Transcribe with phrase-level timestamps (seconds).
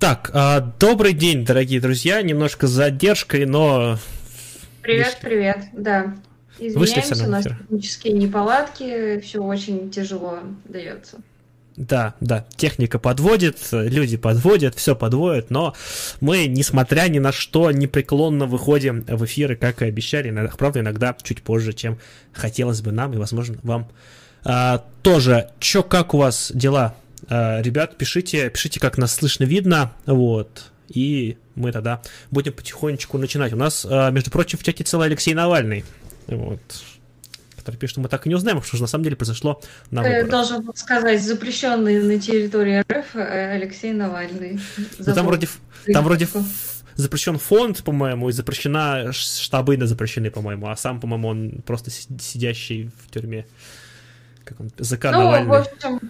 [0.00, 2.22] Так, а, добрый день, дорогие друзья.
[2.22, 3.98] Немножко с задержкой, но...
[4.80, 6.16] Привет, привет, да.
[6.58, 11.18] Извиняемся, у нас технические неполадки, все очень тяжело дается.
[11.76, 15.74] Да, да, техника подводит, люди подводят, все подводят, но
[16.22, 21.14] мы, несмотря ни на что, непреклонно выходим в эфиры, как и обещали, иногда, правда, иногда
[21.22, 21.98] чуть позже, чем
[22.32, 23.86] хотелось бы нам, и, возможно, вам
[24.44, 25.50] а, тоже.
[25.58, 26.94] Чё, как у вас дела?
[27.28, 33.52] А, ребят, пишите, пишите, как нас слышно, видно, вот, и мы тогда будем потихонечку начинать.
[33.52, 35.84] У нас, а, между прочим, в чате целый Алексей Навальный,
[36.26, 36.60] вот,
[37.56, 40.02] который пишет, что мы так и не узнаем, что же на самом деле произошло на
[40.02, 40.28] выборах.
[40.28, 44.60] Должен сказать, запрещенный на территории РФ э, Алексей Навальный.
[45.04, 45.48] Там вроде,
[45.86, 46.26] там вроде
[46.96, 52.90] запрещен фонд, по-моему, и запрещена штабы на запрещены, по-моему, а сам, по-моему, он просто сидящий
[53.04, 53.46] в тюрьме.
[54.44, 55.48] Как он, ЗК ну, Навальный.
[55.48, 56.00] в общем,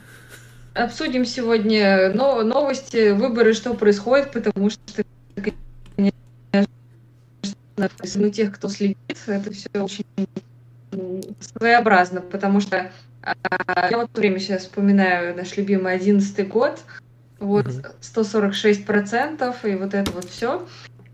[0.75, 4.81] обсудим сегодня новости, выборы, что происходит, потому что,
[5.35, 6.69] конечно,
[8.17, 10.05] ну, тех, кто следит, это все очень
[11.41, 12.91] своеобразно, потому что
[13.23, 16.81] а, я вот время сейчас вспоминаю наш любимый одиннадцатый год,
[17.39, 17.67] вот
[18.01, 20.67] 146 процентов и вот это вот все.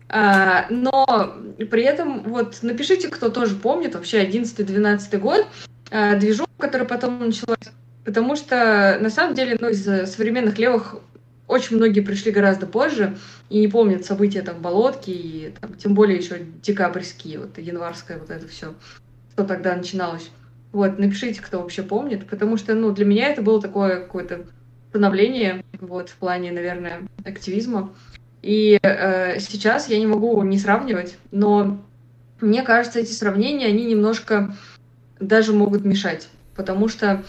[0.09, 1.35] А, но
[1.69, 5.47] при этом вот напишите, кто тоже помнит вообще 11-12 год,
[5.91, 7.57] а, движок, который потом началась,
[8.07, 10.95] потому что на самом деле ну, из современных левых
[11.45, 13.17] очень многие пришли гораздо позже
[13.49, 18.29] и не помнят события там болотки и там, тем более еще декабрьские, вот январское вот
[18.29, 18.73] это все
[19.33, 20.31] что тогда начиналось.
[20.71, 24.45] Вот, напишите, кто вообще помнит, потому что, ну, для меня это было такое какое-то
[24.89, 27.93] становление, вот, в плане, наверное, активизма.
[28.41, 31.79] И э, сейчас я не могу не сравнивать, но
[32.41, 34.55] мне кажется, эти сравнения, они немножко
[35.19, 37.23] даже могут мешать, потому что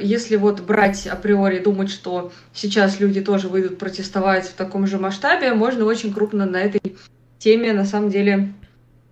[0.00, 5.52] если вот брать априори, думать, что сейчас люди тоже выйдут протестовать в таком же масштабе,
[5.52, 6.96] можно очень крупно на этой
[7.38, 8.52] теме на самом деле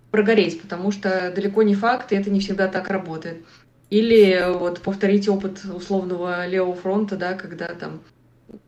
[0.09, 3.43] прогореть, потому что далеко не факт, и это не всегда так работает.
[3.89, 8.01] Или вот повторить опыт условного левого фронта, да, когда там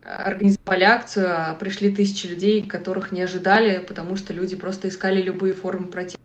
[0.02, 5.54] организовали акцию, а пришли тысячи людей, которых не ожидали, потому что люди просто искали любые
[5.54, 6.18] формы протеста.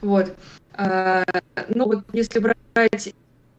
[0.00, 0.34] Вот.
[0.72, 1.24] А,
[1.68, 3.14] ну вот если брать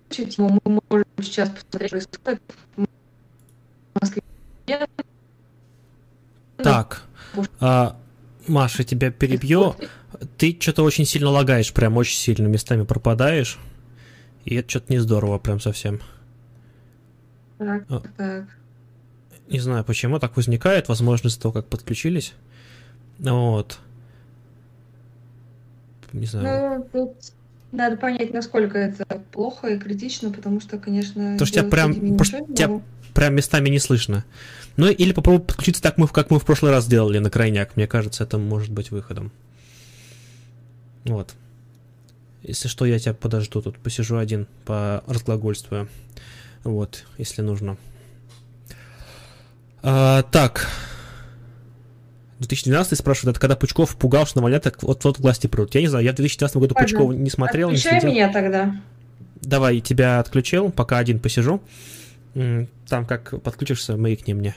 [0.09, 2.41] тему, мы можем сейчас посмотреть, происходит
[2.75, 2.85] в
[3.99, 4.23] Москве.
[6.57, 7.03] Так,
[7.59, 7.97] а,
[8.47, 9.75] Маша, тебя перебью.
[10.37, 13.57] Ты что-то очень сильно лагаешь, прям очень сильно местами пропадаешь.
[14.45, 15.99] И это что-то не здорово, прям совсем.
[17.57, 18.45] Так, а, так.
[19.47, 22.33] Не знаю, почему так возникает, возможно, из-за того, как подключились.
[23.19, 23.79] Вот.
[26.13, 26.79] Не знаю.
[26.79, 27.33] Ну, тут
[27.71, 31.33] надо понять, насколько это плохо и критично, потому что, конечно...
[31.33, 32.81] Потому что тебя прям, тебя
[33.13, 34.23] прям местами не слышно.
[34.77, 37.75] Ну или попробуй подключиться так, мы, как мы в прошлый раз делали на крайняк.
[37.75, 39.31] Мне кажется, это может быть выходом.
[41.05, 41.33] Вот.
[42.43, 45.89] Если что, я тебя подожду тут, посижу один, по разглагольствую.
[46.63, 47.77] Вот, если нужно.
[49.81, 50.67] А, так.
[52.47, 55.75] 2012 спрашивают, это когда Пучков пугал, что Навальня так вот, вот власти прут.
[55.75, 56.87] Я не знаю, я в 2012 году Ладно.
[56.87, 58.15] Пучкова не смотрел, Отключай не следил.
[58.15, 58.75] меня тогда.
[59.41, 61.61] Давай, тебя отключил, пока один посижу.
[62.33, 64.55] Там как подключишься, маякни мне.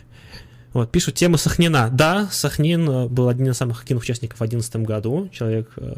[0.73, 1.89] Вот, пишут, тема Сахнина.
[1.91, 5.29] Да, Сахнин э, был один из самых активных участников в 2011 году.
[5.33, 5.95] Человек э,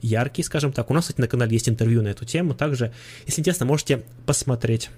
[0.00, 0.90] яркий, скажем так.
[0.90, 2.54] У нас, кстати, на канале есть интервью на эту тему.
[2.54, 2.92] Также,
[3.26, 4.90] если интересно, можете посмотреть.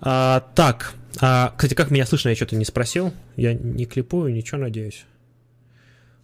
[0.00, 3.12] А, так, а, кстати, как меня слышно, я что-то не спросил.
[3.36, 5.04] Я не клипую, ничего, надеюсь.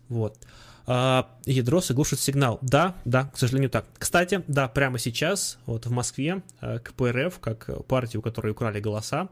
[0.09, 0.39] Вот.
[0.87, 2.59] А, ядро глушит сигнал.
[2.63, 3.87] Да, да, к сожалению, так.
[3.99, 9.29] Кстати, да, прямо сейчас, вот в Москве, э, КПРФ, как партию, у которой украли голоса,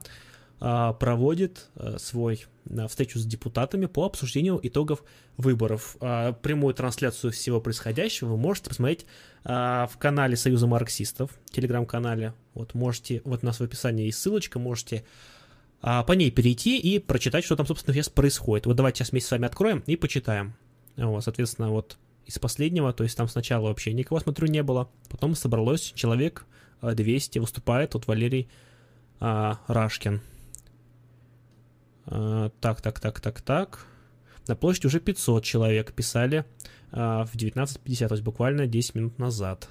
[0.61, 5.05] а, проводит э, свой э, встречу с депутатами по обсуждению итогов
[5.37, 5.97] выборов.
[6.01, 9.07] А, прямую трансляцию всего происходящего вы можете посмотреть
[9.45, 12.33] в канале Союза марксистов, телеграм-канале.
[12.55, 15.05] Вот можете, вот у нас в описании есть ссылочка, можете
[15.83, 18.65] по ней перейти и прочитать, что там, собственно, сейчас происходит.
[18.65, 20.55] Вот давайте сейчас вместе с вами откроем и почитаем.
[20.97, 25.35] Вот, соответственно, вот из последнего, то есть там сначала вообще никого, смотрю, не было, потом
[25.35, 26.47] собралось человек
[26.81, 28.49] 200, выступает вот Валерий
[29.21, 30.21] а, Рашкин.
[32.07, 33.87] А, так, так, так, так, так.
[34.47, 36.45] На площади уже 500 человек писали
[36.93, 39.69] а, в 19.50, то есть буквально 10 минут назад.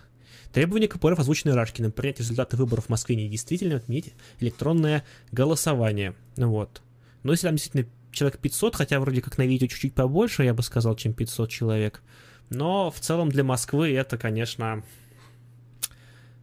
[0.51, 6.15] Требования КПРФ озвучены Рашкиным принять результаты выборов в Москве недействительно, отменить электронное голосование.
[6.35, 6.81] Вот.
[7.23, 10.63] Но если там действительно человек 500, хотя вроде как на видео чуть-чуть побольше, я бы
[10.63, 12.01] сказал, чем 500 человек.
[12.49, 14.83] Но в целом для Москвы это, конечно,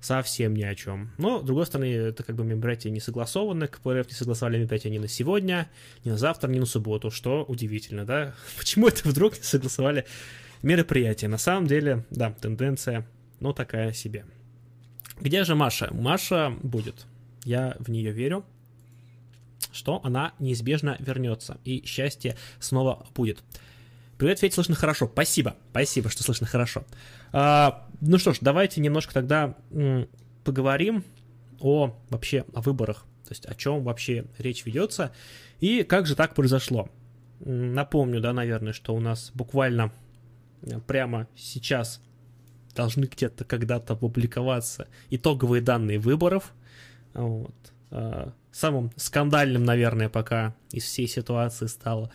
[0.01, 1.13] совсем ни о чем.
[1.19, 4.99] Но, с другой стороны, это как бы мероприятия не согласованы, КПРФ не согласовали мероприятия ни
[4.99, 5.71] на сегодня,
[6.05, 8.35] ни на завтра, ни на субботу, что удивительно, да?
[8.59, 10.07] Почему это вдруг не согласовали
[10.63, 11.29] мероприятие?
[11.29, 13.07] На самом деле, да, тенденция,
[13.41, 14.25] ну, такая себе.
[15.21, 15.93] Где же Маша?
[15.93, 17.07] Маша будет.
[17.45, 18.45] Я в нее верю,
[19.73, 23.43] что она неизбежно вернется, и счастье снова будет.
[24.19, 25.09] Привет, Федь, слышно хорошо.
[25.11, 26.85] Спасибо, спасибо, что слышно хорошо.
[27.33, 30.09] А, ну что ж, давайте немножко тогда м,
[30.45, 31.05] поговорим
[31.59, 35.13] о вообще о выборах, то есть о чем вообще речь ведется
[35.59, 36.91] и как же так произошло.
[37.41, 39.91] Напомню, да, наверное, что у нас буквально
[40.63, 42.03] э, прямо сейчас
[42.75, 46.53] должны где-то когда-то опубликоваться итоговые данные выборов.
[47.15, 47.55] Вот.
[47.91, 52.11] А, самым скандальным, наверное, пока из всей ситуации стало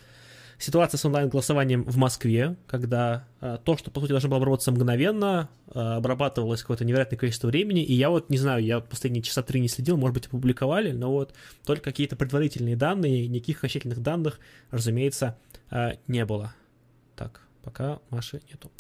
[0.58, 5.50] ситуация с онлайн-голосованием в Москве, когда э, то, что, по сути, должно было обработаться мгновенно,
[5.68, 9.60] э, обрабатывалось какое-то невероятное количество времени, и я вот не знаю, я последние часа три
[9.60, 11.34] не следил, может быть, опубликовали, но вот
[11.66, 14.40] только какие-то предварительные данные, никаких окончательных данных,
[14.72, 15.38] разумеется,
[15.72, 16.54] э, не было.
[17.16, 18.72] Так, пока Маши нету.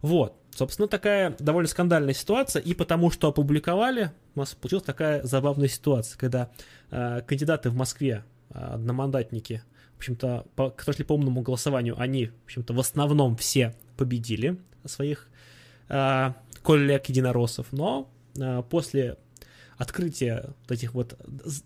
[0.00, 5.68] Вот, собственно, такая довольно скандальная ситуация, и потому что опубликовали, у нас получилась такая забавная
[5.68, 6.50] ситуация, когда
[6.90, 9.62] э, кандидаты в Москве, э, одномандатники,
[9.94, 14.58] в общем-то, по, кто шли по умному голосованию, они, в общем-то, в основном все победили
[14.84, 15.28] своих
[15.88, 16.32] э,
[16.62, 19.16] коллег-единороссов, но э, после
[19.76, 21.16] открытия вот этих вот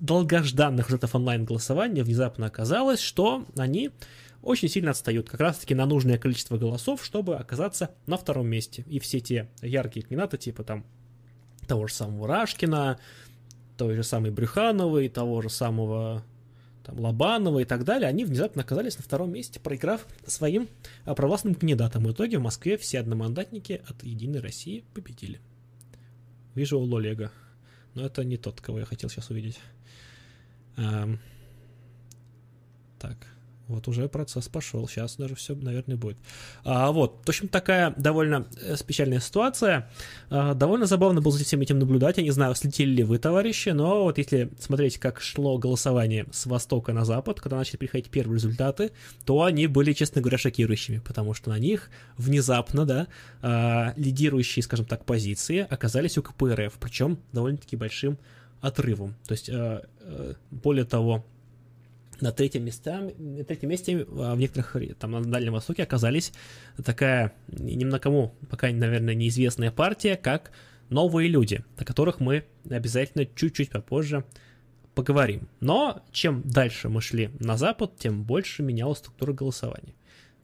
[0.00, 3.91] долгожданных результатов онлайн-голосования внезапно оказалось, что они
[4.43, 8.85] очень сильно отстают как раз-таки на нужное количество голосов, чтобы оказаться на втором месте.
[8.89, 10.85] И все те яркие кандидаты, типа там
[11.67, 12.99] того же самого Рашкина,
[13.77, 16.25] той же самой Брюхановой, того же самого
[16.85, 20.69] там, Лобанова и так далее, они внезапно оказались на втором месте, проиграв своим
[21.05, 22.05] а, провластным кандидатам.
[22.05, 25.41] В итоге в Москве все одномандатники от Единой России победили.
[26.55, 27.33] Вижу у Лолега.
[27.95, 29.61] Но это не тот, кого я хотел сейчас увидеть.
[30.77, 31.21] Эм...
[32.99, 33.17] Так.
[33.73, 36.17] Вот уже процесс пошел, сейчас даже все, наверное, будет.
[36.65, 39.91] А, вот, в общем, такая довольно э, печальная ситуация.
[40.31, 42.19] А, довольно забавно было за всем этим наблюдать.
[42.19, 46.47] Я не знаю, слетели ли вы, товарищи, но вот если смотреть, как шло голосование с
[46.47, 48.93] востока на запад, когда начали приходить первые результаты,
[49.25, 53.07] то они были, честно говоря, шокирующими, потому что на них внезапно, да,
[53.41, 58.19] а, лидирующие, скажем так, позиции оказались у КПРФ, причем довольно-таки большим
[58.61, 59.15] отрывом.
[59.27, 61.25] То есть, а, а, более того,
[62.23, 66.33] на третьем, месте, на третьем месте а, в некоторых, там, на Дальнем Востоке оказались
[66.83, 70.53] такая, ни на кому пока, наверное, неизвестная партия, как
[70.89, 74.25] «Новые люди», о которых мы обязательно чуть-чуть попозже
[74.95, 75.49] поговорим.
[75.61, 79.95] Но чем дальше мы шли на Запад, тем больше менялась структура голосования.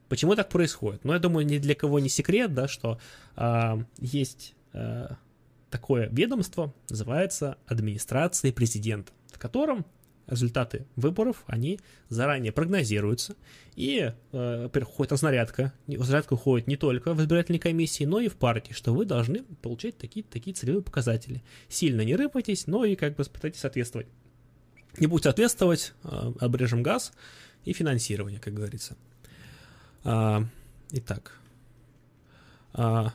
[0.08, 1.04] Почему так происходит?
[1.04, 2.98] Ну, я думаю, ни для кого не секрет, да, что
[3.36, 5.08] э, есть э,
[5.70, 9.84] такое ведомство, называется администрация президента, в котором
[10.28, 13.36] результаты выборов, они заранее прогнозируются,
[13.74, 18.72] и, э, уходит разнарядка, разнарядка уходит не только в избирательной комиссии, но и в партии,
[18.72, 21.42] что вы должны получать такие, такие целевые показатели.
[21.68, 24.06] Сильно не рыпайтесь, но и как бы пытайтесь соответствовать.
[24.98, 27.12] Не будете соответствовать, э, обрежем газ
[27.64, 28.96] и финансирование, как говорится.
[30.04, 30.44] А,
[30.92, 31.38] итак,
[32.72, 33.12] а,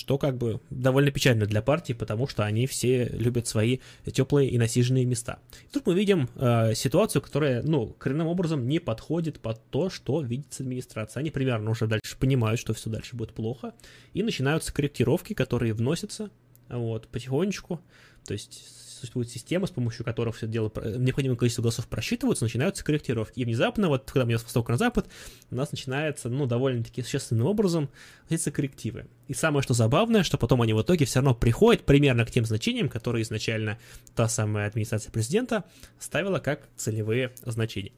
[0.00, 3.78] что как бы довольно печально для партии, потому что они все любят свои
[4.10, 5.38] теплые и насиженные места.
[5.68, 10.22] И тут мы видим э, ситуацию, которая, ну, коренным образом не подходит под то, что
[10.22, 11.20] видит администрация.
[11.20, 13.74] Они примерно уже дальше понимают, что все дальше будет плохо,
[14.14, 16.30] и начинаются корректировки, которые вносятся
[16.70, 17.80] вот, потихонечку,
[18.24, 23.40] то есть существует система, с помощью которой все дело, необходимое количество голосов просчитываются, начинаются корректировки.
[23.40, 25.06] И внезапно, вот когда мы с востока на запад,
[25.50, 27.88] у нас начинается, ну, довольно-таки существенным образом
[28.28, 29.06] эти коррективы.
[29.28, 32.44] И самое что забавное, что потом они в итоге все равно приходят примерно к тем
[32.44, 33.78] значениям, которые изначально
[34.14, 35.64] та самая администрация президента
[35.98, 37.92] ставила как целевые значения.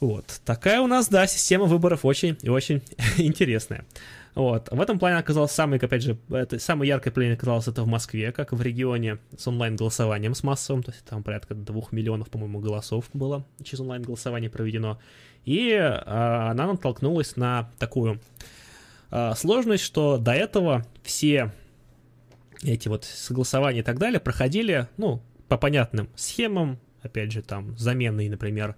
[0.00, 2.82] Вот, такая у нас, да, система выборов очень и очень
[3.18, 3.84] интересная.
[4.34, 4.70] Вот.
[4.70, 8.32] В этом плане оказалось самый, опять же, это, самое яркое плане оказалось это в Москве,
[8.32, 13.10] как в регионе с онлайн-голосованием с массовым, то есть там порядка двух миллионов, по-моему, голосов
[13.12, 14.98] было через онлайн-голосование проведено.
[15.44, 18.20] И а, она натолкнулась на такую
[19.10, 21.52] а, сложность, что до этого все
[22.62, 28.30] эти вот согласования и так далее проходили, ну, по понятным схемам, опять же, там, заменой,
[28.30, 28.76] например,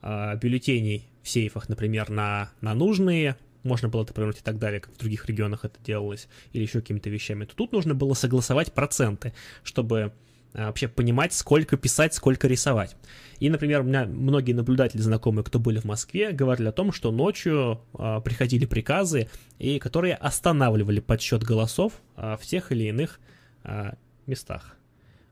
[0.00, 3.36] а, бюллетеней в сейфах, например, на, на нужные
[3.66, 6.80] можно было это повернуть и так далее, как в других регионах это делалось, или еще
[6.80, 10.12] какими-то вещами, то тут нужно было согласовать проценты, чтобы
[10.54, 12.96] а, вообще понимать, сколько писать, сколько рисовать.
[13.38, 17.12] И, например, у меня многие наблюдатели знакомые, кто были в Москве, говорили о том, что
[17.12, 23.20] ночью э, приходили приказы, и которые останавливали подсчет голосов э, в тех или иных
[23.64, 23.92] э,
[24.26, 24.76] местах.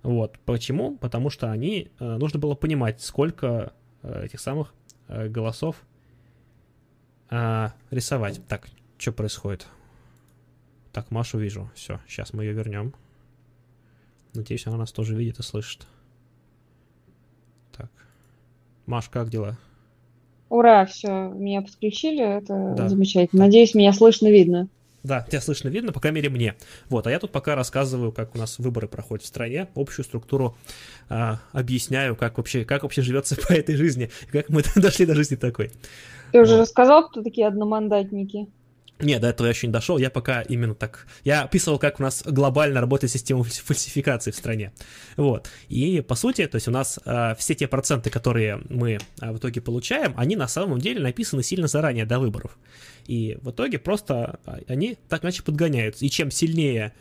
[0.03, 0.39] Вот.
[0.45, 0.99] Почему?
[0.99, 3.73] Потому что они, э, нужно было понимать, сколько
[4.03, 4.75] э, этих самых
[5.09, 5.77] э, голосов
[7.31, 8.41] э, рисовать.
[8.49, 9.67] Так, что происходит?
[10.93, 11.71] Так, Машу вижу.
[11.75, 12.95] Все, сейчас мы ее вернем.
[14.35, 15.87] Надеюсь, она нас тоже видит и слышит.
[17.77, 17.91] Так.
[18.87, 19.59] Маш, как дела?
[20.49, 22.89] Ура, все, меня подключили, это да.
[22.89, 23.45] замечательно.
[23.45, 24.69] Надеюсь, меня слышно, видно.
[25.05, 26.55] Да, тебя слышно, видно, по крайней мере, мне.
[26.89, 30.57] Вот, а я тут пока рассказываю, как у нас выборы проходят в стране, общую структуру
[31.11, 35.37] а, объясняю, как вообще, как вообще живется по этой жизни, как мы дошли до жизни
[35.37, 35.73] такой.
[36.35, 36.63] Ты уже вот.
[36.63, 38.49] рассказал, кто такие одномандатники?
[38.99, 39.99] Нет, до этого я еще не дошел.
[39.99, 41.07] Я пока именно так...
[41.23, 44.73] Я описывал, как у нас глобально работает система фальсификации в стране.
[45.17, 45.49] Вот.
[45.69, 49.39] И, по сути, то есть у нас э, все те проценты, которые мы э, в
[49.39, 52.59] итоге получаем, они на самом деле написаны сильно заранее, до выборов.
[53.07, 56.05] И в итоге просто а, они так иначе подгоняются.
[56.05, 56.95] И чем сильнее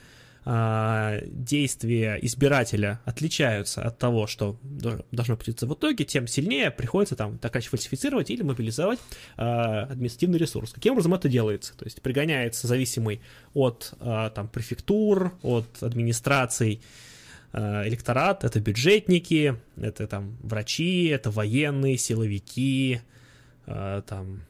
[0.45, 7.55] действия избирателя отличаются от того, что должно получиться в итоге, тем сильнее приходится там так
[7.55, 8.99] иначе фальсифицировать или мобилизовать
[9.37, 10.73] а, административный ресурс.
[10.73, 11.77] Каким образом это делается?
[11.77, 13.21] То есть пригоняется зависимый
[13.53, 16.81] от а, там префектур, от администраций
[17.53, 23.01] электорат, это бюджетники, это там врачи, это военные, силовики,
[23.67, 24.41] там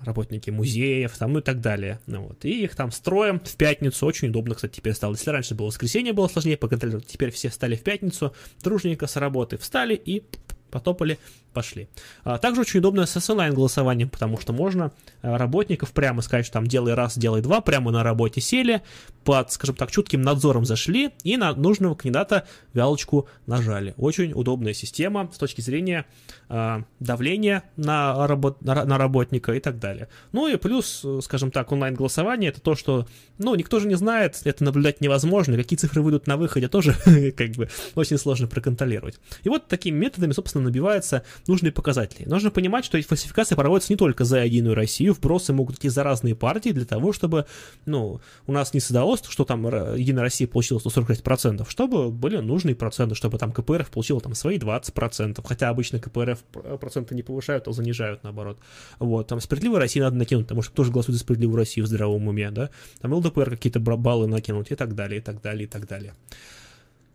[0.00, 2.00] работники музеев, там, ну и так далее.
[2.06, 2.44] Ну, вот.
[2.44, 4.06] И их там строим в пятницу.
[4.06, 5.12] Очень удобно, кстати, теперь стало.
[5.14, 9.58] Если раньше было воскресенье, было сложнее поконтролировать, теперь все встали в пятницу, дружненько с работы
[9.58, 10.24] встали и
[10.70, 11.18] потопали
[11.56, 11.88] пошли.
[12.22, 16.66] А, также очень удобно с онлайн-голосованием, потому что можно а, работников прямо сказать, что там
[16.66, 18.82] делай раз, делай два, прямо на работе сели,
[19.24, 23.94] под, скажем так, чутким надзором зашли и на нужного кандидата галочку нажали.
[23.96, 26.04] Очень удобная система с точки зрения
[26.50, 30.08] э, давления на, работ, на, на работника и так далее.
[30.32, 33.06] Ну и плюс, скажем так, онлайн-голосование это то, что,
[33.38, 36.94] ну, никто же не знает, это наблюдать невозможно, какие цифры выйдут на выходе тоже
[37.36, 39.18] как бы очень сложно проконтролировать.
[39.42, 42.28] И вот такими методами, собственно, набивается нужные показатели.
[42.28, 46.02] Нужно понимать, что эти фальсификации проводятся не только за Единую Россию, вбросы могут идти за
[46.02, 47.46] разные партии для того, чтобы,
[47.84, 53.14] ну, у нас не создалось, что там Единая Россия получила 146%, чтобы были нужные проценты,
[53.14, 56.40] чтобы там КПРФ получила там свои 20%, хотя обычно КПРФ
[56.80, 58.58] проценты не повышают, а занижают наоборот.
[58.98, 62.28] Вот, там Справедливая Россия надо накинуть, потому что тоже голосуют за Справедливую Россию в здравом
[62.28, 65.86] уме, да, там ЛДПР какие-то баллы накинуть и так далее, и так далее, и так
[65.86, 66.14] далее.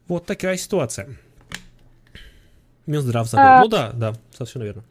[0.08, 1.18] Вот такая ситуация.
[2.86, 3.46] Минздрав забыл.
[3.46, 3.62] А...
[3.62, 4.84] Ну да, да, совершенно верно.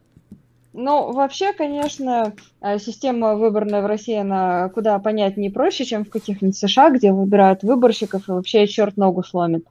[0.73, 6.11] Ну, вообще, конечно, э, система выборная в России, она куда понятнее и проще, чем в
[6.11, 9.67] каких-нибудь США, где выбирают выборщиков и вообще черт ногу сломит.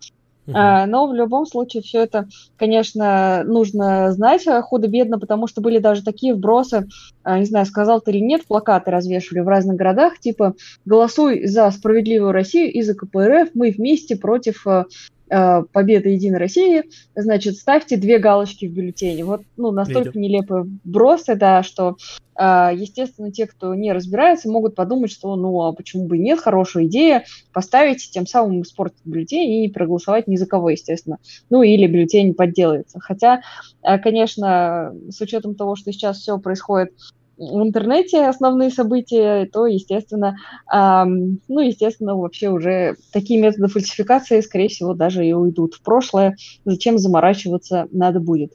[0.45, 0.87] Uh-huh.
[0.87, 6.33] Но в любом случае все это, конечно, нужно знать худо-бедно, потому что были даже такие
[6.33, 6.87] вбросы,
[7.21, 11.69] а, не знаю, сказал ты или нет, плакаты развешивали в разных городах, типа «Голосуй за
[11.69, 14.85] справедливую Россию и за КПРФ, мы вместе против э,
[15.18, 16.83] Э, победа Единой России,
[17.15, 19.25] значит, ставьте две галочки в бюллетене.
[19.25, 20.21] Вот, ну, настолько Видел.
[20.21, 21.97] нелепые бросы, да, что,
[22.35, 26.39] э, естественно, те, кто не разбирается, могут подумать, что, ну, а почему бы и нет,
[26.39, 31.17] хорошая идея, поставить, тем самым испортить бюллетень и проголосовать ни за кого, естественно.
[31.49, 32.99] Ну, или бюллетень подделается.
[32.99, 33.41] Хотя,
[33.83, 36.91] э, конечно, с учетом того, что сейчас все происходит
[37.39, 40.35] в интернете основные события, то, естественно,
[40.71, 46.35] эм, ну, естественно, вообще уже такие методы фальсификации, скорее всего, даже и уйдут в прошлое.
[46.65, 48.51] Зачем заморачиваться надо будет.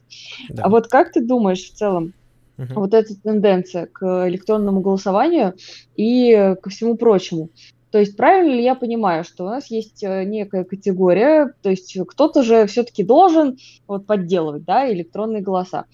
[0.49, 0.63] Да.
[0.63, 2.13] А вот как ты думаешь в целом,
[2.57, 5.55] uh вот эта тенденция к электронному голосованию
[5.97, 7.49] и ко всему прочему,
[7.95, 11.97] то есть правильно ли я понимаю, что у нас есть э, некая категория, то есть
[12.09, 15.85] кто-то же все-таки должен вот подделывать, да, электронные голоса.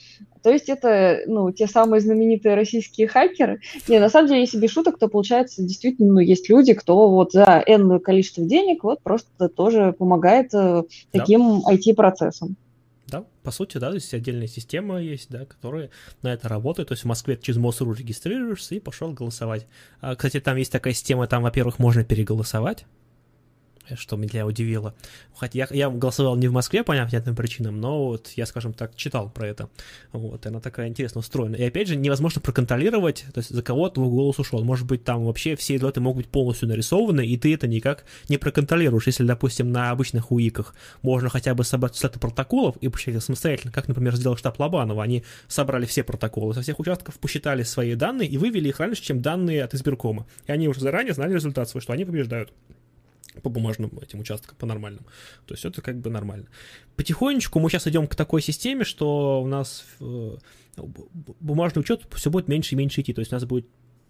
[0.42, 3.60] То есть это, ну, те самые знаменитые российские хакеры.
[3.88, 7.34] Не, на самом деле, если без шуток, то получается действительно, ну, есть люди, кто вот
[7.34, 10.82] за энное количество денег вот просто тоже помогает э,
[11.12, 11.76] таким да.
[11.76, 12.56] IT-процессам.
[13.44, 15.90] По сути, да, то есть отдельная система есть, да, которая
[16.22, 16.90] на это работает.
[16.90, 19.68] То есть в Москве через МОСРУ регистрируешься и пошел голосовать.
[20.00, 22.86] А, кстати, там есть такая система, там, во-первых, можно переголосовать,
[23.96, 24.94] что меня удивило.
[25.36, 28.96] Хотя я, я голосовал не в Москве по понятным причинам, но вот я, скажем так,
[28.96, 29.70] читал про это.
[30.12, 31.56] Вот, и она такая интересно устроена.
[31.56, 34.64] И опять же, невозможно проконтролировать, то есть за кого твой голос ушел.
[34.64, 38.38] Может быть, там вообще все даты могут быть полностью нарисованы, и ты это никак не
[38.38, 39.08] проконтролируешь.
[39.08, 43.88] Если, допустим, на обычных УИКах можно хотя бы собрать сеты протоколов и посчитать самостоятельно, как,
[43.88, 45.04] например, сделал штаб Лобанова.
[45.04, 49.22] Они собрали все протоколы со всех участков, посчитали свои данные и вывели их раньше, чем
[49.22, 50.28] данные от избиркома.
[50.48, 52.52] И они уже заранее знали результат свой, что они побеждают
[53.42, 55.06] по бумажным этим участкам, по нормальным.
[55.46, 56.48] То есть это как бы нормально.
[56.96, 60.38] Потихонечку мы сейчас идем к такой системе, что у нас э,
[61.40, 63.14] бумажный учет все будет меньше и меньше идти.
[63.14, 63.68] То есть у нас будет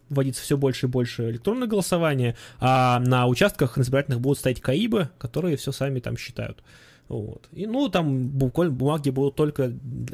[0.10, 5.56] вводиться все больше и больше электронное голосование, а на участках избирательных будут стоять КАИБы, которые
[5.56, 6.62] все сами там считают.
[7.12, 7.50] Вот.
[7.52, 9.74] И, ну, там буквально бумаги будут только,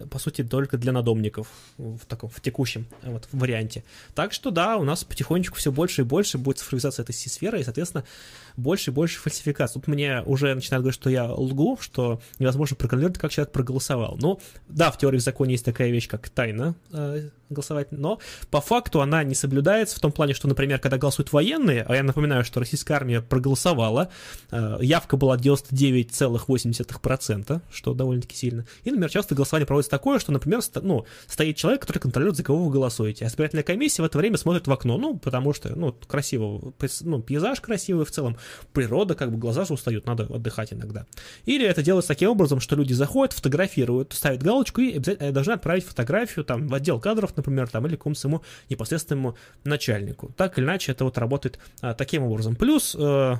[0.09, 1.47] по сути, только для надомников
[1.77, 3.83] в таком, в текущем вот, варианте.
[4.15, 7.63] Так что, да, у нас потихонечку все больше и больше будет цифровизация этой сферы, и,
[7.63, 8.03] соответственно,
[8.57, 9.79] больше и больше фальсификаций.
[9.79, 14.17] Тут мне уже начинают говорить, что я лгу, что невозможно проконтролировать, как человек проголосовал.
[14.19, 18.59] Ну, да, в теории в законе есть такая вещь, как тайна э, голосовать, но по
[18.59, 22.43] факту она не соблюдается в том плане, что, например, когда голосуют военные, а я напоминаю,
[22.43, 24.09] что российская армия проголосовала,
[24.51, 30.61] э, явка была 99,8%, что довольно-таки сильно, и, например, часто голосование проводится такое, что, например,
[30.61, 34.17] ст- ну, стоит человек, который контролирует, за кого вы голосуете, а избирательная комиссия в это
[34.17, 38.37] время смотрит в окно, ну, потому что, ну, красиво, ну, пейзаж красивый в целом,
[38.73, 41.05] природа, как бы глаза же устают, надо отдыхать иногда.
[41.45, 45.85] Или это делается таким образом, что люди заходят, фотографируют, ставят галочку и обязательно должны отправить
[45.85, 50.31] фотографию там в отдел кадров, например, там, или какому-то своему непосредственному начальнику.
[50.37, 52.55] Так или иначе, это вот работает а, таким образом.
[52.55, 53.35] Плюс э,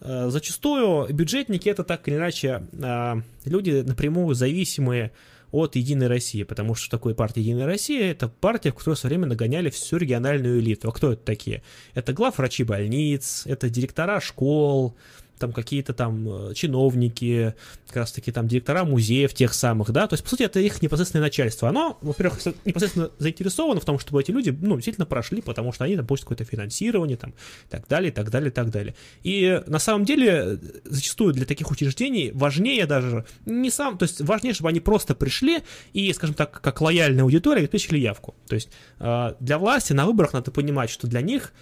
[0.00, 3.14] э, зачастую бюджетники это так или иначе э,
[3.44, 5.12] люди напрямую зависимые
[5.52, 9.26] от Единой России, потому что такое партия Единая Россия, это партия, в которой все время
[9.26, 10.88] нагоняли всю региональную элиту.
[10.88, 11.62] А кто это такие?
[11.94, 14.96] Это глав врачи больниц, это директора школ,
[15.42, 17.54] там какие-то там э, чиновники,
[17.88, 20.80] как раз таки там директора музеев тех самых, да, то есть, по сути, это их
[20.80, 21.68] непосредственное начальство.
[21.68, 25.96] Оно, во-первых, непосредственно заинтересовано в том, чтобы эти люди, ну, действительно прошли, потому что они
[25.96, 28.94] получат какое-то финансирование, там, и так далее, и так далее, и так далее.
[29.24, 34.54] И на самом деле, зачастую для таких учреждений важнее даже не сам, то есть важнее,
[34.54, 38.34] чтобы они просто пришли и, скажем так, как лояльная аудитория обеспечили явку.
[38.46, 41.52] То есть э, для власти на выборах надо понимать, что для них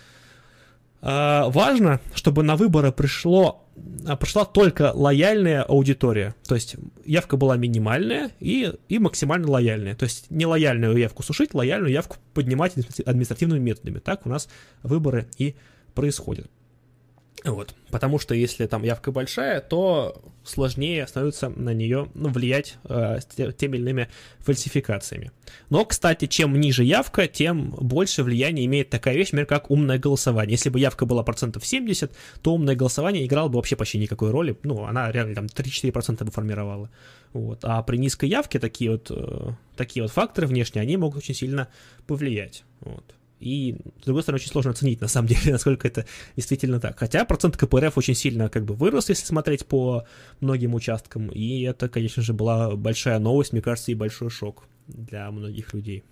[1.02, 3.66] э, важно, чтобы на выборы пришло
[4.06, 6.34] а, прошла только лояльная аудитория.
[6.46, 9.94] То есть явка была минимальная и, и максимально лояльная.
[9.94, 13.98] То есть не лояльную явку сушить, лояльную явку поднимать административными методами.
[13.98, 14.48] Так у нас
[14.82, 15.56] выборы и
[15.94, 16.50] происходят.
[17.44, 17.74] Вот.
[17.90, 23.18] Потому что если там явка большая, то сложнее становится на нее ну, влиять э,
[23.56, 24.08] теми или иными
[24.40, 25.32] фальсификациями.
[25.70, 30.52] Но, кстати, чем ниже явка, тем больше влияния имеет такая вещь, например, как умное голосование.
[30.52, 34.56] Если бы явка была процентов 70, то умное голосование играло бы вообще почти никакой роли.
[34.62, 36.90] Ну, она реально там 3-4% бы формировала.
[37.32, 37.60] Вот.
[37.62, 41.68] А при низкой явке такие вот, э, такие вот факторы внешние, они могут очень сильно
[42.06, 42.64] повлиять.
[42.80, 43.14] Вот.
[43.40, 46.04] И, с другой стороны, очень сложно оценить, на самом деле, насколько это
[46.36, 46.98] действительно так.
[46.98, 50.04] Хотя процент КПРФ очень сильно как бы вырос, если смотреть по
[50.40, 51.28] многим участкам.
[51.28, 56.04] И это, конечно же, была большая новость, мне кажется, и большой шок для многих людей.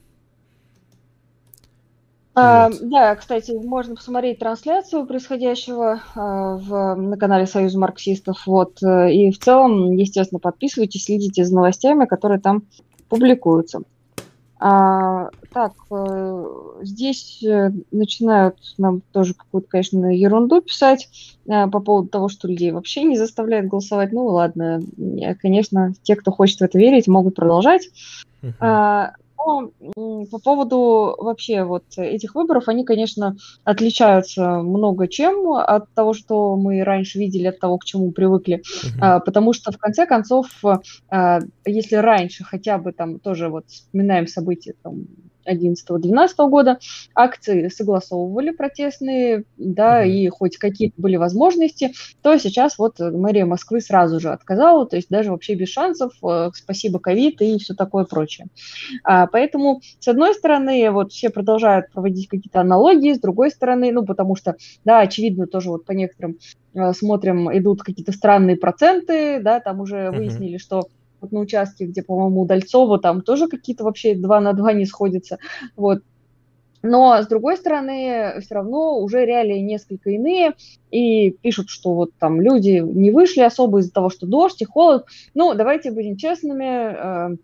[2.35, 2.89] А, вот.
[2.89, 8.47] Да, кстати, можно посмотреть трансляцию происходящего а, в, на канале Союза марксистов.
[8.47, 8.83] Вот.
[8.83, 12.63] Э, и в целом, естественно, подписывайтесь, следите за новостями, которые там
[13.09, 13.81] публикуются.
[14.61, 16.45] А, так, э,
[16.83, 21.09] здесь э, начинают нам тоже какую-то, конечно, ерунду писать
[21.47, 24.13] э, по поводу того, что людей вообще не заставляют голосовать.
[24.13, 24.83] Ну ладно,
[25.41, 27.89] конечно, те, кто хочет в это верить, могут продолжать.
[28.43, 28.53] Uh-huh.
[28.61, 29.73] А, но
[30.31, 36.83] по поводу вообще вот этих выборов, они, конечно, отличаются много чем от того, что мы
[36.85, 38.63] раньше видели, от того, к чему привыкли,
[39.01, 39.21] uh-huh.
[39.25, 40.49] потому что в конце концов,
[41.11, 45.07] а, если раньше хотя бы там тоже вот вспоминаем события там
[45.55, 46.79] 2011-2012 года
[47.15, 50.11] акции согласовывали протестные, да, mm-hmm.
[50.11, 55.09] и хоть какие-то были возможности, то сейчас вот мэрия Москвы сразу же отказала, то есть
[55.09, 58.49] даже вообще без шансов, э, спасибо ковид и все такое прочее.
[59.05, 64.05] А, поэтому, с одной стороны, вот все продолжают проводить какие-то аналогии, с другой стороны, ну,
[64.05, 66.39] потому что, да, очевидно, тоже вот по некоторым
[66.75, 70.17] э, смотрим, идут какие-то странные проценты, да, там уже mm-hmm.
[70.17, 70.89] выяснили, что
[71.21, 75.39] вот на участке, где, по-моему, Удальцова, там тоже какие-то вообще два на два не сходятся.
[75.77, 76.03] Вот.
[76.83, 80.53] Но, с другой стороны, все равно уже реалии несколько иные,
[80.91, 85.05] и пишут, что вот там люди не вышли особо из-за того, что дождь и холод.
[85.35, 87.37] Ну, давайте будем честными, э,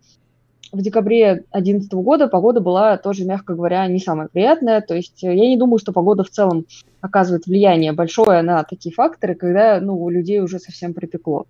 [0.74, 4.80] в декабре 2011 года погода была тоже, мягко говоря, не самая приятная.
[4.80, 6.66] То есть э, я не думаю, что погода в целом
[7.04, 11.46] оказывает влияние большое на такие факторы, когда ну, у людей уже совсем припекло.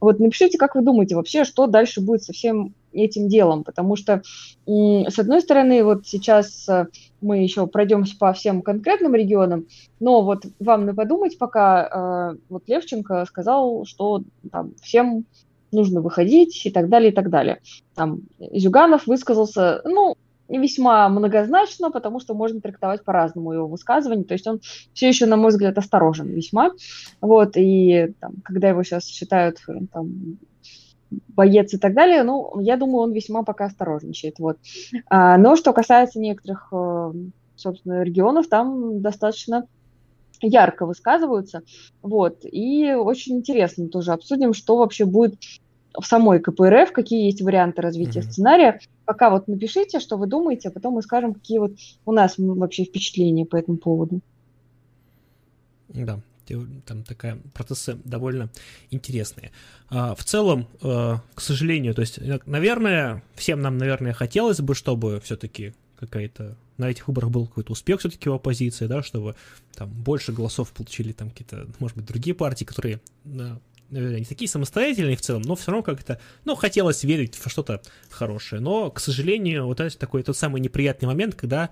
[0.00, 4.22] Вот напишите, как вы думаете вообще, что дальше будет со всем этим делом, потому что,
[4.66, 6.86] с одной стороны, вот сейчас э,
[7.20, 9.66] мы еще пройдемся по всем конкретным регионам,
[10.00, 15.26] но вот вам на подумать, пока э, вот Левченко сказал, что там всем
[15.70, 17.60] нужно выходить и так далее, и так далее.
[17.94, 20.16] Там Зюганов высказался, ну,
[20.48, 24.24] весьма многозначно, потому что можно трактовать по-разному его высказывание.
[24.24, 24.60] То есть он
[24.94, 26.70] все еще, на мой взгляд, осторожен весьма.
[27.20, 29.58] Вот, и там, когда его сейчас считают
[29.92, 30.38] там,
[31.10, 34.38] боец и так далее, ну, я думаю, он весьма пока осторожничает.
[34.38, 34.58] Вот.
[35.08, 37.12] А, но что касается некоторых э,
[37.58, 39.66] собственно, регионов там достаточно
[40.40, 41.62] ярко высказываются.
[42.02, 42.38] Вот.
[42.44, 45.34] И очень интересно тоже обсудим, что вообще будет
[46.00, 48.30] в самой КПРФ, какие есть варианты развития mm-hmm.
[48.30, 48.80] сценария.
[49.04, 51.72] Пока вот напишите, что вы думаете, а потом мы скажем, какие вот
[52.06, 54.20] у нас вообще впечатления по этому поводу.
[55.88, 56.20] Да,
[56.86, 58.50] там такая процессы довольно
[58.90, 59.50] интересные.
[59.90, 65.20] А, в целом, э, к сожалению, то есть, наверное, всем нам, наверное, хотелось бы, чтобы
[65.20, 69.34] все-таки какая-то на этих выборах был какой-то успех все-таки у оппозиции, да, чтобы
[69.74, 73.00] там больше голосов получили там какие-то, может быть, другие партии, которые
[73.90, 77.82] наверное, не такие самостоятельные в целом, но все равно как-то, ну, хотелось верить в что-то
[78.10, 78.60] хорошее.
[78.60, 81.70] Но, к сожалению, вот это такой тот самый неприятный момент, когда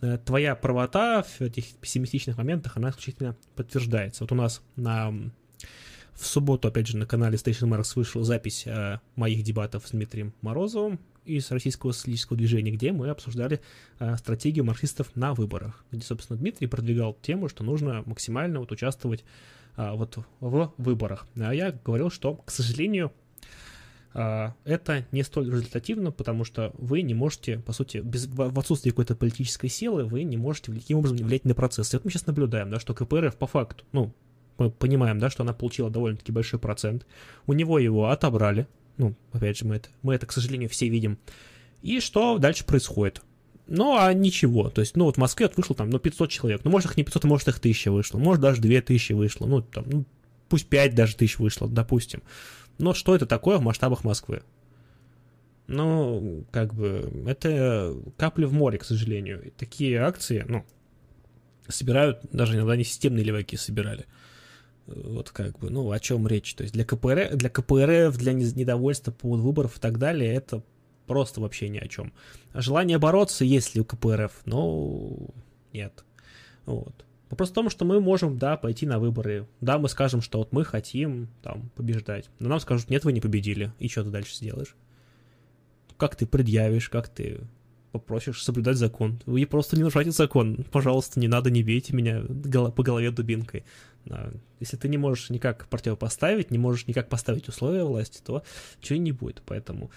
[0.00, 4.24] э, твоя правота в этих пессимистичных моментах, она исключительно подтверждается.
[4.24, 5.12] Вот у нас на
[6.16, 10.32] в субботу, опять же, на канале Station Marks вышла запись э, моих дебатов с Дмитрием
[10.40, 13.60] Морозовым из Российского социалистического движения, где мы обсуждали
[13.98, 19.24] э, стратегию марксистов на выборах, где, собственно, Дмитрий продвигал тему, что нужно максимально вот участвовать
[19.76, 21.26] вот в выборах.
[21.38, 23.12] А я говорил, что, к сожалению,
[24.14, 28.90] э, это не столь результативно, потому что вы не можете, по сути, без, в отсутствии
[28.90, 31.92] какой-то политической силы, вы не можете никаким образом влиять на процесс.
[31.92, 34.14] И вот мы сейчас наблюдаем, да, что КПРФ по факту, ну,
[34.58, 37.06] мы понимаем, да, что она получила довольно-таки большой процент.
[37.46, 41.18] У него его отобрали, ну, опять же, мы это, мы это, к сожалению, все видим.
[41.82, 43.22] И что дальше происходит?
[43.68, 44.70] Ну, а ничего.
[44.70, 46.60] То есть, ну, вот в Москве вот вышло там, ну, 500 человек.
[46.64, 48.18] Ну, может, их не 500, а может, их 1000 вышло.
[48.18, 49.46] Может, даже 2000 вышло.
[49.46, 50.04] Ну, там, ну,
[50.48, 52.22] пусть 5 даже тысяч вышло, допустим.
[52.78, 54.42] Но что это такое в масштабах Москвы?
[55.66, 59.52] Ну, как бы, это капли в море, к сожалению.
[59.56, 60.64] Такие акции, ну,
[61.66, 64.06] собирают, даже иногда не системные леваки собирали.
[64.86, 66.54] Вот как бы, ну, о чем речь.
[66.54, 70.62] То есть для КПР, для КПРФ, для недовольства по поводу выборов и так далее, это
[71.06, 72.12] просто вообще ни о чем.
[72.54, 74.32] Желание бороться есть ли у КПРФ?
[74.44, 75.30] Ну,
[75.72, 76.04] нет.
[76.64, 77.04] Вот.
[77.30, 79.46] Вопрос в том, что мы можем, да, пойти на выборы.
[79.60, 82.30] Да, мы скажем, что вот мы хотим там побеждать.
[82.38, 83.72] Но нам скажут, нет, вы не победили.
[83.78, 84.76] И что ты дальше сделаешь?
[85.96, 87.40] Как ты предъявишь, как ты
[87.92, 89.20] попросишь соблюдать закон.
[89.26, 90.64] Вы просто не нарушайте закон.
[90.70, 93.64] Пожалуйста, не надо, не бейте меня по голове дубинкой.
[94.60, 98.42] Если ты не можешь никак противопоставить, не можешь никак поставить условия власти, то
[98.80, 99.42] ничего не будет.
[99.44, 99.90] Поэтому,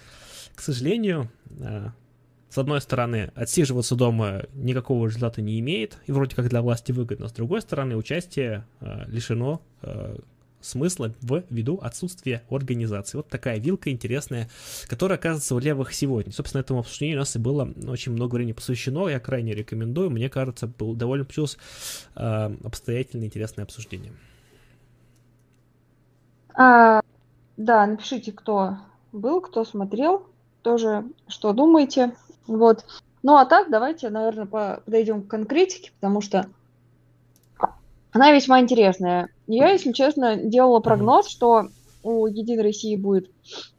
[0.56, 1.30] к сожалению,
[1.62, 1.94] а,
[2.50, 7.28] с одной стороны, отсиживаться дома никакого результата не имеет, и вроде как для власти выгодно.
[7.28, 10.20] С другой стороны, участие а, лишено а,
[10.62, 13.18] смысла в виду отсутствия организации.
[13.18, 14.50] Вот такая вилка интересная,
[14.88, 16.32] которая оказывается у левых сегодня.
[16.32, 19.08] Собственно, этому обсуждению у нас и было очень много времени посвящено.
[19.08, 20.10] Я крайне рекомендую.
[20.10, 21.58] Мне кажется, был довольно плюс
[22.16, 24.14] э, обстоятельное, интересное обсуждение.
[26.54, 27.02] А,
[27.58, 28.78] да, напишите, кто
[29.12, 30.28] был, кто смотрел,
[30.62, 32.16] тоже что думаете.
[32.48, 32.86] Вот.
[33.24, 36.48] Ну а так, давайте, наверное, подойдем к конкретике, потому что
[38.12, 39.30] она весьма интересная.
[39.48, 41.70] Я, если честно, делала прогноз, что
[42.04, 43.30] у Единой России будет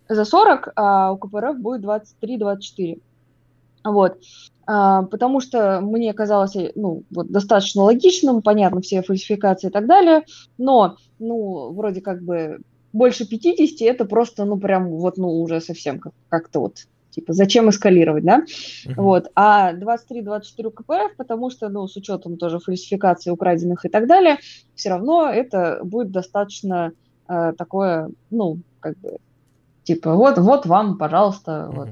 [0.08, 3.00] за 40, а у КПРФ будет 23-24.
[3.84, 4.18] Вот.
[4.66, 10.22] А, потому что мне казалось, ну, вот, достаточно логичным, понятно, все фальсификации и так далее,
[10.58, 12.60] но, ну, вроде как бы
[12.92, 16.76] больше 50 это просто, ну, прям вот, ну, уже совсем как- как-то вот
[17.10, 18.44] Типа, зачем эскалировать, да?
[18.86, 18.94] Uh-huh.
[18.96, 19.30] Вот.
[19.34, 24.38] А 23-24 КПФ, потому что, ну, с учетом тоже фальсификации украденных и так далее,
[24.74, 26.92] все равно это будет достаточно
[27.28, 29.18] э, такое, ну, как бы,
[29.82, 31.74] типа, вот, вот вам, пожалуйста, uh-huh.
[31.74, 31.88] вот.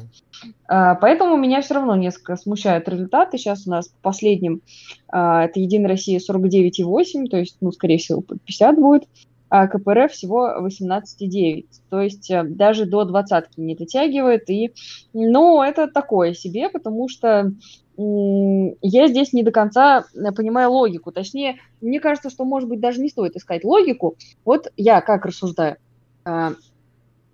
[0.69, 3.39] А, поэтому меня все равно несколько смущают результаты.
[3.39, 4.63] Сейчас у нас по последним
[5.09, 9.09] а, это Единая Россия 49,8, то есть, ну, скорее всего, под 50 будет
[9.51, 11.67] а КПРФ всего 18,9.
[11.91, 14.49] То есть э, даже до двадцатки не дотягивает.
[14.51, 14.73] И,
[15.13, 17.53] ну, это такое себе, потому что
[17.97, 21.13] я здесь не до конца э, понимаю логику.
[21.13, 24.17] Точнее, мне кажется, что, может быть, даже не стоит искать логику.
[24.45, 25.77] Вот я как рассуждаю.
[26.25, 26.53] А,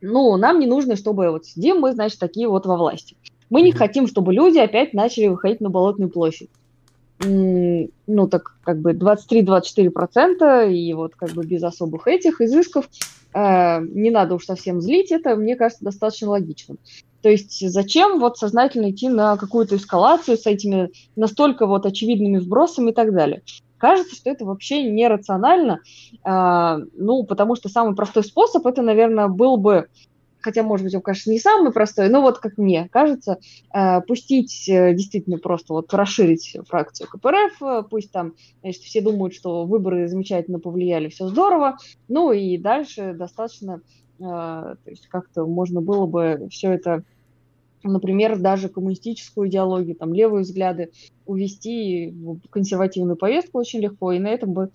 [0.01, 3.17] ну, нам не нужно, чтобы вот сидим мы, значит, такие вот во власти.
[3.51, 6.51] Мы не хотим, чтобы люди опять начали выходить на Болотную площадь
[7.21, 12.89] ну, так как бы 23-24%, и вот как бы без особых этих изысков,
[13.35, 16.77] э, не надо уж совсем злить, это, мне кажется, достаточно логично.
[17.23, 22.91] То есть зачем вот сознательно идти на какую-то эскалацию с этими настолько вот очевидными вбросами
[22.91, 23.43] и так далее?
[23.79, 25.81] Кажется, что это вообще нерационально,
[26.25, 29.89] э, ну, потому что самый простой способ, это, наверное, был бы
[30.45, 33.39] хотя, может быть, он, конечно, не самый простой, но вот как мне кажется,
[33.75, 39.35] э, пустить э, действительно просто вот расширить фракцию КПРФ, э, пусть там, значит, все думают,
[39.35, 41.79] что выборы замечательно повлияли, все здорово,
[42.09, 43.81] ну и дальше достаточно,
[44.19, 47.03] то есть как-то можно было бы все это
[47.93, 50.91] например, даже коммунистическую идеологию, там, левые взгляды
[51.27, 54.71] увести в консервативную повестку очень легко, и на этом бы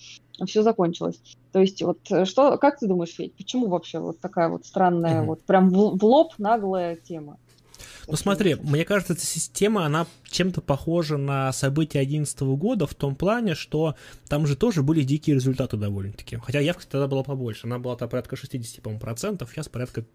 [0.45, 1.19] все закончилось.
[1.51, 5.21] То есть вот э, что, как ты думаешь, Федь, почему вообще вот такая вот странная,
[5.21, 5.25] mm-hmm.
[5.25, 7.37] вот прям в, в лоб наглая тема?
[8.07, 13.15] Ну смотри, мне кажется, эта система, она чем-то похожа на события 2011 года в том
[13.15, 13.95] плане, что
[14.27, 16.37] там же тоже были дикие результаты довольно-таки.
[16.37, 20.05] Хотя явка тогда была побольше, она была там порядка 60, по процентов, сейчас порядка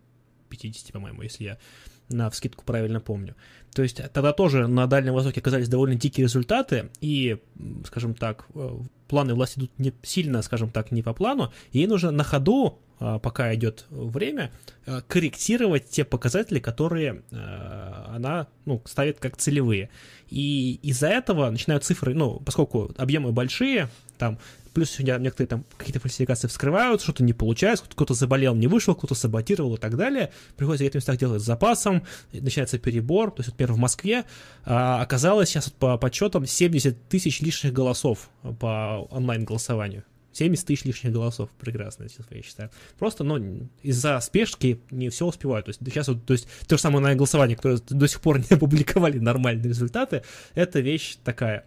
[0.48, 1.58] 50, по-моему, если я
[2.08, 3.34] на вскидку правильно помню.
[3.74, 7.38] То есть тогда тоже на Дальнем Востоке оказались довольно дикие результаты, и,
[7.84, 12.12] скажем так, э, планы власти идут не сильно, скажем так, не по плану, ей нужно
[12.12, 14.52] на ходу, э, пока идет время,
[14.86, 19.90] э, корректировать те показатели, которые она ну, ставит как целевые.
[20.30, 23.88] И из-за этого начинают цифры, ну, поскольку объемы большие,
[24.18, 24.38] там
[24.74, 29.14] плюс меня некоторые там какие-то фальсификации вскрывают, что-то не получается, кто-то заболел, не вышел, кто-то
[29.14, 30.32] саботировал и так далее.
[30.56, 33.30] Приходится в этих местах делать с запасом, начинается перебор.
[33.30, 34.24] То есть, например, в Москве
[34.64, 38.28] а, оказалось сейчас по подсчетам 70 тысяч лишних голосов
[38.60, 40.04] по онлайн-голосованию.
[40.34, 41.48] 70 тысяч лишних голосов.
[41.58, 42.70] Прекрасная цифра, я считаю.
[42.98, 45.66] Просто, ну, из-за спешки не все успевают.
[45.66, 48.38] То есть сейчас вот, то есть то же самое на голосование, которое до сих пор
[48.38, 50.22] не опубликовали нормальные результаты,
[50.54, 51.64] это вещь такая.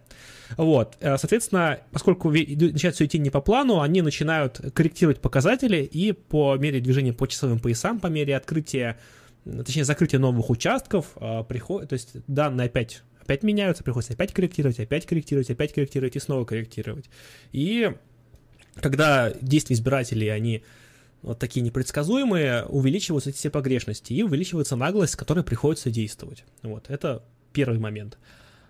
[0.56, 6.12] Вот, э, соответственно, поскольку начинает все идти не по плану, они начинают корректировать показатели и
[6.12, 8.98] по мере движения по часовым поясам, по мере открытия,
[9.44, 14.80] точнее, закрытия новых участков, э, приходит, то есть данные опять опять меняются, приходится опять корректировать,
[14.80, 17.10] опять корректировать, опять корректировать и снова корректировать.
[17.52, 17.92] И
[18.80, 20.62] когда действия избирателей, они
[21.22, 26.44] вот такие непредсказуемые, увеличиваются все погрешности и увеличивается наглость, с которой приходится действовать.
[26.62, 28.18] Вот, это первый момент.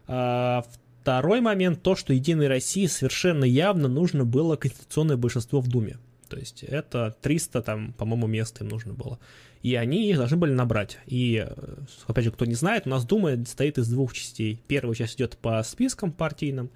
[0.07, 0.65] А,
[1.09, 5.97] Второй момент, то, что Единой России совершенно явно нужно было конституционное большинство в Думе.
[6.29, 9.19] То есть это 300, там, по-моему, мест им нужно было.
[9.63, 10.99] И они их должны были набрать.
[11.07, 14.61] И, э, опять же, кто не знает, у нас Дума состоит из двух частей.
[14.69, 16.69] Первая часть идет по спискам партийным,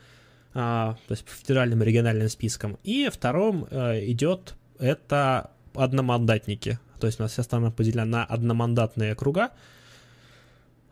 [0.53, 2.79] то есть по федеральным и региональным спискам.
[2.83, 6.79] И втором а, идет это одномандатники.
[7.01, 9.51] То есть у нас вся страна поделена на одномандатные округа,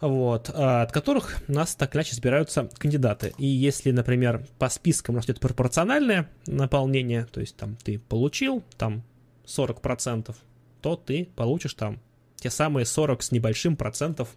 [0.00, 3.34] вот, а, от которых у нас так иначе избираются кандидаты.
[3.36, 8.64] И если, например, по спискам у нас идет пропорциональное наполнение, то есть там ты получил
[8.78, 9.02] там
[9.46, 10.34] 40%,
[10.80, 12.00] то ты получишь там
[12.36, 14.30] те самые 40 с небольшим процентов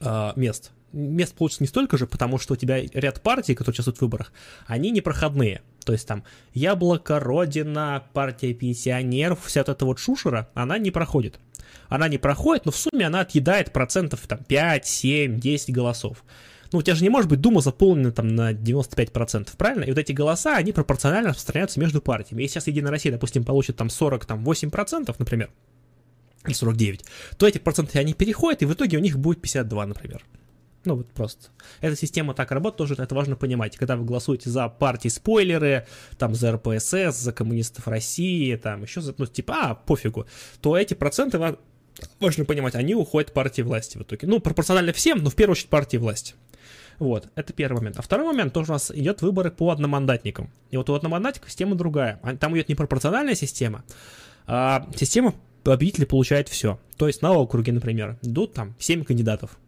[0.00, 0.70] э, мест.
[0.92, 4.32] Мест получится не столько же, потому что у тебя ряд партий, которые участвуют в выборах,
[4.66, 5.62] они непроходные.
[5.84, 6.24] То есть там
[6.54, 11.38] Яблоко, Родина, партия пенсионеров, вся вот эта вот шушера, она не проходит
[11.88, 16.24] она не проходит, но в сумме она отъедает процентов там 5, 7, 10 голосов.
[16.72, 19.84] Ну, у тебя же не может быть Дума заполнена там на 95%, правильно?
[19.84, 22.42] И вот эти голоса, они пропорционально распространяются между партиями.
[22.42, 25.50] Если сейчас Единая Россия, допустим, получит там 48%, например,
[26.46, 27.04] или 49,
[27.36, 30.24] то эти проценты, они переходят, и в итоге у них будет 52, например.
[30.84, 31.48] Ну, вот просто.
[31.80, 33.76] Эта система так работает, тоже это важно понимать.
[33.76, 35.86] Когда вы голосуете за партии-спойлеры,
[36.18, 40.26] там, за РПСС, за коммунистов России, там, еще за, ну, типа, а, пофигу,
[40.60, 41.56] то эти проценты
[42.20, 44.26] важно понимать, они уходят партии власти в итоге.
[44.26, 46.34] Ну, пропорционально всем, но в первую очередь партии власти.
[46.98, 47.98] Вот, это первый момент.
[47.98, 50.50] А второй момент, тоже у нас идет выборы по одномандатникам.
[50.70, 52.20] И вот у одномандатников система другая.
[52.22, 53.84] А, там идет не пропорциональная система,
[54.46, 56.78] а система победителей получает все.
[56.96, 59.58] То есть на округе, например, идут там 7 кандидатов.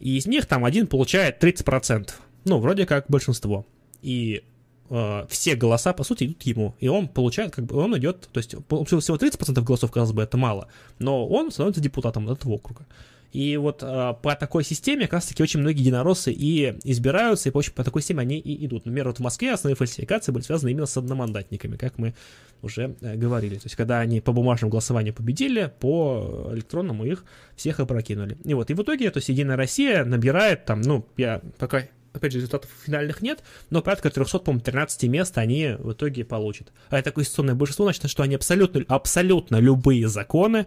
[0.00, 2.10] И из них там один получает 30%.
[2.44, 3.66] Ну, вроде как большинство.
[4.02, 4.42] И
[4.88, 6.74] э, все голоса, по сути, идут ему.
[6.80, 10.22] И он получает, как бы, он идет, то есть, получил всего 30% голосов, казалось бы,
[10.22, 12.86] это мало, но он становится депутатом этого округа.
[13.32, 17.62] И вот э, по такой системе как раз-таки очень многие единороссы и избираются, и по,
[17.74, 18.86] по такой системе они и идут.
[18.86, 22.14] Например, вот в Москве основные фальсификации были связаны именно с одномандатниками, как мы
[22.62, 23.56] уже э, говорили.
[23.56, 27.24] То есть, когда они по бумажному голосованию победили, по электронному их
[27.56, 28.36] всех опрокинули.
[28.44, 32.32] И вот, и в итоге, то есть, Единая Россия набирает там, ну, я пока опять
[32.32, 36.72] же, результатов финальных нет, но порядка 300, по-моему, 13 мест они в итоге получат.
[36.88, 40.66] А это конституционное большинство, значит, что они абсолютно, абсолютно любые законы,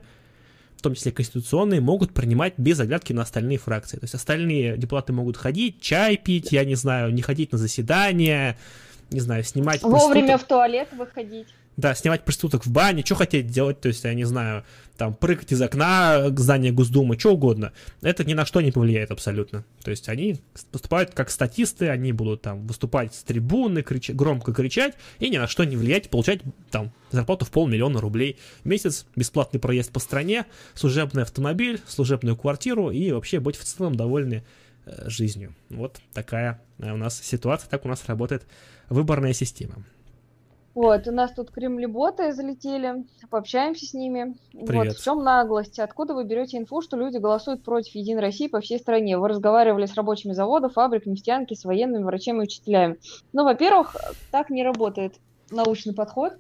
[0.84, 3.98] том числе конституционные, могут принимать без оглядки на остальные фракции.
[3.98, 8.58] То есть остальные депутаты могут ходить, чай пить, я не знаю, не ходить на заседания,
[9.10, 9.82] не знаю, снимать...
[9.82, 11.48] Вовремя в туалет выходить.
[11.76, 14.64] Да, снимать проституток в бане, что хотеть делать, то есть, я не знаю,
[14.98, 17.74] там, прыгать из окна к зданию Госдумы, что угодно.
[18.02, 19.66] Это ни на что не повлияет абсолютно.
[19.84, 20.40] То есть, они
[20.72, 24.12] поступают как статисты, они будут там выступать с трибуны, крич...
[24.12, 28.68] громко кричать, и ни на что не влиять, получать там зарплату в полмиллиона рублей в
[28.68, 34.44] месяц, бесплатный проезд по стране, служебный автомобиль, служебную квартиру и вообще быть в целом довольны
[34.86, 35.56] э, жизнью.
[35.70, 38.46] Вот такая э, у нас ситуация, так у нас работает
[38.90, 39.84] выборная система.
[40.76, 44.36] Вот, у нас тут кремлеботы залетели, пообщаемся с ними.
[44.52, 44.88] Привет.
[44.88, 45.80] Вот, в чем наглость?
[45.80, 49.18] Откуда вы берете инфу, что люди голосуют против Единой России по всей стране?
[49.20, 52.98] Вы разговаривали с рабочими заводов, фабрик, нефтянки, с военными, врачами и учителями.
[53.34, 53.96] Ну, во-первых,
[54.32, 55.14] так не работает
[55.52, 56.34] научный подход.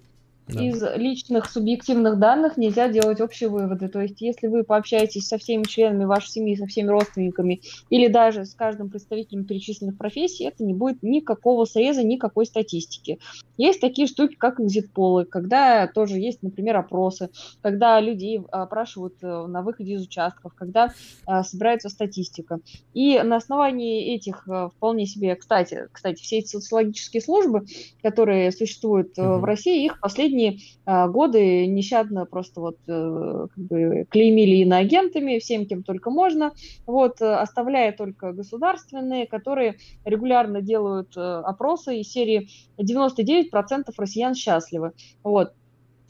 [0.47, 0.61] Да.
[0.61, 3.87] Из личных субъективных данных нельзя делать общие выводы.
[3.87, 8.45] То есть, если вы пообщаетесь со всеми членами вашей семьи, со всеми родственниками, или даже
[8.45, 13.19] с каждым представителем перечисленных профессий, это не будет никакого среза, никакой статистики.
[13.57, 17.29] Есть такие штуки, как экзит-полы, когда тоже есть, например, опросы,
[17.61, 20.91] когда людей опрашивают э, на выходе из участков, когда
[21.25, 22.59] а, собирается статистика.
[22.93, 27.65] И на основании этих э, вполне себе, кстати, кстати, все эти социологические службы,
[28.01, 29.37] которые существуют mm-hmm.
[29.37, 35.39] в России, их последние последние а, годы нещадно просто вот э, как бы клеймили иноагентами,
[35.39, 36.53] всем, кем только можно,
[36.85, 44.93] вот, э, оставляя только государственные, которые регулярно делают э, опросы из серии 99% россиян счастливы.
[45.23, 45.53] Вот.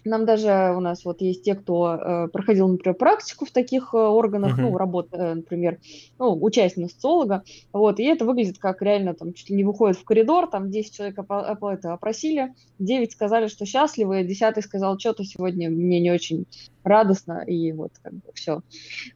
[0.06, 3.98] Нам даже у нас вот есть те, кто э, проходил, например, практику в таких э,
[3.98, 4.64] органах, uh-huh.
[4.64, 5.80] ну, работа, э, например,
[6.20, 10.04] ну, участник социолога, вот, и это выглядит как реально там чуть ли не выходит в
[10.04, 15.70] коридор, там 10 человек оп- это опросили, 9 сказали, что счастливы, 10 сказал, что-то сегодня
[15.70, 16.46] мне не очень
[16.84, 18.62] радостно, и вот как бы все.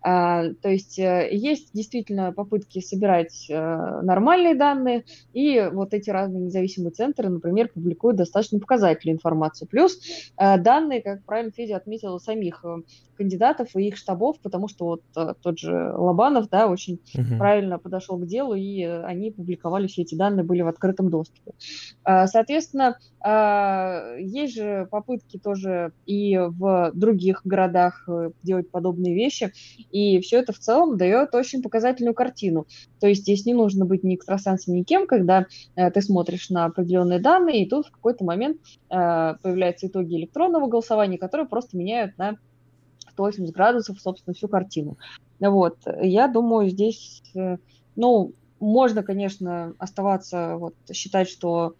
[0.01, 6.43] А, то есть э, есть действительно попытки собирать а, нормальные данные, и вот эти разные
[6.43, 9.67] независимые центры, например, публикуют достаточно показательную информацию.
[9.67, 9.99] Плюс
[10.37, 12.63] а, данные, как правильно Федя отметил, самих
[13.17, 17.37] кандидатов и их штабов, потому что вот а, тот же Лобанов, да, очень угу.
[17.37, 21.53] правильно подошел к делу, и они публиковали все эти данные, были в открытом доступе.
[22.03, 29.51] А, соответственно, а, есть же попытки тоже и в других городах э, делать подобные вещи,
[29.91, 32.67] и все это в целом дает очень показательную картину.
[32.99, 36.65] То есть здесь не нужно быть ни экстрасенсом, ни кем, когда э, ты смотришь на
[36.65, 42.17] определенные данные, и тут в какой-то момент э, появляются итоги электронного голосования, которые просто меняют
[42.17, 42.37] на
[43.17, 44.97] 180 градусов, собственно, всю картину.
[45.39, 47.57] Вот, я думаю, здесь, э,
[47.95, 51.75] ну, можно, конечно, оставаться, вот, считать, что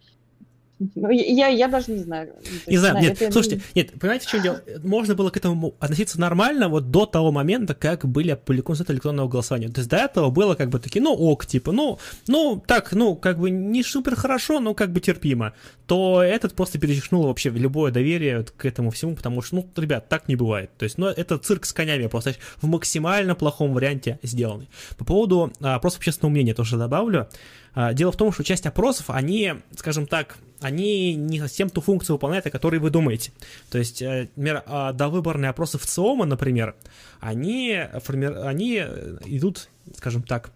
[0.94, 2.34] я, я даже не знаю.
[2.66, 3.32] Не знаю, знаю нет, это...
[3.32, 4.62] слушайте, нет, понимаете, в чем дело?
[4.82, 9.68] Можно было к этому относиться нормально вот до того момента, как были опубликованы электронного голосования.
[9.68, 13.16] То есть до этого было как бы такие, ну ок, типа, ну, ну, так, ну,
[13.16, 15.54] как бы не супер хорошо, но как бы терпимо.
[15.86, 20.28] То этот просто перечеркнул вообще любое доверие к этому всему, потому что, ну, ребят, так
[20.28, 20.70] не бывает.
[20.78, 24.68] То есть, ну, это цирк с конями просто в максимально плохом варианте сделанный.
[24.96, 27.28] По поводу а, просто общественного мнения тоже добавлю.
[27.74, 32.16] А, дело в том, что часть опросов, они, скажем так, они не совсем ту функцию
[32.16, 33.32] выполняют, о которой вы думаете.
[33.70, 36.74] То есть, э, например, а, довыборные опросы в ЦИОМа, например,
[37.20, 38.78] они, они
[39.26, 40.50] идут, скажем так,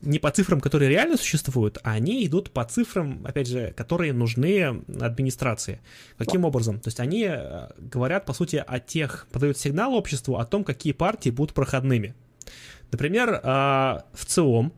[0.00, 4.82] не по цифрам, которые реально существуют, а они идут по цифрам, опять же, которые нужны
[5.00, 5.80] администрации.
[6.16, 6.78] Каким образом?
[6.78, 10.92] То есть они э, говорят, по сути, о тех, подают сигнал обществу о том, какие
[10.92, 12.14] партии будут проходными.
[12.92, 14.72] Например, а, в ЦИОМ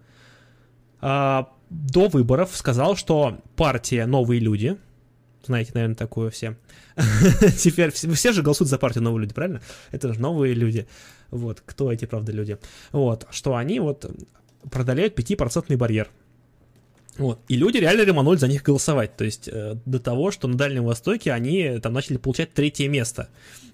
[1.71, 4.77] до выборов сказал, что партия «Новые люди»,
[5.47, 6.57] знаете, наверное, такую все,
[7.59, 9.63] теперь все, все же голосуют за партию «Новые люди», правильно?
[9.91, 10.87] Это же новые люди.
[11.31, 12.59] Вот, кто эти, правда, люди?
[12.93, 14.11] Вот, что они вот
[14.71, 16.11] продолеют 5% барьер.
[17.21, 17.39] Вот.
[17.49, 19.15] И люди реально реманули за них голосовать.
[19.17, 23.29] То есть э, до того, что на Дальнем Востоке они там начали получать третье место.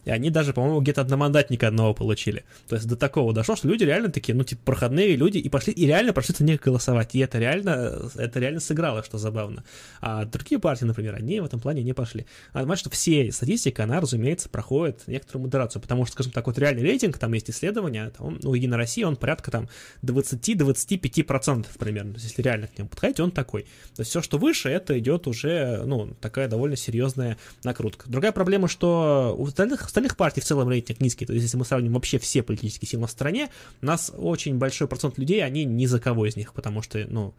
[0.06, 2.44] И они даже, по-моему, где-то одномандатника одного получили.
[2.68, 5.72] То есть до такого дошло, что люди реально такие, ну, типа, проходные люди, и пошли,
[5.72, 7.16] и реально пошли за них голосовать.
[7.16, 9.64] И это реально, это реально сыграло, что забавно.
[10.00, 12.24] А другие партии, например, они в этом плане не пошли.
[12.52, 16.56] А понимаешь, что все статистика, она, разумеется, проходит некоторую модерацию, потому что, скажем так, вот
[16.56, 19.68] реальный рейтинг, там есть исследования, там, ну, Единая Россия, он порядка там
[20.04, 22.12] 20-25% примерно.
[22.12, 23.64] То есть, если реально к нему подходить, он такой.
[23.94, 28.08] То есть все, что выше, это идет уже, ну, такая довольно серьезная накрутка.
[28.08, 31.26] Другая проблема, что у остальных остальных партий в целом рейтинг низкий.
[31.26, 33.50] То есть, если мы сравним вообще все политические силы в стране,
[33.82, 37.34] у нас очень большой процент людей, они ни за кого из них, потому что, ну,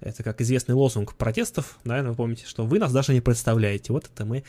[0.00, 3.92] это как известный лозунг протестов, наверное, вы помните, что вы нас даже не представляете.
[3.92, 4.42] Вот это мы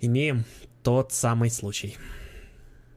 [0.00, 0.44] имеем
[0.82, 1.96] тот самый случай.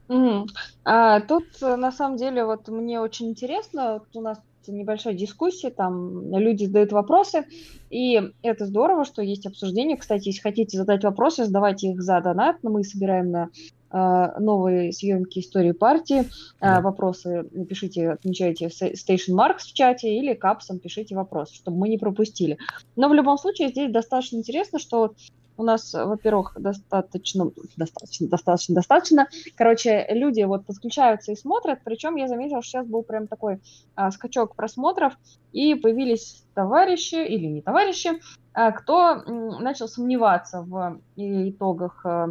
[0.08, 0.46] Угу.
[0.84, 4.38] А, тут на самом деле вот мне очень интересно, вот у нас
[4.72, 7.44] небольшая дискуссия, там люди задают вопросы,
[7.90, 9.96] и это здорово, что есть обсуждение.
[9.96, 13.48] Кстати, если хотите задать вопросы, задавайте их за донат, мы собираем на
[13.90, 16.20] э, новые съемки истории партии.
[16.20, 16.24] Э,
[16.60, 16.80] да.
[16.80, 22.58] Вопросы напишите, отмечайте Station Marks в чате или капсом пишите вопрос, чтобы мы не пропустили.
[22.96, 25.14] Но в любом случае здесь достаточно интересно, что
[25.56, 29.28] у нас, во-первых, достаточно, достаточно, достаточно, достаточно.
[29.56, 31.80] Короче, люди вот подключаются и смотрят.
[31.84, 33.60] Причем я заметила, что сейчас был прям такой
[33.94, 35.14] а, скачок просмотров,
[35.52, 38.20] и появились товарищи или не товарищи,
[38.52, 42.28] а, кто начал сомневаться в итогах а,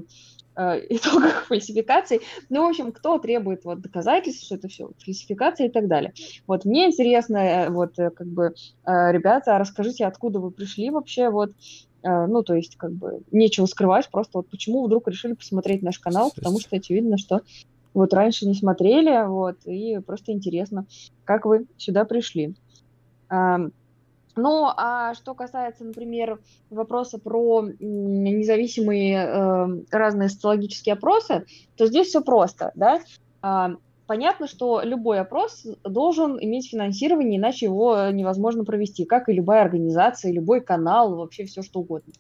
[0.56, 2.22] а итогах фальсификаций.
[2.50, 6.14] Ну, в общем, кто требует вот доказательств, что это все фальсификация и так далее.
[6.48, 8.54] Вот мне интересно, э, вот э, как бы,
[8.86, 13.66] э, ребята, расскажите, откуда вы пришли вообще, вот а, ну, то есть, как бы, нечего
[13.66, 17.42] скрывать, просто вот почему вдруг решили посмотреть наш канал, потому что очевидно, что
[17.94, 20.86] вот раньше не смотрели, вот, и просто интересно,
[21.24, 22.56] как вы сюда пришли.
[24.38, 26.40] Ну, а что касается, например,
[26.70, 31.46] вопроса про независимые э, разные социологические опросы,
[31.78, 33.00] то здесь все просто, да.
[34.08, 40.32] Понятно, что любой опрос должен иметь финансирование, иначе его невозможно провести, как и любая организация,
[40.32, 42.14] любой канал, вообще все что угодно.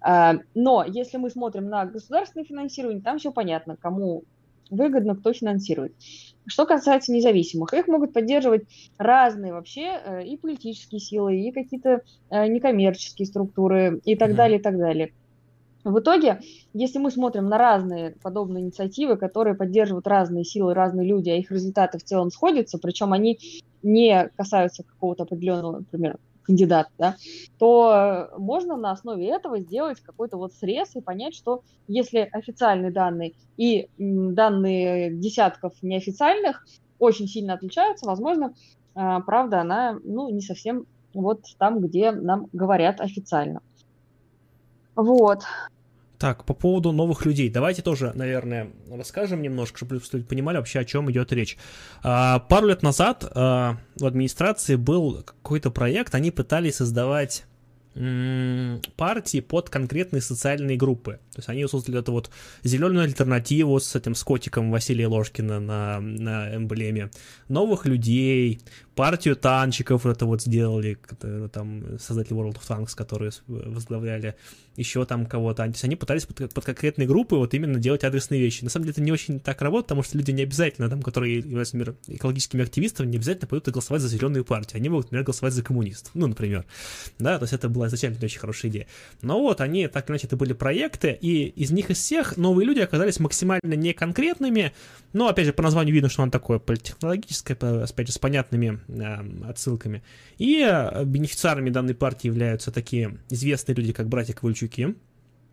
[0.00, 4.24] А, но если мы смотрим на государственное финансирование, там все понятно, кому
[4.70, 5.94] выгодно, кто финансирует.
[6.46, 8.64] Что касается независимых, их могут поддерживать
[8.96, 14.34] разные вообще э, и политические силы, и какие-то э, некоммерческие структуры, и так mm-hmm.
[14.34, 15.12] далее, и так далее.
[15.88, 16.40] В итоге,
[16.74, 21.50] если мы смотрим на разные подобные инициативы, которые поддерживают разные силы, разные люди, а их
[21.50, 23.38] результаты в целом сходятся, причем они
[23.82, 27.16] не касаются какого-то определенного, например, кандидата, да,
[27.58, 33.32] то можно на основе этого сделать какой-то вот срез и понять, что если официальные данные
[33.56, 36.66] и данные десятков неофициальных
[36.98, 38.52] очень сильно отличаются, возможно,
[38.94, 40.84] а, правда, она ну, не совсем
[41.14, 43.62] вот там, где нам говорят официально.
[44.98, 45.44] Вот.
[46.18, 47.48] Так, по поводу новых людей.
[47.48, 51.56] Давайте тоже, наверное, расскажем немножко, чтобы люди понимали вообще, о чем идет речь.
[52.02, 57.44] А, пару лет назад а, в администрации был какой-то проект, они пытались создавать
[57.94, 61.18] партии под конкретные социальные группы.
[61.38, 62.30] То есть они создали эту вот
[62.64, 67.12] зеленую альтернативу с этим с котиком Василия Ложкина на, на эмблеме.
[67.48, 68.60] Новых людей,
[68.96, 70.98] партию танчиков это вот сделали,
[71.52, 74.34] там создатели World of Tanks, которые возглавляли
[74.74, 75.62] еще там кого-то.
[75.62, 78.64] То есть они пытались под, под конкретные группы вот именно делать адресные вещи.
[78.64, 81.38] На самом деле это не очень так работает, потому что люди не обязательно, там, которые
[81.38, 84.78] являются например, экологическими активистами, не обязательно пойдут голосовать за зеленую партию.
[84.78, 86.10] Они могут, например, голосовать за коммунистов.
[86.14, 86.64] Ну, например.
[87.20, 88.86] Да, то есть это была изначально не очень хорошая идея.
[89.22, 93.20] Но вот они, так иначе, это были проекты, из них из всех новые люди оказались
[93.20, 94.72] максимально неконкретными,
[95.12, 99.48] но, опять же, по названию видно, что он такое политехнологическое, опять же, с понятными э,
[99.48, 100.02] отсылками.
[100.36, 104.96] И э, бенефициарами данной партии являются такие известные люди, как братья Ковальчуки.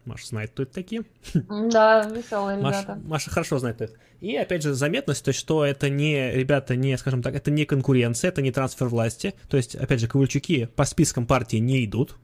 [0.06, 1.04] Маша знает, кто это такие.
[1.34, 3.02] Да, веселые Маша, ребята.
[3.06, 3.94] Маша хорошо знает, это.
[4.22, 7.66] И, опять же, заметность, то есть, что это не, ребята, не, скажем так, это не
[7.66, 9.34] конкуренция, это не трансфер власти.
[9.50, 12.16] То есть, опять же, Ковальчуки по спискам партии не идут,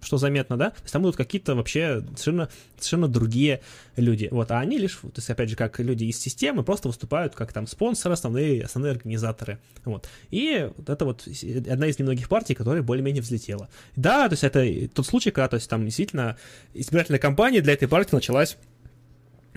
[0.00, 0.70] что заметно, да?
[0.70, 3.60] То есть там будут какие-то вообще совершенно, совершенно другие
[3.96, 4.28] люди.
[4.30, 7.52] Вот, а они лишь, то есть, опять же, как люди из системы, просто выступают как
[7.52, 9.58] там спонсоры, основные, основные организаторы.
[9.84, 10.08] Вот.
[10.30, 11.26] И вот это вот
[11.68, 13.68] одна из немногих партий, которая более-менее взлетела.
[13.96, 16.36] Да, то есть это тот случай, когда, то есть там действительно
[16.74, 18.56] избирательная кампания для этой партии началась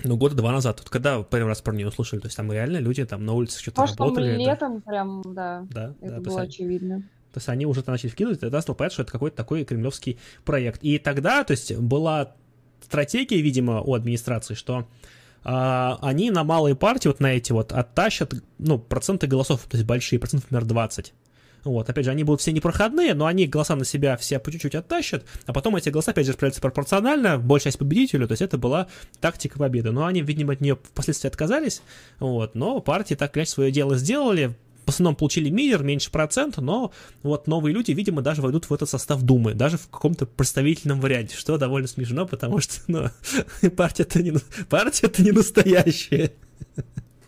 [0.02, 2.78] ну, года два назад, вот когда первый раз про нее услышали, то есть там реально
[2.78, 4.36] люди там на улице что-то Может, работали.
[4.36, 4.90] летом да.
[4.90, 7.02] прям, да, да это да, было очевидно.
[7.34, 10.84] То есть они уже начали вкидывать, тогда стало понятно, что это какой-то такой кремлевский проект.
[10.84, 12.36] И тогда, то есть была
[12.80, 14.86] стратегия, видимо, у администрации, что
[15.42, 19.84] а, они на малые партии, вот на эти вот, оттащат, ну, проценты голосов, то есть
[19.84, 21.12] большие, процентов, например, 20.
[21.64, 24.76] Вот, опять же, они будут все непроходные, но они голоса на себя все по чуть-чуть
[24.76, 28.58] оттащат, а потом эти голоса, опять же, распределяются пропорционально, большая часть победителю, то есть это
[28.58, 28.86] была
[29.20, 29.90] тактика победы.
[29.90, 31.82] Но они, видимо, от нее впоследствии отказались,
[32.20, 34.54] вот, но партии так иначе свое дело сделали,
[34.84, 38.88] в основном получили мидер, меньше процента, но вот новые люди, видимо, даже войдут в этот
[38.88, 43.08] состав Думы, даже в каком-то представительном варианте, что довольно смешно, потому что, ну,
[43.76, 44.34] партия-то не,
[44.68, 46.32] партия-то не настоящая.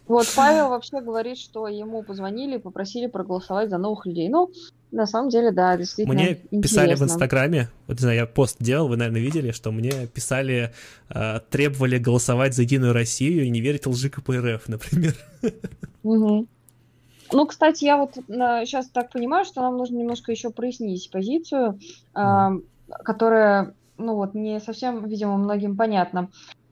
[0.07, 4.29] Вот Павел вообще говорит, что ему позвонили, попросили проголосовать за новых людей.
[4.29, 4.53] Ну,
[4.93, 6.63] на самом деле, да, действительно Мне интересно.
[6.63, 10.73] писали в Инстаграме, вот не знаю, я пост делал, вы, наверное, видели, что мне писали,
[11.09, 15.17] э, требовали голосовать за Единую Россию и не верить лжи КПРФ, например.
[16.05, 16.47] Угу.
[17.33, 21.79] Ну, кстати, я вот сейчас так понимаю, что нам нужно немножко еще прояснить позицию,
[22.15, 22.63] mm.
[23.05, 26.29] которая, ну вот, не совсем, видимо, многим понятна.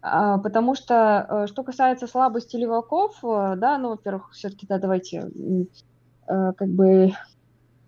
[0.06, 5.30] А, потому что, э, что касается слабости леваков, э, да, ну, во-первых, все-таки, да, давайте,
[6.28, 7.14] э, как бы,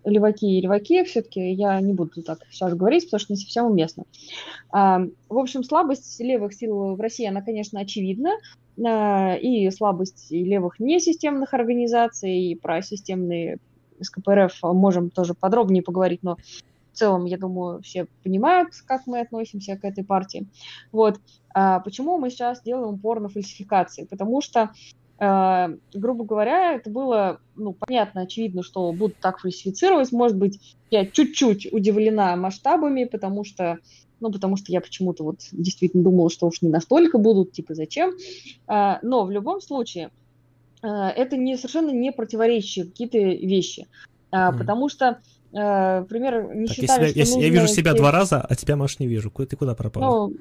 [0.09, 4.05] леваки и леваки, все-таки я не буду так сейчас говорить, потому что не совсем уместно.
[4.71, 8.31] А, в общем, слабость левых сил в России, она, конечно, очевидна,
[8.77, 13.57] и слабость левых несистемных организаций, и про системные
[13.99, 16.37] СКПРФ можем тоже подробнее поговорить, но
[16.97, 20.47] целом, я думаю, все понимают, как мы относимся к этой партии.
[20.91, 21.19] Вот.
[21.53, 24.05] А почему мы сейчас делаем упор на фальсификации?
[24.05, 24.71] Потому что
[25.19, 30.11] грубо говоря, это было, ну, понятно, очевидно, что будут так фальсифицировать.
[30.11, 33.79] Может быть, я чуть-чуть удивлена масштабами, потому что,
[34.19, 38.11] ну, потому что я почему-то вот действительно думала, что уж не настолько будут, типа, зачем.
[38.67, 40.11] Uh, но в любом случае,
[40.83, 43.87] uh, это не, совершенно не противоречащие какие-то вещи.
[44.31, 44.57] Mm.
[44.57, 45.19] Потому что
[45.53, 48.75] Э, например, не так, считали, я, себя, я, я вижу себя два раза, а тебя,
[48.75, 49.31] Маш, не вижу.
[49.31, 50.27] Ты куда пропала?
[50.27, 50.35] Ну,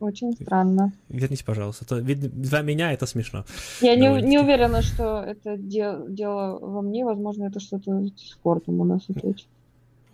[0.00, 0.92] очень странно.
[1.08, 1.84] Вернись, пожалуйста.
[1.84, 3.44] То, для меня это смешно.
[3.80, 7.04] Я не, не уверена, что это дело, дело во мне.
[7.04, 9.46] Возможно, это что-то с спортом у нас опять.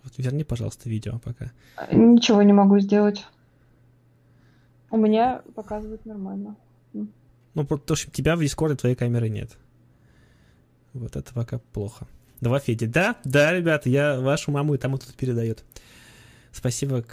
[0.03, 1.51] Вот верни, пожалуйста, видео пока.
[1.91, 3.25] Ничего не могу сделать.
[4.89, 6.55] У меня показывает нормально.
[6.93, 9.57] Ну, потому что тебя в Дискорде твоей камеры нет.
[10.93, 12.07] Вот это пока плохо.
[12.39, 12.85] Два Феди.
[12.85, 15.63] Да, да, ребята, я вашу маму и там и тут передает.
[16.51, 17.03] Спасибо.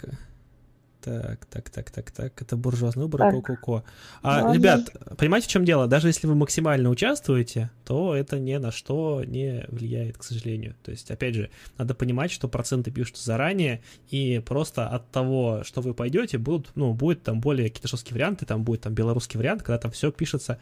[1.05, 2.41] Так, так, так, так, так.
[2.41, 3.83] Это буржуазный выбор, ко-ко-ко.
[4.23, 4.53] А, Ладно.
[4.55, 4.89] ребят,
[5.19, 5.85] понимаете, в чем дело?
[5.85, 10.75] Даже если вы максимально участвуете, то это ни на что не влияет, к сожалению.
[10.81, 15.81] То есть, опять же, надо понимать, что проценты пишут заранее, и просто от того, что
[15.81, 19.61] вы пойдете, будут, ну, будет там более какие-то жесткие варианты, там будет там белорусский вариант,
[19.61, 20.57] когда там все пишется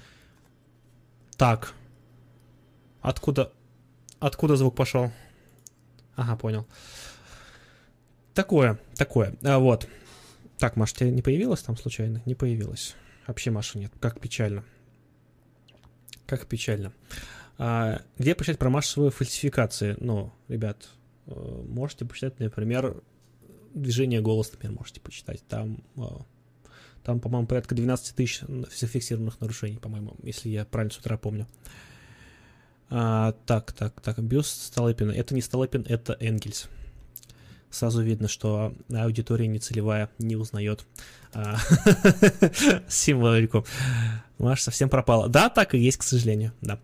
[1.38, 1.72] так.
[3.00, 3.54] Откуда?
[4.20, 5.10] Откуда звук пошел?
[6.18, 6.68] Ага, понял.
[8.34, 9.36] Такое, такое.
[9.42, 9.88] А, вот.
[10.58, 12.22] Так, Маша, тебе не появилась там случайно?
[12.26, 12.96] Не появилась.
[13.28, 13.92] Вообще Маши нет.
[14.00, 14.64] Как печально.
[16.26, 16.94] Как печально.
[17.58, 19.96] А, где почитать про массовые фальсификации?
[20.00, 20.90] Ну, ребят,
[21.28, 23.02] э, можете почитать, например,
[23.74, 25.44] движение голос, например, можете почитать.
[25.48, 26.02] Там, э,
[27.04, 31.48] там по-моему, порядка 12 тысяч зафиксированных нарушений, по-моему, если я правильно с утра помню.
[32.90, 35.12] А, так, так, так, бюст Столыпина.
[35.12, 36.70] Это не Столыпин, это Энгельс.
[37.74, 40.86] Сразу видно, что аудитория не целевая, не узнает
[41.34, 41.56] а,
[42.88, 43.66] символику.
[44.38, 45.28] Маш совсем пропала.
[45.28, 46.78] Да, так и есть, к сожалению, да.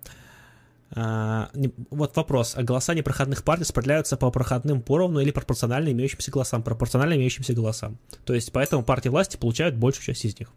[0.89, 2.55] А, не, вот вопрос.
[2.55, 6.63] А голоса непроходных партий распределяются по проходным поровну или пропорционально имеющимся голосам?
[6.63, 7.99] Пропорционально имеющимся голосам.
[8.25, 10.49] То есть, поэтому партии власти получают большую часть из них.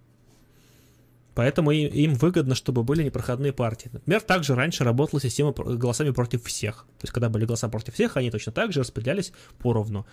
[1.34, 3.88] Поэтому им выгодно, чтобы были непроходные партии.
[3.92, 6.86] Например, также раньше работала система голосами против всех.
[6.98, 10.06] То есть, когда были голоса против всех, они точно так же распределялись поровну.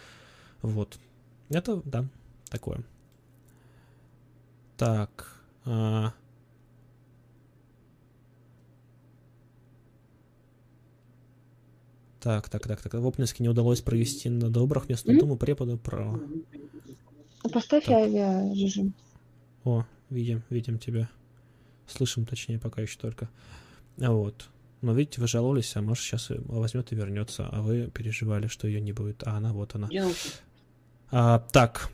[0.62, 0.98] Вот.
[1.50, 2.06] Это, да,
[2.50, 2.84] такое.
[4.78, 5.42] Так.
[5.66, 6.14] А...
[12.22, 12.94] Так, так, так, так.
[12.94, 15.22] В Обнинске не удалось провести на добрых местную mm-hmm.
[15.22, 16.20] думу преподу право.
[17.54, 17.96] Поставь так.
[17.96, 18.94] авиарежим.
[19.64, 21.10] О, видим, видим тебя.
[21.88, 23.30] Слышим, точнее, пока еще только.
[23.98, 24.50] Вот.
[24.82, 28.80] Но видите, вы жаловались, а может сейчас возьмет и вернется, а вы переживали, что ее
[28.80, 29.24] не будет.
[29.28, 29.90] А она, вот она.
[31.12, 31.90] А, так.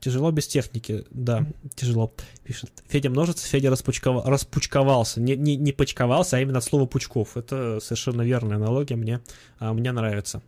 [0.00, 1.44] Тяжело без техники, да,
[1.74, 2.70] тяжело, пишет.
[2.86, 4.22] Федя множится, Федя распучкова...
[4.24, 7.36] распучковался, не, не, не почковался, а именно от слова пучков.
[7.36, 9.20] Это совершенно верная аналогия, мне,
[9.58, 10.42] а, мне нравится.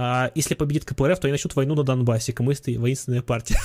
[0.00, 2.32] А, если победит КПРФ, то они начнут войну на Донбассе.
[2.32, 3.58] Коммунисты воинственная партия.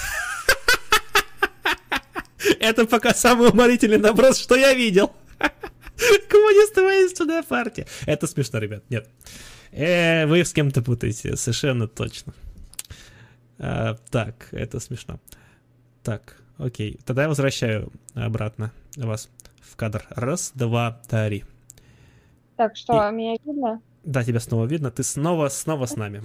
[2.59, 5.13] Это пока самый уморительный наброс, что я видел.
[6.29, 7.85] Коммунисты воинственная партия.
[8.07, 8.83] Это смешно, ребят.
[8.89, 9.07] Нет.
[9.71, 12.33] Э, вы с кем-то путаете, совершенно точно.
[13.59, 15.19] А, так, это смешно.
[16.01, 16.99] Так, окей.
[17.05, 19.29] Тогда я возвращаю обратно вас
[19.61, 20.03] в кадр.
[20.09, 21.43] Раз, два, три.
[22.55, 23.13] Так, что, И...
[23.13, 23.81] меня видно?
[24.03, 24.91] Да, тебя снова видно.
[24.91, 26.21] Ты снова, снова с нами.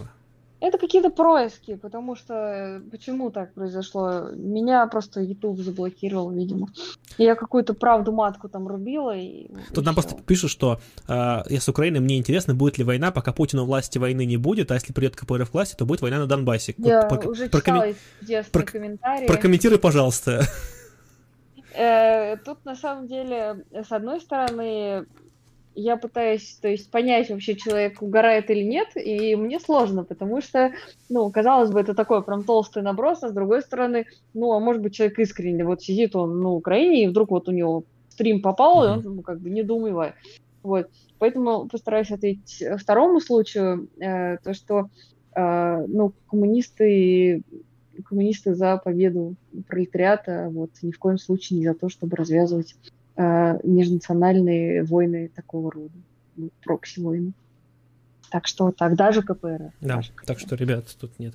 [0.61, 4.31] Это какие-то происки, потому что э, почему так произошло?
[4.33, 6.69] Меня просто YouTube заблокировал, видимо.
[7.17, 9.17] Я какую-то правду матку там рубила.
[9.17, 12.83] И, Тут и нам просто пишут, что э, я с Украиной, мне интересно, будет ли
[12.83, 16.03] война, пока Путину власти войны не будет, а если придет КПРФ к власти, то будет
[16.03, 16.75] война на Донбассе.
[16.79, 17.95] Я вот, уже прокоммен...
[18.21, 18.63] читала про...
[18.65, 19.27] комментарии.
[19.29, 20.45] Прокомментируй, пожалуйста.
[21.73, 25.07] Э, тут на самом деле, с одной стороны,
[25.79, 30.73] я пытаюсь, то есть, понять, вообще человек угорает или нет, и мне сложно, потому что,
[31.09, 34.83] ну, казалось бы, это такой прям толстый наброс, а с другой стороны, ну, а может
[34.83, 38.85] быть, человек искренне, вот сидит он на Украине, и вдруг вот у него стрим попал,
[38.85, 40.15] и он, ну, как бы, недоумевает.
[40.63, 44.89] Вот, поэтому постараюсь ответить второму случаю, э, то, что,
[45.35, 47.43] э, ну, коммунисты
[48.05, 49.35] коммунисты за победу
[49.67, 52.77] пролетариата, вот, ни в коем случае не за то, чтобы развязывать
[53.19, 55.99] э, межнациональные войны такого рода,
[56.37, 57.33] ну, прокси-войны.
[58.31, 59.73] Так что так, даже КПРФ.
[59.81, 61.35] Да, даже так что, ребят, тут нет.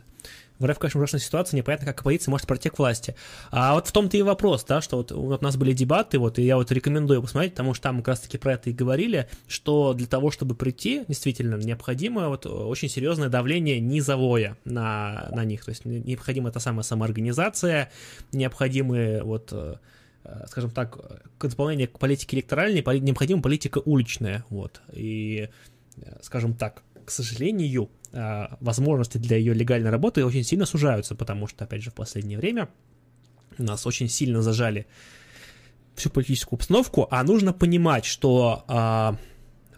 [0.60, 3.16] В РФ, конечно, ужасная ситуация, непонятно, как оппозиция может пройти к власти.
[3.52, 6.38] А вот в том-то и вопрос, да, что вот, вот у нас были дебаты, вот,
[6.40, 9.94] и я вот рекомендую посмотреть, потому что там как раз-таки про это и говорили, что
[9.94, 15.70] для того, чтобы прийти, действительно, необходимо вот очень серьезное давление низовое на, на них, то
[15.70, 17.92] есть необходима эта самая самоорганизация,
[18.32, 19.76] необходимы вот э,
[20.48, 25.50] скажем так, к дополнению к политике электоральной необходима политика уличная, вот, и,
[25.98, 27.90] э, скажем так, к сожалению,
[28.60, 32.70] возможности для ее легальной работы очень сильно сужаются, потому что, опять же, в последнее время
[33.58, 34.86] нас очень сильно зажали
[35.96, 39.18] всю политическую обстановку, а нужно понимать, что а,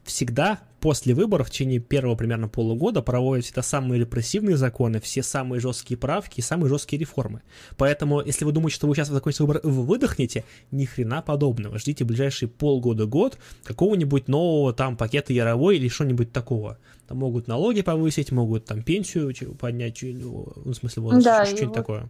[0.04, 5.60] всегда после выборов в течение первого примерно полугода проводят всегда самые репрессивные законы, все самые
[5.60, 7.42] жесткие правки и самые жесткие реформы.
[7.76, 11.80] Поэтому, если вы думаете, что вы сейчас закончите выбор, вы выдохнете, ни хрена подобного.
[11.80, 16.78] Ждите ближайшие полгода-год какого-нибудь нового там пакета Яровой или что-нибудь такого.
[17.08, 21.74] Там могут налоги повысить, могут там пенсию поднять, ну, в смысле, вот да, что-нибудь вот...
[21.74, 22.10] такое.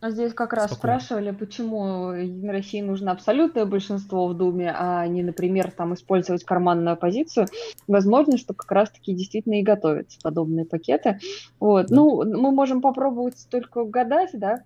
[0.00, 0.98] А здесь как раз Спокойно.
[0.98, 6.94] спрашивали, почему Единой России нужно абсолютное большинство в Думе, а не, например, там использовать карманную
[6.94, 7.48] оппозицию.
[7.86, 11.18] Возможно, что как раз-таки действительно и готовятся подобные пакеты.
[11.58, 11.88] Вот.
[11.88, 11.96] Да.
[11.96, 14.62] Ну, мы можем попробовать только гадать, да,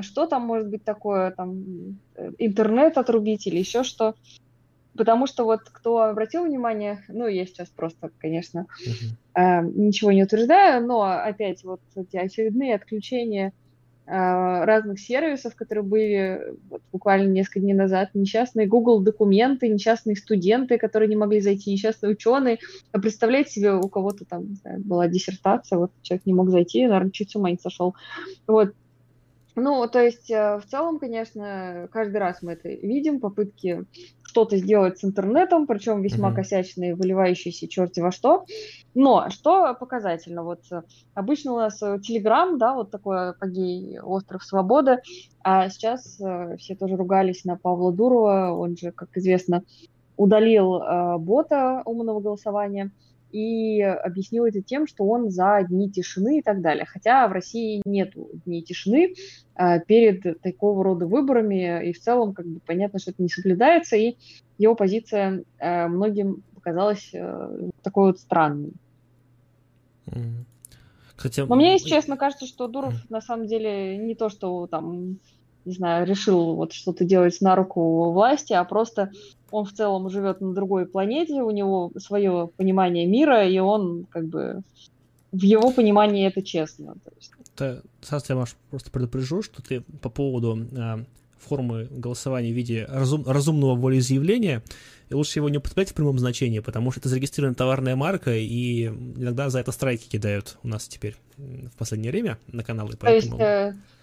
[0.00, 1.98] что там может быть такое, там,
[2.38, 4.14] интернет отрубить или еще что.
[4.96, 9.40] Потому что вот кто обратил внимание, ну, я сейчас просто, конечно, uh-huh.
[9.40, 13.52] э, ничего не утверждаю, но опять вот эти очередные отключения
[14.10, 21.08] разных сервисов, которые были вот, буквально несколько дней назад, несчастные Google документы, несчастные студенты, которые
[21.08, 22.58] не могли зайти, несчастные ученые.
[22.92, 27.10] А представляете себе, у кого-то там знаю, была диссертация, вот человек не мог зайти, наверное,
[27.10, 27.94] чуть с ума не сошел.
[28.46, 28.72] Вот.
[29.60, 33.84] Ну, то есть, э, в целом, конечно, каждый раз мы это видим, попытки
[34.38, 36.34] что-то сделать с интернетом, причем весьма mm-hmm.
[36.34, 38.44] косячные, выливающиеся черти во что.
[38.94, 40.82] Но что показательно, вот э,
[41.14, 44.98] обычно у нас Телеграм, да, вот такой апогей остров свободы,
[45.42, 49.64] а сейчас э, все тоже ругались на Павла Дурова, он же, как известно,
[50.16, 52.92] удалил э, бота умного голосования
[53.32, 56.86] и объяснил это тем, что он за дни тишины и так далее.
[56.86, 58.12] Хотя в России нет
[58.44, 59.14] дней тишины
[59.54, 63.96] э, перед такого рода выборами, и в целом как бы понятно, что это не соблюдается,
[63.96, 64.16] и
[64.58, 68.72] его позиция э, многим показалась э, такой вот странной.
[71.16, 71.46] Хотя...
[71.46, 75.18] Но мне, если честно, кажется, что Дуров на самом деле не то, что там
[75.68, 79.10] не знаю, решил вот что-то делать на руку власти, а просто
[79.50, 84.26] он в целом живет на другой планете, у него свое понимание мира, и он как
[84.26, 84.62] бы
[85.30, 86.94] в его понимании это честно.
[88.00, 91.04] Сас, я вас просто предупрежу, что ты по поводу э,
[91.38, 94.62] формы голосования в виде разум, разумного волеизъявления,
[95.10, 98.86] и лучше его не употреблять в прямом значении, потому что это зарегистрированная товарная марка, и
[98.86, 102.94] иногда за это страйки кидают у нас теперь в последнее время на каналы.
[102.98, 103.36] Поэтому...
[103.36, 103.97] То есть, э,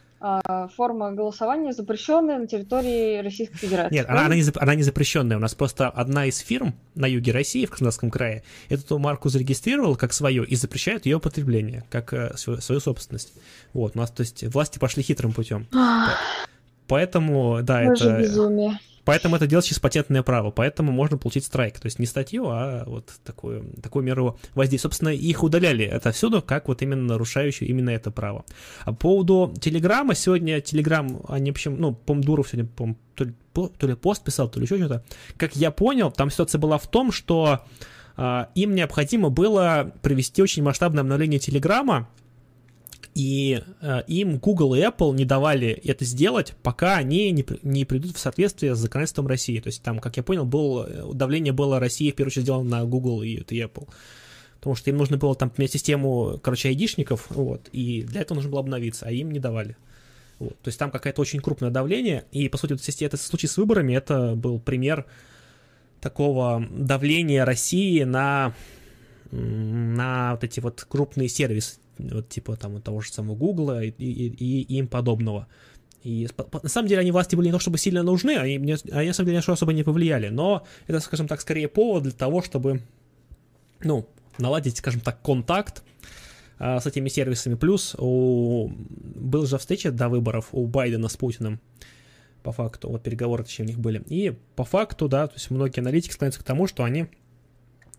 [0.75, 3.95] форма голосования запрещенная на территории Российской Федерации.
[3.95, 5.37] Нет, она, она, не, она не запрещенная.
[5.37, 9.95] У нас просто одна из фирм на юге России, в Краснодарском крае, эту марку зарегистрировала
[9.95, 13.33] как свою и запрещает ее употребление, как э, свою, свою собственность.
[13.73, 15.67] Вот, у нас, то есть, власти пошли хитрым путем.
[16.87, 18.21] Поэтому, да, Боже, это...
[18.21, 18.79] безумие.
[19.05, 21.79] Поэтому это делать через патентное право, поэтому можно получить страйк.
[21.79, 24.89] То есть не статью, а вот такую, такую меру воздействия.
[24.89, 28.43] Собственно, их удаляли это всюду, как вот именно нарушающую именно это право.
[28.81, 33.33] А по поводу Телеграма, сегодня Телеграм, они, в общем, ну, Помдуров сегодня, по то ли,
[33.53, 35.03] то ли пост писал, то ли еще что-то.
[35.37, 37.63] Как я понял, там ситуация была в том, что
[38.17, 42.09] э, им необходимо было провести очень масштабное обновление Телеграма,
[43.15, 48.17] и э, им Google и Apple не давали это сделать, пока они не, не придут
[48.17, 49.59] в соответствие с законодательством России.
[49.61, 52.69] То есть там, как я понял, было, э, давление было России в первую очередь сделано
[52.69, 53.87] на Google и, и Apple.
[54.57, 58.51] Потому что им нужно было там поменять систему, короче, айдишников, вот, и для этого нужно
[58.51, 59.77] было обновиться, а им не давали.
[60.39, 63.55] Вот, то есть там какое-то очень крупное давление, и, по сути, вот, это случай с
[63.55, 65.05] выборами, это был пример
[66.01, 68.53] такого давления России на,
[69.31, 74.27] на вот эти вот крупные сервисы, вот типа там того же самого Гугла и, и,
[74.27, 75.47] и, им подобного.
[76.03, 76.27] И
[76.61, 79.13] на самом деле они власти были не то чтобы сильно нужны, они, мне, они на
[79.13, 82.81] самом деле ничего особо не повлияли, но это, скажем так, скорее повод для того, чтобы,
[83.83, 85.83] ну, наладить, скажем так, контакт
[86.59, 87.55] а, с этими сервисами.
[87.55, 88.71] Плюс у...
[88.77, 91.59] был же встреча до выборов у Байдена с Путиным,
[92.43, 94.03] по факту, вот переговоры, точнее, у них были.
[94.07, 97.07] И по факту, да, то есть многие аналитики склоняются к тому, что они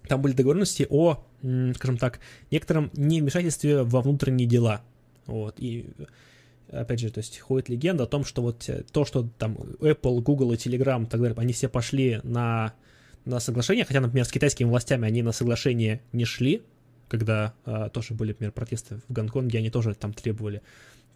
[0.06, 4.82] там были договоренности о, скажем так, некотором невмешательстве во внутренние дела.
[5.26, 5.90] Вот, и
[6.70, 10.20] опять же, то есть ходит легенда о том, что вот э, то, что там Apple,
[10.20, 12.74] Google и Telegram и так далее, они все пошли на,
[13.24, 16.62] на соглашение, хотя, например, с китайскими властями они на соглашение не шли,
[17.08, 20.62] когда а, тоже были, например, протесты в Гонконге, они тоже там требовали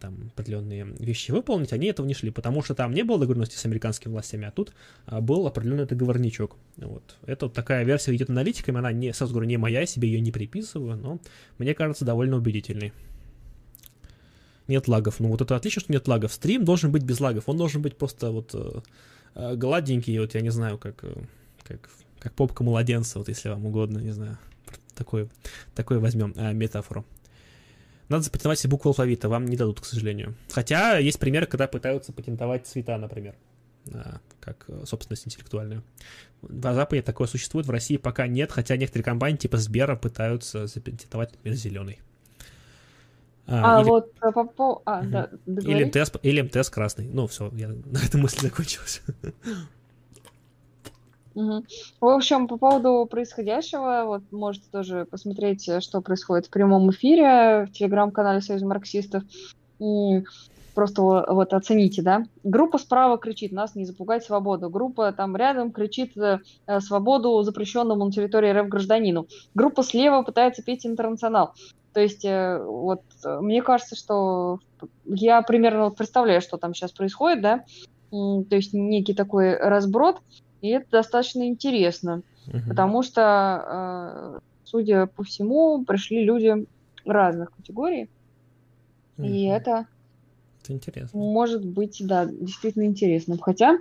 [0.01, 3.64] там определенные вещи выполнить, они этого не шли, потому что там не было договоренности с
[3.64, 4.72] американскими властями, а тут
[5.07, 6.57] а, был определенный договорничок.
[6.78, 7.16] Вот.
[7.26, 10.32] Это вот такая версия идет аналитиками, она не, сразу говорю, не моя, себе ее не
[10.32, 11.20] приписываю, но
[11.59, 12.92] мне кажется довольно убедительной.
[14.66, 15.20] Нет лагов.
[15.20, 16.32] Ну вот это отлично, что нет лагов.
[16.32, 18.80] Стрим должен быть без лагов, он должен быть просто вот э,
[19.34, 21.14] э гладенький, вот я не знаю, как, э,
[21.64, 24.38] как, как попка младенца, вот если вам угодно, не знаю.
[24.94, 25.28] Такой,
[25.74, 27.05] такой возьмем э, метафору.
[28.11, 30.34] Надо запатентовать себе букву алфавита, вам не дадут, к сожалению.
[30.50, 33.36] Хотя есть примеры, когда пытаются патентовать цвета, например,
[34.40, 35.82] как э, собственность интеллектуальную.
[36.42, 41.32] В Западе такое существует, в России пока нет, хотя некоторые компании типа Сбера пытаются запатентовать,
[41.32, 42.00] например, зеленый.
[43.46, 43.88] А, а или...
[43.88, 44.82] вот э, по, по...
[44.86, 45.11] А, угу.
[45.11, 47.08] да, или МТС, или МТС красный.
[47.08, 49.02] Ну, все, я на этой мысли закончилась.
[51.35, 51.64] Угу.
[52.01, 57.66] В общем, по поводу происходящего, вот можете тоже посмотреть, э, что происходит в прямом эфире
[57.66, 59.22] в телеграм-канале Союза марксистов.
[59.78, 60.24] И
[60.74, 62.24] просто вот оцените, да.
[62.43, 64.70] Группа справа кричит, нас не запугать свободу.
[64.70, 66.41] Группа там рядом кричит э,
[66.81, 69.26] свободу запрещенному на территории РФ гражданину.
[69.55, 71.55] Группа слева пытается петь интернационал.
[71.93, 74.59] То есть, э, вот, мне кажется, что
[75.05, 77.64] я примерно вот представляю, что там сейчас происходит, да,
[78.11, 80.16] то есть некий такой разброд,
[80.61, 82.61] и это достаточно интересно, угу.
[82.68, 83.64] потому что,
[84.36, 86.66] э, судя по всему, пришли люди
[87.04, 88.08] разных категорий,
[89.16, 89.26] угу.
[89.26, 89.86] и это,
[90.62, 91.18] это интересно.
[91.18, 93.38] может быть, да, действительно интересным.
[93.38, 93.78] Хотя,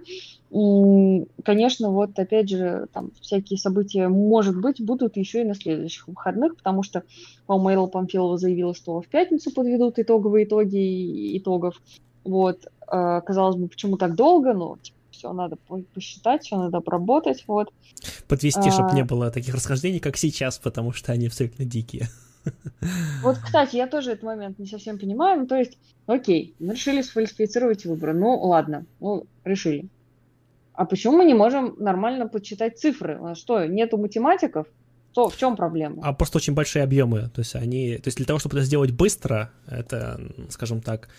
[0.49, 6.55] конечно, вот опять же, там всякие события, может быть, будут еще и на следующих выходных,
[6.55, 7.03] потому что,
[7.45, 11.81] по-моему, Элла Памфилова заявила, что в пятницу подведут итоговые итоги итогов.
[12.23, 15.57] Вот, э, казалось бы, почему так долго, но типа, все надо
[15.93, 17.73] посчитать, все надо обработать, вот.
[18.27, 18.71] Подвести, а...
[18.71, 22.07] чтобы не было таких расхождений, как сейчас, потому что они абсолютно дикие.
[23.21, 25.41] Вот, кстати, я тоже этот момент не совсем понимаю.
[25.41, 28.13] Ну, то есть, окей, мы решили сфальсифицировать выборы.
[28.13, 29.89] Ну, ладно, ну, решили.
[30.73, 33.19] А почему мы не можем нормально подсчитать цифры?
[33.21, 34.67] А что, нету математиков?
[35.11, 36.01] Что, в чем проблема?
[36.01, 37.29] А просто очень большие объемы.
[37.35, 37.97] То есть они.
[37.97, 41.09] То есть для того, чтобы это сделать быстро, это, скажем так,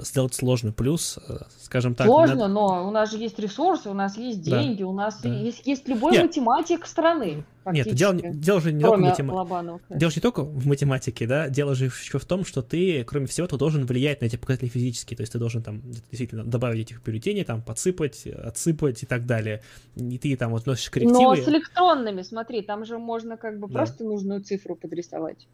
[0.00, 0.72] сделать сложно.
[0.72, 2.06] Плюс, э, скажем так...
[2.06, 2.54] Сложно, надо...
[2.54, 5.28] но у нас же есть ресурсы, у нас есть деньги, да, у нас да.
[5.28, 6.22] есть, есть любой Нет.
[6.26, 7.44] математик страны.
[7.66, 9.80] Нет, дело, дело же не только матема...
[9.88, 13.26] Дело же не только в математике, да, дело же еще в том, что ты, кроме
[13.26, 16.82] всего, ты должен влиять на эти показатели физические, то есть ты должен там действительно добавить
[16.82, 19.62] этих бюллетеней, там подсыпать, отсыпать и так далее.
[19.96, 21.20] И ты там вот носишь коррективы.
[21.20, 23.74] Но с электронными, смотри, там же можно как бы да.
[23.74, 25.48] просто нужную цифру подрисовать.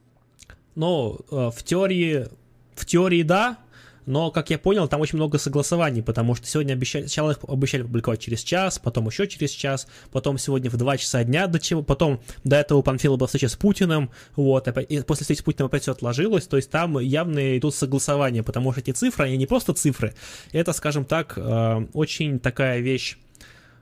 [0.76, 2.26] Э, в теории,
[2.74, 3.58] в теории да,
[4.06, 7.82] но, как я понял, там очень много согласований, потому что сегодня обещали, сначала их обещали
[7.82, 11.82] публиковать через час, потом еще через час, потом сегодня в 2 часа дня до чего,
[11.82, 15.66] потом до этого у Панфила была встреча с Путиным, вот, и после встречи с Путиным
[15.66, 19.46] опять все отложилось, то есть там явно идут согласования, потому что эти цифры, они не
[19.46, 20.14] просто цифры,
[20.52, 23.16] это, скажем так, э, очень такая вещь,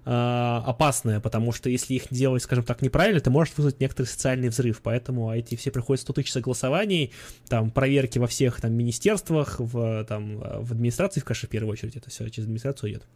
[0.05, 4.81] опасная, потому что если их делать, скажем так, неправильно, ты можешь вызвать некоторый социальный взрыв,
[4.83, 7.13] поэтому эти все приходят 100 тысяч согласований,
[7.49, 11.97] там, проверки во всех там министерствах, в, там, в администрации, в конечно, в первую очередь,
[11.97, 13.07] это все через администрацию идет.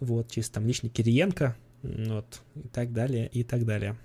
[0.00, 3.96] Вот, через там личный Кириенко, вот, и так далее, и так далее.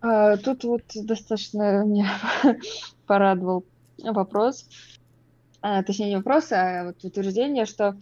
[0.00, 2.12] А, тут вот достаточно меня
[3.06, 3.64] порадовал
[3.98, 4.68] вопрос,
[5.60, 7.96] а, точнее не вопрос, а вот утверждение, что а,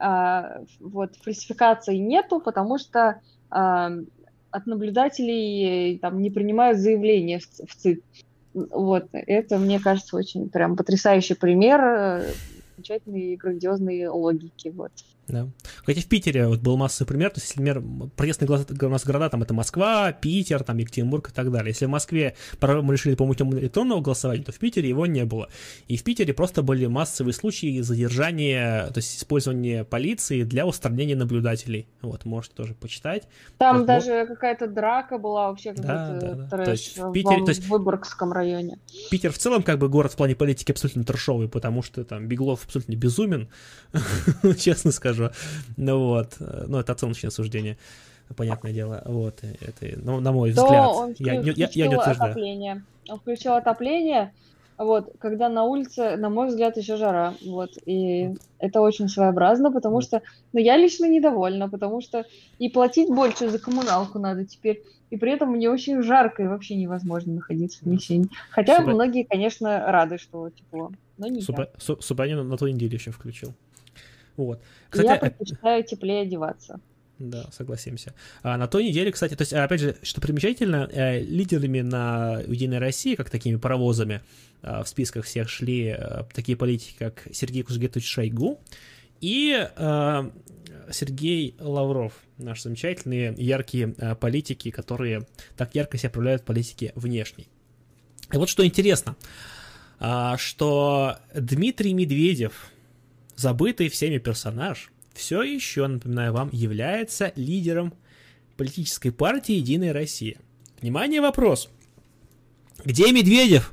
[0.00, 3.20] вот фальсификации нету, потому что
[3.50, 3.90] а,
[4.50, 8.02] от наблюдателей там не принимают заявления в, в ЦИК.
[8.52, 12.32] Вот, это, мне кажется, очень прям потрясающий пример э,
[12.76, 14.90] замечательной и грандиозной логики, вот.
[15.30, 15.48] Да.
[15.84, 17.82] Хотя в Питере вот был массовый пример, то есть, например,
[18.16, 21.70] проездные у нас города, там это Москва, Питер, там Екатеринбург и так далее.
[21.70, 25.48] Если в Москве мы решили по путем электронного голосования, то в Питере его не было.
[25.88, 31.86] И в Питере просто были массовые случаи задержания, то есть использования полиции для устранения наблюдателей.
[32.02, 33.28] Вот, можете тоже почитать.
[33.58, 34.26] Там вот, даже но...
[34.26, 36.48] какая-то драка была вообще да, да, да.
[36.48, 38.78] Трэш, то есть в, Питере, в, то есть, в Выборгском районе.
[39.10, 42.64] Питер в целом как бы город в плане политики абсолютно трешовый, потому что там Беглов
[42.64, 43.48] абсолютно безумен,
[44.58, 45.74] честно скажу скажу.
[45.76, 47.76] Ну вот, ну это оценочное суждение,
[48.36, 49.02] понятное дело.
[49.04, 52.32] Вот, это, ну, на мой взгляд, он я, я, я не утверждаю.
[52.32, 52.82] Отопление.
[53.08, 54.32] Он включил отопление,
[54.78, 60.00] вот, когда на улице, на мой взгляд, еще жара, вот, и это очень своеобразно, потому
[60.00, 62.24] что, ну, я лично недовольна, потому что
[62.58, 66.76] и платить больше за коммуналку надо теперь, и при этом мне очень жарко, и вообще
[66.76, 68.28] невозможно находиться в помещении.
[68.50, 68.90] Хотя Суба...
[68.90, 71.68] многие, конечно, рады, что тепло, но не Суба...
[71.74, 71.96] я.
[72.00, 73.52] Субанин на той неделе еще включил.
[74.44, 74.62] Вот.
[74.88, 76.80] Кстати, я предпочитаю теплее одеваться.
[77.18, 78.14] Да, согласимся.
[78.42, 82.78] А на той неделе, кстати, то есть, опять же, что примечательно, э, лидерами на Единой
[82.78, 84.22] России, как такими паровозами,
[84.62, 88.58] э, в списках всех шли э, такие политики, как Сергей Кузгетович Шойгу
[89.20, 90.30] и э,
[90.90, 95.26] Сергей Лавров, наши замечательные, яркие э, политики, которые
[95.58, 97.48] так ярко себя проявляют в политике внешней.
[98.32, 99.14] И вот что интересно,
[99.98, 102.70] э, что Дмитрий Медведев,
[103.40, 107.94] забытый всеми персонаж, все еще, напоминаю вам, является лидером
[108.56, 110.38] политической партии «Единая Россия».
[110.80, 111.70] Внимание, вопрос.
[112.84, 113.72] Где Медведев?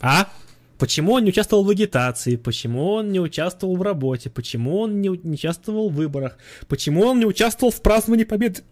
[0.00, 0.30] А?
[0.78, 2.36] Почему он не участвовал в агитации?
[2.36, 4.30] Почему он не участвовал в работе?
[4.30, 6.38] Почему он не, не участвовал в выборах?
[6.68, 8.62] Почему он не участвовал в праздновании победы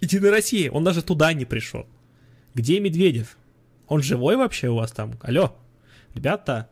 [0.00, 0.68] Единой России?
[0.68, 1.86] Он даже туда не пришел.
[2.54, 3.36] Где Медведев?
[3.88, 5.18] Он живой вообще у вас там?
[5.22, 5.56] Алло,
[6.14, 6.70] ребята,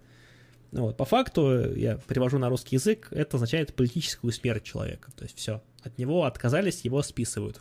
[0.75, 5.13] вот, по факту, я перевожу на русский язык, это означает политическую смерть человека.
[5.17, 7.61] То есть все, от него отказались, его списывают.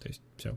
[0.00, 0.56] То есть все.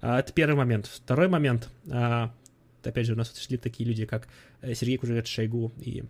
[0.00, 0.86] А, это первый момент.
[0.86, 1.68] Второй момент.
[1.90, 2.34] А,
[2.82, 4.28] опять же, у нас шли такие люди, как
[4.62, 6.04] э, Сергей Кужевец Шойгу и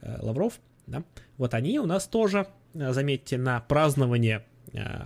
[0.00, 0.60] а, Лавров.
[0.86, 1.02] Да?
[1.36, 4.44] Вот они у нас тоже, заметьте, на празднование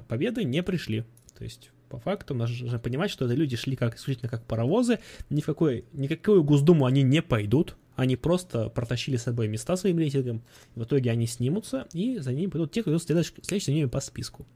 [0.08, 1.04] победы не пришли.
[1.36, 4.98] То есть по факту нужно понимать, что это люди шли как исключительно как паровозы,
[5.30, 9.98] ни в какой, никакую Госдуму они не пойдут, они просто протащили с собой места своим
[9.98, 10.42] рейтингом,
[10.74, 14.00] в итоге они снимутся, и за ними пойдут те, кто следующий, следующий за ними по
[14.00, 14.46] списку.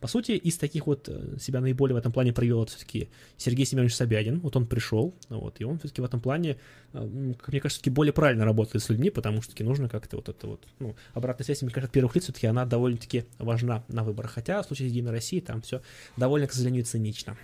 [0.00, 3.94] По сути, из таких вот э, себя наиболее в этом плане вот все-таки Сергей Семенович
[3.94, 6.58] Собянин, вот он пришел, вот, и он все-таки в этом плане,
[6.92, 10.28] э, мне кажется, все-таки более правильно работает с людьми, потому что все-таки нужно как-то вот
[10.28, 14.02] это вот, ну, обратная связь, мне кажется, от первых лиц все-таки она довольно-таки важна на
[14.02, 15.82] выборах, хотя в случае Единой России там все
[16.16, 17.36] довольно, к сожалению, цинично.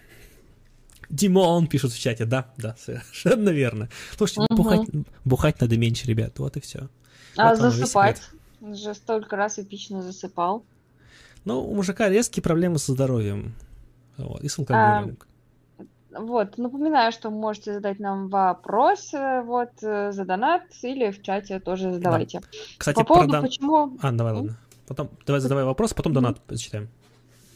[1.10, 3.88] Димон пишут в чате, да, да, совершенно верно.
[4.16, 4.62] Слушайте, угу.
[4.62, 4.88] бухать,
[5.24, 6.88] бухать надо меньше, ребят, вот и все.
[7.36, 8.20] А вот засыпать?
[8.60, 10.64] Уже столько раз эпично засыпал.
[11.44, 13.54] Ну, у мужика резкие проблемы со здоровьем.
[14.16, 15.16] Вот, и с алкоголем.
[16.12, 21.22] А, вот, напоминаю, что можете задать нам вопрос э, вот э, за донат или в
[21.22, 22.40] чате тоже задавайте.
[22.40, 22.46] Да.
[22.76, 23.44] Кстати, По поводу, продам...
[23.44, 23.98] почему...
[24.02, 24.58] А, давай, ладно.
[24.88, 26.88] Потом, давай задавай вопрос, потом донат зачитаем.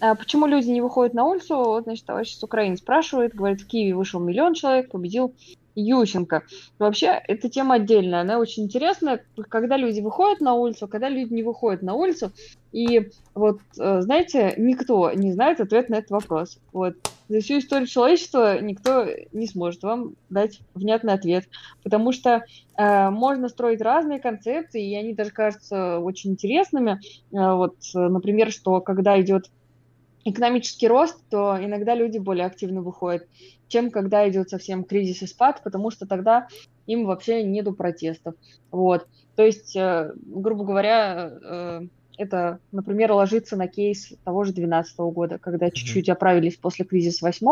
[0.02, 1.54] А почему люди не выходят на улицу?
[1.58, 5.32] Вот, значит, товарищ с Украины спрашивает, говорит, в Киеве вышел миллион человек, победил
[5.76, 6.42] Ющенко.
[6.80, 11.44] Вообще, эта тема отдельная, она очень интересная, когда люди выходят на улицу, когда люди не
[11.44, 12.32] выходят на улицу.
[12.72, 16.58] И вот, э, знаете, никто не знает ответ на этот вопрос.
[16.72, 16.96] Вот.
[17.28, 21.44] За всю историю человечества никто не сможет вам дать внятный ответ,
[21.84, 22.44] потому что
[22.76, 26.98] э, можно строить разные концепции, и они даже кажутся очень интересными.
[27.32, 29.48] Э, вот, например, что когда идет
[30.24, 33.26] экономический рост, то иногда люди более активно выходят,
[33.68, 36.48] чем когда идет совсем кризис и спад, потому что тогда
[36.86, 38.34] им вообще нету протестов.
[38.70, 39.06] Вот.
[39.36, 41.80] То есть, э, грубо говоря, э,
[42.18, 45.72] это, например, ложится на кейс того же 2012 года, когда mm-hmm.
[45.72, 47.46] чуть-чуть оправились после кризиса 8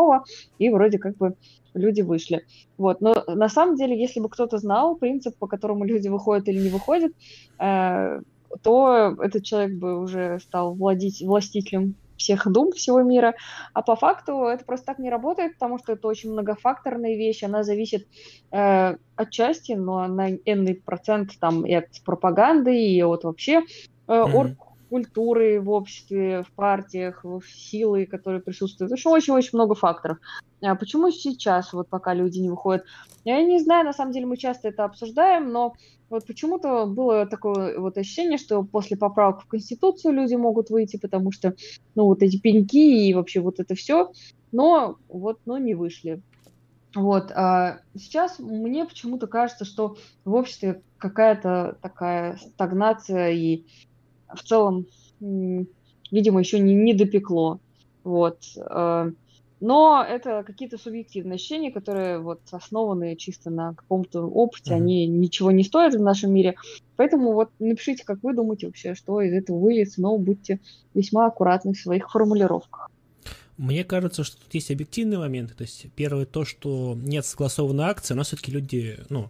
[0.59, 1.35] и вроде как бы
[1.73, 2.45] люди вышли.
[2.77, 3.01] Вот.
[3.01, 6.69] Но на самом деле, если бы кто-то знал принцип, по которому люди выходят или не
[6.69, 7.11] выходят,
[7.59, 8.21] э,
[8.63, 13.35] то этот человек бы уже стал владеть, властителем всех дум всего мира,
[13.73, 17.63] а по факту это просто так не работает, потому что это очень многофакторная вещь, она
[17.63, 18.07] зависит
[18.51, 23.61] э, отчасти, но на энный процент там и от пропаганды, и от вообще
[24.07, 24.55] э, mm-hmm
[24.91, 28.91] культуры в обществе, в партиях, в силы, которые присутствуют.
[28.91, 30.17] Еще очень-очень много факторов.
[30.61, 32.83] А почему сейчас, вот пока люди не выходят?
[33.23, 35.75] Я не знаю, на самом деле мы часто это обсуждаем, но
[36.09, 41.31] вот почему-то было такое вот ощущение, что после поправок в Конституцию люди могут выйти, потому
[41.31, 41.55] что,
[41.95, 44.11] ну, вот эти пеньки и вообще вот это все,
[44.51, 46.21] но вот, ну, не вышли.
[46.93, 53.63] Вот, а сейчас мне почему-то кажется, что в обществе какая-то такая стагнация и
[54.35, 54.85] в целом,
[55.19, 57.59] видимо, еще не, не допекло.
[58.03, 58.39] Вот.
[58.57, 59.11] Э,
[59.61, 64.75] но это какие-то субъективные ощущения, которые вот основаны чисто на каком-то опыте, mm-hmm.
[64.75, 66.55] они ничего не стоят в нашем мире.
[66.95, 70.59] Поэтому вот напишите, как вы думаете вообще, что из этого выльется, но будьте
[70.95, 72.89] весьма аккуратны в своих формулировках.
[73.57, 75.53] Мне кажется, что тут есть объективные моменты.
[75.53, 79.29] То есть, первое то, что нет согласованной акции, но все-таки люди, ну,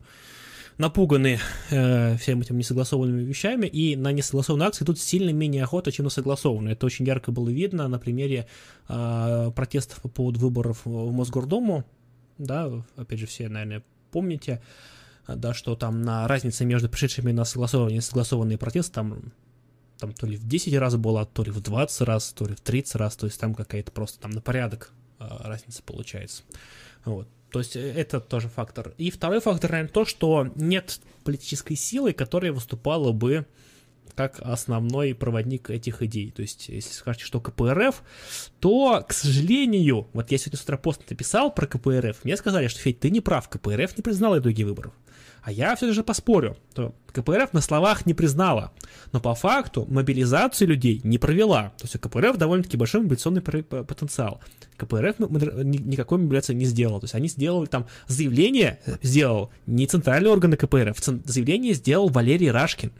[0.78, 6.06] напуганы э, всем этим несогласованными вещами, и на несогласованные акции тут сильно менее охота, чем
[6.06, 6.74] на согласованные.
[6.74, 8.48] Это очень ярко было видно на примере
[8.88, 11.86] э, протестов по поводу выборов в Мосгордуму,
[12.38, 14.62] да, опять же, все, наверное, помните,
[15.28, 19.32] да, что там на разнице между пришедшими на согласованные и несогласованные протесты там
[20.02, 22.60] там то ли в 10 раз было, то ли в 20 раз, то ли в
[22.60, 26.42] 30 раз, то есть там какая-то просто там на порядок э, разница получается.
[27.06, 27.28] Вот.
[27.52, 28.94] То есть э, это тоже фактор.
[28.98, 33.46] И второй фактор, наверное, то, что нет политической силы, которая выступала бы
[34.16, 36.32] как основной проводник этих идей.
[36.32, 38.04] То есть, если скажете, что КПРФ,
[38.60, 42.80] то, к сожалению, вот я сегодня с утра пост написал про КПРФ, мне сказали, что,
[42.80, 44.94] Федь, ты не прав, КПРФ не признал итоги выборов.
[45.44, 48.72] А я все же поспорю, то КПРФ на словах не признала,
[49.12, 51.74] но по факту мобилизацию людей не провела.
[51.78, 54.40] То есть у КПРФ довольно-таки большой мобилизационный потенциал.
[54.78, 57.00] КПРФ никакой мобилизации не сделал.
[57.00, 62.92] То есть они сделали там заявление, сделал не центральные органы КПРФ, заявление сделал Валерий Рашкин.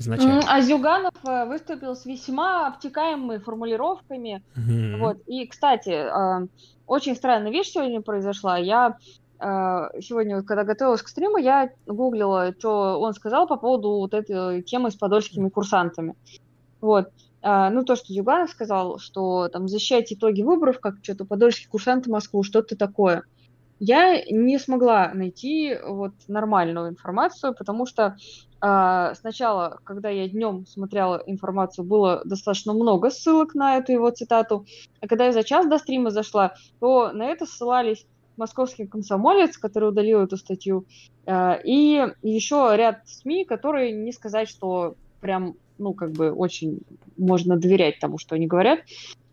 [0.00, 0.44] Изначально.
[0.46, 4.44] А Зюганов э, выступил с весьма обтекаемыми формулировками.
[4.56, 4.98] Угу.
[5.04, 5.18] Вот.
[5.26, 6.46] И, кстати, э,
[6.86, 8.58] очень странная вещь сегодня произошла.
[8.58, 8.96] Я
[9.40, 14.62] сегодня, вот, когда готовилась к стриму, я гуглила, что он сказал по поводу вот этой
[14.62, 16.16] темы с подольскими курсантами.
[16.80, 17.10] Вот.
[17.40, 22.10] А, ну, то, что Зюганов сказал, что там защищать итоги выборов, как что-то подольские курсанты
[22.10, 23.22] Москву, что-то такое.
[23.80, 28.16] Я не смогла найти вот нормальную информацию, потому что
[28.60, 34.66] э, сначала, когда я днем смотрела информацию, было достаточно много ссылок на эту его цитату,
[35.00, 38.04] а когда я за час до стрима зашла, то на это ссылались
[38.38, 40.86] московский комсомолец, который удалил эту статью,
[41.26, 46.80] э, и еще ряд СМИ, которые не сказать, что прям, ну, как бы очень
[47.16, 48.80] можно доверять тому, что они говорят.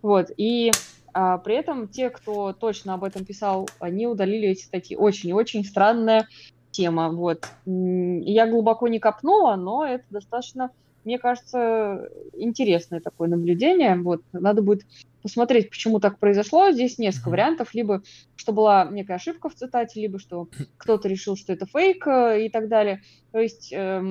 [0.01, 0.71] Вот, и
[1.13, 4.97] а, при этом те, кто точно об этом писал, они удалили эти статьи.
[4.97, 6.27] Очень-очень странная
[6.71, 7.47] тема, вот.
[7.65, 10.71] Я глубоко не копнула, но это достаточно
[11.05, 13.95] мне кажется, интересное такое наблюдение.
[13.95, 14.85] Вот, надо будет
[15.25, 16.69] посмотреть, почему так произошло.
[16.69, 17.73] Здесь несколько вариантов.
[17.73, 18.03] Либо,
[18.35, 22.49] что была некая ошибка в цитате, либо, что кто-то решил, что это фейк э, и
[22.49, 23.01] так далее.
[23.31, 24.01] То есть э,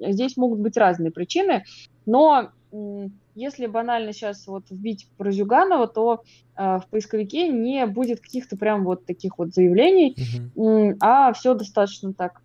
[0.00, 1.62] здесь могут быть разные причины.
[2.04, 2.50] Но
[3.36, 6.24] если банально сейчас вот вбить про Зюганова, то
[6.56, 10.16] э, в поисковике не будет каких-то прям вот таких вот заявлений,
[10.56, 10.96] uh-huh.
[11.00, 12.42] а все достаточно так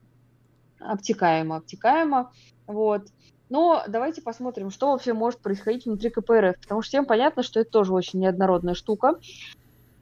[0.80, 2.32] обтекаемо, обтекаемо.
[2.68, 3.08] Вот.
[3.50, 7.72] Но давайте посмотрим, что вообще может происходить внутри КПРФ, потому что всем понятно, что это
[7.72, 9.16] тоже очень неоднородная штука.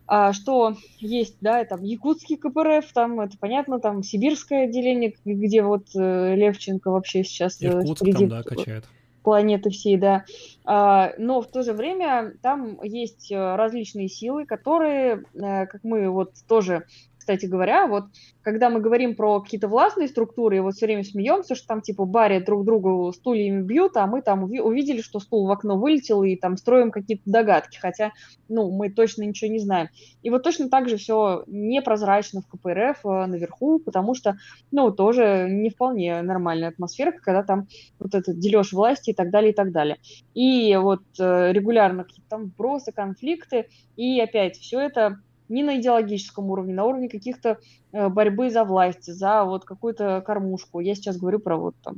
[0.07, 5.87] А, что есть, да, там якутский КПРФ, там это понятно, там сибирское отделение, где вот
[5.95, 8.85] э, Левченко вообще сейчас э, Иркутск впереди там, да, качает.
[9.23, 10.25] планеты всей, да.
[10.63, 16.09] А, но в то же время там есть э, различные силы, которые, э, как мы
[16.09, 16.85] вот тоже
[17.25, 18.03] кстати говоря, вот
[18.43, 22.05] когда мы говорим про какие-то властные структуры, и вот все время смеемся, что там типа
[22.05, 26.35] баре друг другу стульями бьют, а мы там увидели, что стул в окно вылетел, и
[26.35, 28.11] там строим какие-то догадки, хотя,
[28.47, 29.89] ну, мы точно ничего не знаем.
[30.21, 34.37] И вот точно так же все непрозрачно в КПРФ э, наверху, потому что,
[34.69, 37.67] ну, тоже не вполне нормальная атмосфера, когда там
[37.97, 39.97] вот этот дележ власти и так далее, и так далее.
[40.35, 45.17] И вот э, регулярно какие-то там вбросы, конфликты, и опять все это
[45.49, 47.59] не на идеологическом уровне, на уровне каких-то
[47.91, 50.79] э, борьбы за власть, за вот какую-то кормушку.
[50.79, 51.97] Я сейчас говорю про вот там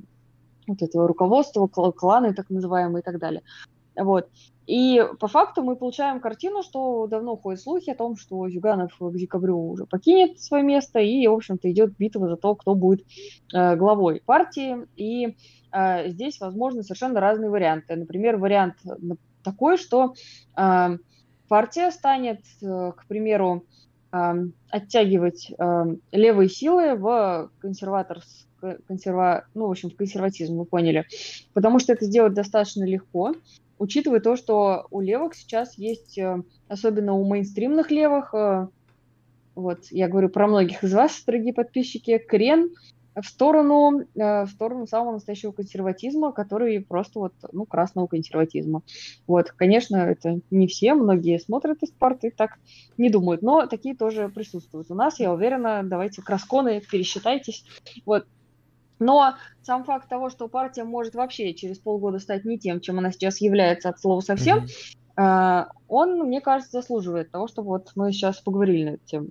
[0.68, 3.41] вот этого руководства, кланы так называемые и так далее.
[3.95, 4.30] Вот.
[4.68, 9.14] И по факту мы получаем картину, что давно ходят слухи о том, что Зюганов к
[9.14, 13.06] декабрю уже покинет свое место, и, в общем-то, идет битва за то, кто будет
[13.54, 14.86] э, главой партии.
[14.98, 15.38] И
[15.72, 17.95] э, здесь возможны совершенно разные варианты.
[17.95, 18.76] Например, вариант
[19.41, 20.14] такой, что
[20.58, 20.98] э,
[21.48, 23.66] партия станет, э, к примеру,
[24.70, 25.52] оттягивать
[26.14, 28.48] левые силы в консерваторс,
[28.88, 31.06] консерва, ну, в общем, в консерватизм, вы поняли.
[31.54, 33.34] Потому что это сделать достаточно легко,
[33.80, 38.68] учитывая то, что у левых сейчас есть, э, особенно у мейнстримных левых, э,
[39.56, 42.74] вот, я говорю про многих из вас, дорогие подписчики, крен
[43.22, 48.84] в сторону, э, в сторону самого настоящего консерватизма, который просто вот, ну, красного консерватизма.
[49.26, 52.59] Вот, конечно, это не все, многие смотрят из парты, так
[52.97, 54.91] не думают, но такие тоже присутствуют.
[54.91, 57.65] У нас, я уверена, давайте красконы, пересчитайтесь.
[58.05, 58.28] Вот,
[58.99, 63.11] но сам факт того, что партия может вообще через полгода стать не тем, чем она
[63.11, 64.65] сейчас является от слова совсем,
[65.15, 65.65] mm-hmm.
[65.88, 69.28] он, мне кажется, заслуживает того, чтобы вот мы сейчас поговорили на эту тему.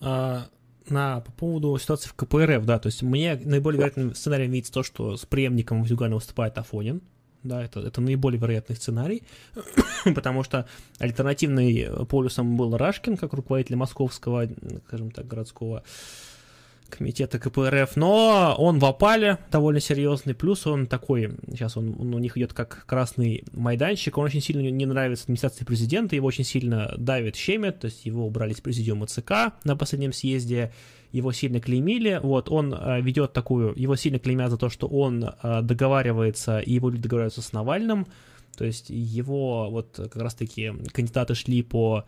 [0.00, 0.44] А,
[0.90, 4.82] на, по поводу ситуации в КПРФ, да, то есть мне наиболее вероятным сценарием видится то,
[4.82, 7.02] что с преемником Зюгана выступает Афонин,
[7.42, 9.22] да, это, это наиболее вероятный сценарий,
[10.14, 10.66] потому что
[10.98, 14.48] альтернативный полюсом был Рашкин, как руководитель московского,
[14.86, 15.82] скажем так, городского
[16.90, 22.18] комитета КПРФ, но он в опале довольно серьезный, плюс он такой, сейчас он, он у
[22.18, 26.94] них идет как красный майданчик, он очень сильно не нравится администрации президента, его очень сильно
[26.98, 30.72] давит, щемят, то есть его убрали с президиума ЦК на последнем съезде,
[31.12, 35.24] его сильно клеймили, вот, он э, ведет такую, его сильно клеймят за то, что он
[35.24, 38.06] э, договаривается, и его люди договариваются с Навальным,
[38.56, 42.04] то есть его вот как раз-таки кандидаты шли по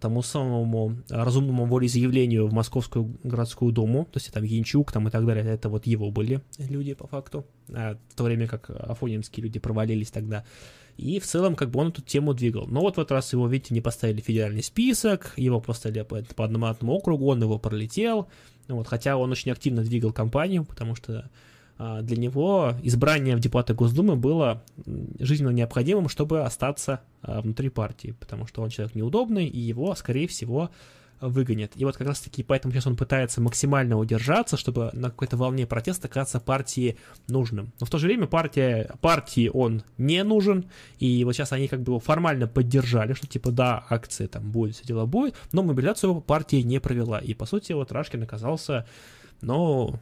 [0.00, 5.26] тому самому разумному волеизъявлению в Московскую городскую думу, то есть там Янчук там и так
[5.26, 9.58] далее, это вот его были люди по факту, а в то время как афонинские люди
[9.58, 10.44] провалились тогда.
[10.96, 12.66] И в целом как бы он эту тему двигал.
[12.66, 16.22] Но вот в этот раз его, видите, не поставили в федеральный список, его поставили по,
[16.22, 18.28] по одному округу, он его пролетел,
[18.68, 21.30] вот, хотя он очень активно двигал кампанию, потому что
[21.78, 24.62] для него избрание в депутаты Госдумы было
[25.18, 30.26] жизненно необходимым, чтобы остаться а, внутри партии, потому что он человек неудобный, и его, скорее
[30.26, 30.70] всего,
[31.20, 31.72] выгонят.
[31.76, 36.08] И вот как раз-таки поэтому сейчас он пытается максимально удержаться, чтобы на какой-то волне протеста
[36.08, 36.98] оказаться партии
[37.28, 37.72] нужным.
[37.80, 40.66] Но в то же время партия, партии он не нужен,
[40.98, 44.76] и вот сейчас они как бы его формально поддержали, что типа да, акции там будет,
[44.76, 47.18] все дела будет, но мобилизацию его партия не провела.
[47.18, 48.86] И по сути вот Рашкин оказался,
[49.40, 49.98] ну,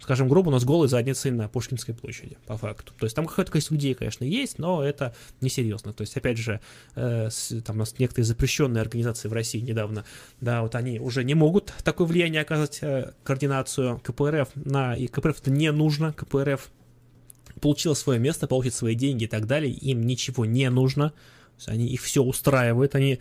[0.00, 2.92] скажем грубо, у нас голой задницей на Пушкинской площади, по факту.
[2.98, 5.92] То есть там какое-то количество людей, конечно, есть, но это несерьезно.
[5.92, 6.60] То есть, опять же,
[6.94, 10.04] э, с, там у нас некоторые запрещенные организации в России недавно,
[10.40, 14.00] да, вот они уже не могут такое влияние оказывать, э, координацию.
[14.02, 14.94] КПРФ на...
[14.94, 16.70] И КПРФ это не нужно, КПРФ
[17.60, 21.12] получила свое место, получит свои деньги и так далее, им ничего не нужно,
[21.64, 23.18] они их все устраивают, они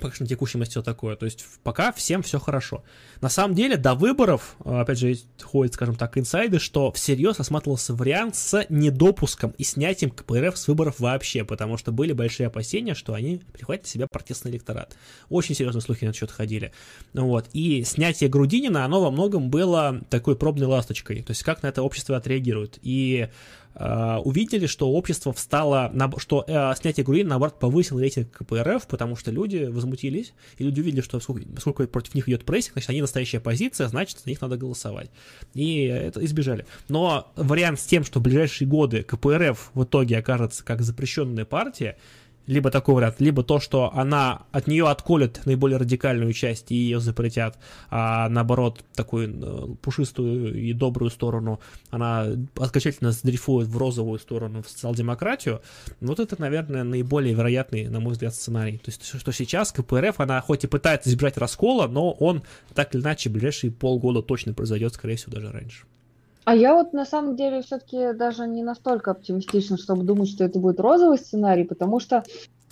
[0.00, 1.16] пока что на текущем есть все такое.
[1.16, 2.82] То есть пока всем все хорошо.
[3.20, 7.94] На самом деле, до выборов, э, опять же, ходят, скажем так, инсайды, что всерьез осматривался
[7.94, 13.14] вариант с недопуском и снятием КПРФ с выборов вообще, потому что были большие опасения, что
[13.14, 14.96] они прихватят себе протестный электорат.
[15.28, 16.72] Очень серьезные слухи на этот счет ходили.
[17.12, 17.48] Вот.
[17.52, 21.22] И снятие Грудинина, оно во многом было такой пробной ласточкой.
[21.22, 22.78] То есть как на это общество отреагирует.
[22.82, 23.28] И
[23.76, 29.30] увидели, что общество встало, на, что uh, снятие Грудинина, наоборот, повысило рейтинг КПРФ, потому что
[29.30, 33.40] люди возмутились, и люди увидели, что сколько, сколько против них идет прессинг, значит, они настоящая
[33.40, 35.10] позиция, значит, за них надо голосовать.
[35.54, 36.66] И это избежали.
[36.88, 41.96] Но вариант с тем, что в ближайшие годы КПРФ в итоге окажется как запрещенная партия,
[42.46, 47.00] либо такой вариант, либо то, что она от нее отколет наиболее радикальную часть и ее
[47.00, 47.58] запретят,
[47.90, 52.26] а наоборот, такую э, пушистую и добрую сторону она
[52.56, 55.62] окончательно сдрифует в розовую сторону, в социал-демократию,
[56.00, 58.78] вот это, наверное, наиболее вероятный, на мой взгляд, сценарий.
[58.78, 62.42] То есть, что сейчас КПРФ, она хоть и пытается избежать раскола, но он
[62.74, 65.84] так или иначе в ближайшие полгода точно произойдет, скорее всего, даже раньше.
[66.44, 70.58] А я вот на самом деле все-таки даже не настолько оптимистична, чтобы думать, что это
[70.58, 72.22] будет розовый сценарий, потому что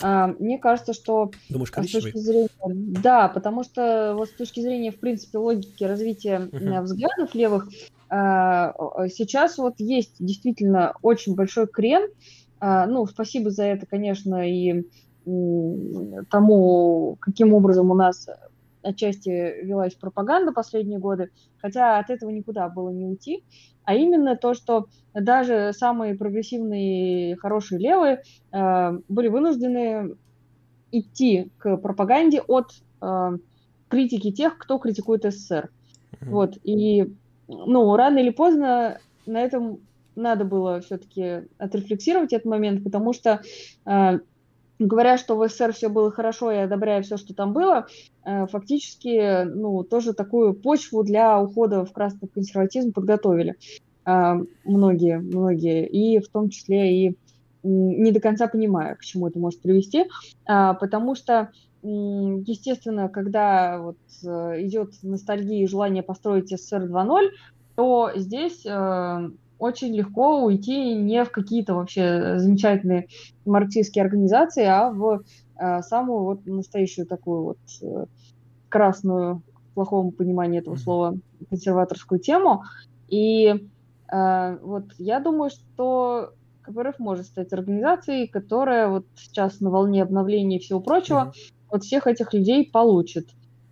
[0.01, 4.91] а, мне кажется, что Думаешь, с точки зрения, да, потому что вот с точки зрения,
[4.91, 6.81] в принципе, логики развития uh-huh.
[6.81, 7.69] взглядов левых,
[8.09, 8.73] а,
[9.07, 12.09] сейчас вот есть действительно очень большой крен.
[12.59, 14.83] А, ну, спасибо за это, конечно, и
[16.29, 18.27] тому, каким образом у нас
[18.83, 23.43] отчасти велась пропаганда последние годы, хотя от этого никуда было не уйти,
[23.85, 30.15] а именно то, что даже самые прогрессивные хорошие левые э, были вынуждены
[30.91, 32.71] идти к пропаганде от
[33.01, 33.37] э,
[33.89, 35.69] критики тех, кто критикует СССР.
[36.11, 36.29] Mm-hmm.
[36.29, 37.13] Вот, и,
[37.47, 39.79] ну, рано или поздно на этом
[40.15, 43.41] надо было все-таки отрефлексировать этот момент, потому что
[43.85, 44.19] э,
[44.87, 47.87] говоря, что в СССР все было хорошо и одобряя все, что там было,
[48.25, 53.55] э, фактически, ну, тоже такую почву для ухода в красный консерватизм подготовили
[54.05, 57.17] э, многие, многие, и в том числе и
[57.63, 60.05] не до конца понимая, к чему это может привести,
[60.45, 61.49] а, потому что,
[61.81, 67.29] естественно, когда вот э, идет ностальгия и желание построить СССР 2.0,
[67.75, 68.65] то здесь
[69.63, 73.07] очень легко уйти не в какие-то вообще замечательные
[73.45, 75.21] марксистские организации, а в
[75.57, 78.05] э, самую вот настоящую такую вот э,
[78.67, 79.41] красную,
[79.71, 81.17] в плохом понимании этого слова,
[81.49, 82.63] консерваторскую тему.
[83.07, 86.33] И э, вот я думаю, что
[86.63, 91.53] КПРФ может стать организацией, которая вот сейчас на волне обновления и всего прочего mm-hmm.
[91.71, 93.29] вот всех этих людей получит.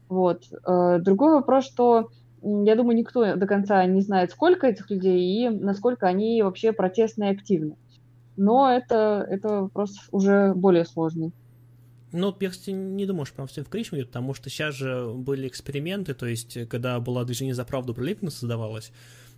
[0.08, 0.44] Вот.
[0.66, 2.10] Э, другой вопрос, что
[2.42, 7.32] я думаю, никто до конца не знает, сколько этих людей и насколько они вообще протестные
[7.32, 7.76] и активны.
[8.38, 11.32] Но это, это вопрос уже более сложный.
[12.12, 15.14] Ну, я, кстати, не думаю, что прям все в Кришме идет, потому что сейчас же
[15.14, 18.92] были эксперименты, то есть, когда было движение за правду Прилепина создавалось,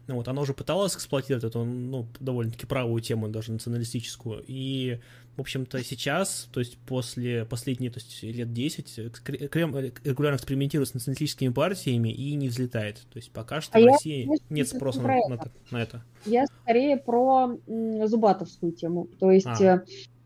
[0.07, 4.43] ну, вот, она уже пыталась эксплуатировать эту, ну, довольно-таки правую тему, даже националистическую.
[4.47, 4.99] И,
[5.37, 10.93] в общем-то, сейчас, то есть после последних то есть, лет 10, Крем регулярно экспериментирует с
[10.93, 12.97] националистическими партиями и не взлетает.
[13.11, 16.03] То есть пока что а в России я, нет спроса на, на, на это.
[16.25, 19.07] Я скорее про Зубатовскую тему.
[19.19, 19.83] То есть а.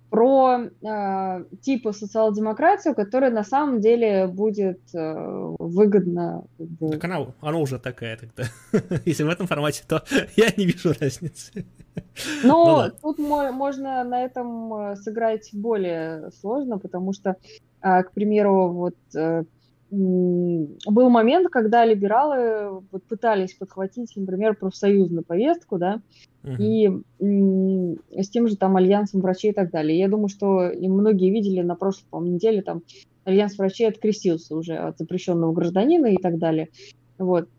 [0.10, 6.44] Про э, типа социал-демократию, которая на самом деле будет э, выгодна.
[6.58, 6.90] Как бы...
[6.92, 8.44] Так она, она уже такая тогда.
[9.06, 10.04] Если в этом формате, то
[10.36, 11.66] я не вижу разницы.
[12.44, 12.90] Но ну, да.
[13.02, 17.36] тут мо- можно на этом э, сыграть более сложно, потому что,
[17.82, 19.44] э, к примеру, вот э,
[19.90, 26.02] был момент, когда либералы вот пытались подхватить, например, профсоюзную повестку, да,
[26.44, 26.58] uh-huh.
[26.60, 29.98] и с тем же там альянсом врачей и так далее.
[29.98, 32.82] Я думаю, что многие видели на прошлой по неделе там
[33.24, 36.70] альянс врачей открестился уже от запрещенного гражданина и так далее.
[37.18, 37.50] Вот.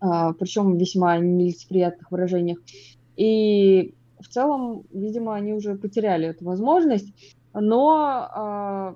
[0.00, 2.58] А, причем весьма нелицеприятных выражениях.
[3.16, 7.12] И в целом, видимо, они уже потеряли эту возможность,
[7.52, 8.94] но а,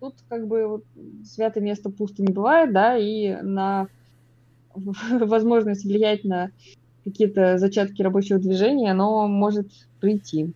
[0.00, 0.84] тут как бы вот,
[1.24, 3.88] святое место пусто не бывает, да, и на
[4.74, 6.50] возможность влиять на
[7.04, 9.68] какие-то зачатки рабочего движения, оно может
[10.00, 10.52] прийти.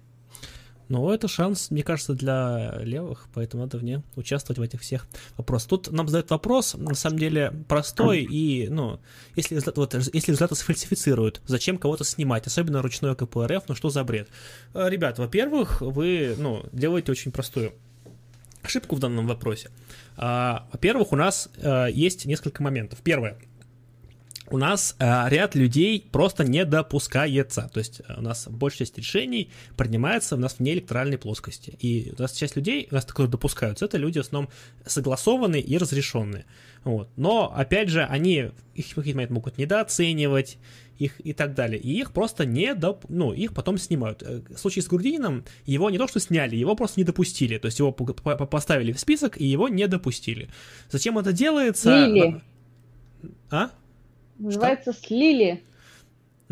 [0.89, 5.07] Ну, это шанс, мне кажется, для левых, поэтому надо в ней участвовать в этих всех
[5.37, 5.71] вопросах.
[5.71, 9.01] Тут нам задают вопрос, на самом деле, простой, и, ну,
[9.35, 14.29] если, вот, если результаты сфальсифицируют, зачем кого-то снимать, особенно ручной КПРФ, ну что за бред?
[14.75, 17.73] Э, ребят, во-первых, вы, ну, делаете очень простую
[18.67, 19.71] ошибку в данном вопросе.
[20.17, 23.01] А, во-первых, у нас а, есть несколько моментов.
[23.03, 23.37] Первое.
[24.49, 27.71] У нас а, ряд людей просто не допускается.
[27.73, 31.77] То есть у нас большая часть решений принимается у нас в неэлекторальной плоскости.
[31.81, 34.51] И у нас часть людей, у нас которые допускаются, это люди в основном
[34.85, 36.45] согласованные и разрешенные.
[36.85, 37.09] Вот.
[37.17, 40.59] Но, опять же, они их в какие-то моменты могут недооценивать,
[40.99, 41.81] их и так далее.
[41.81, 43.05] И их просто не доп...
[43.09, 44.23] ну, их потом снимают.
[44.23, 47.59] Э, в случае с Грудининым его не то что сняли, его просто не допустили.
[47.59, 50.49] То есть его поставили в список и его не допустили.
[50.91, 52.07] Зачем это делается?
[52.07, 52.43] Слили.
[53.51, 53.71] А?
[54.39, 55.07] Называется что?
[55.07, 55.65] слили.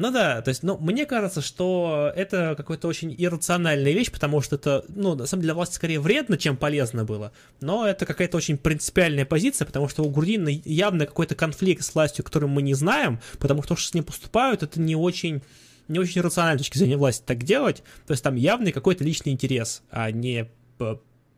[0.03, 4.57] Ну да, то есть, ну, мне кажется, что это какая-то очень иррациональная вещь, потому что
[4.57, 7.31] это, ну, на самом деле для власти скорее вредно, чем полезно было,
[7.61, 12.25] но это какая-то очень принципиальная позиция, потому что у Гурдина явно какой-то конфликт с властью,
[12.25, 15.41] который мы не знаем, потому что то, что с ним поступают, это не очень
[15.87, 19.31] не очень рационально с точки зрения власти так делать, то есть там явный какой-то личный
[19.31, 20.51] интерес, а не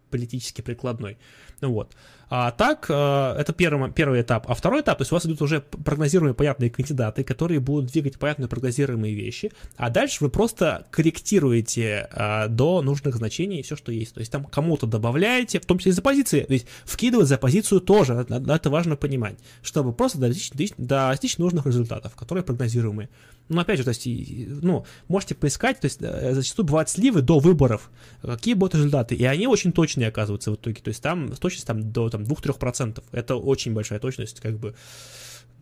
[0.09, 1.19] политически прикладной.
[1.65, 1.95] Ну вот.
[2.29, 4.51] А так, э, это первый, первый этап.
[4.51, 8.19] А второй этап, то есть у вас идут уже прогнозируемые понятные кандидаты, которые будут двигать
[8.19, 14.15] понятные прогнозируемые вещи, а дальше вы просто корректируете а, до нужных значений все, что есть.
[14.15, 17.81] То есть там кому-то добавляете, в том числе из оппозиции, то есть вкидывать за позицию
[17.81, 23.09] тоже, это важно понимать, чтобы просто достичь, достичь нужных результатов, которые прогнозируемые.
[23.49, 27.39] Ну, опять же, то есть, ну, можете поискать, то есть, э, зачастую бывают сливы до
[27.39, 27.91] выборов,
[28.23, 31.93] какие будут результаты, и они очень точные оказываются в итоге, то есть, там точность там
[31.93, 34.75] до там, 2-3%, это очень большая точность, как бы,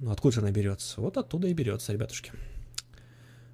[0.01, 1.01] ну, откуда она берется?
[1.01, 2.33] Вот оттуда и берется, ребятушки.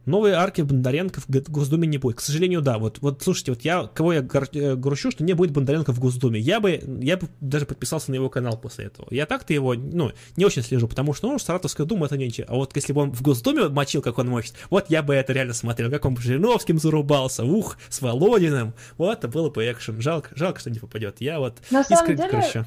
[0.08, 2.16] Новые арки Бондаренко в Госдуме не будет.
[2.16, 2.78] К сожалению, да.
[2.78, 6.40] Вот, вот слушайте, вот я, кого я э, грущу, что не будет Бондаренко в Госдуме.
[6.40, 9.06] Я бы, я бы даже подписался на его канал после этого.
[9.10, 12.46] Я так-то его, ну, не очень слежу, потому что, ну, Саратовская дума это нечего.
[12.48, 15.32] А вот если бы он в Госдуме мочил, как он мочит, вот я бы это
[15.34, 18.72] реально смотрел, как он по Жириновским зарубался, ух, с Володиным.
[18.96, 20.00] Вот, это было бы экшен.
[20.00, 21.16] Жалко, жалко, что не попадет.
[21.20, 22.64] Я вот на самом деле, грущу.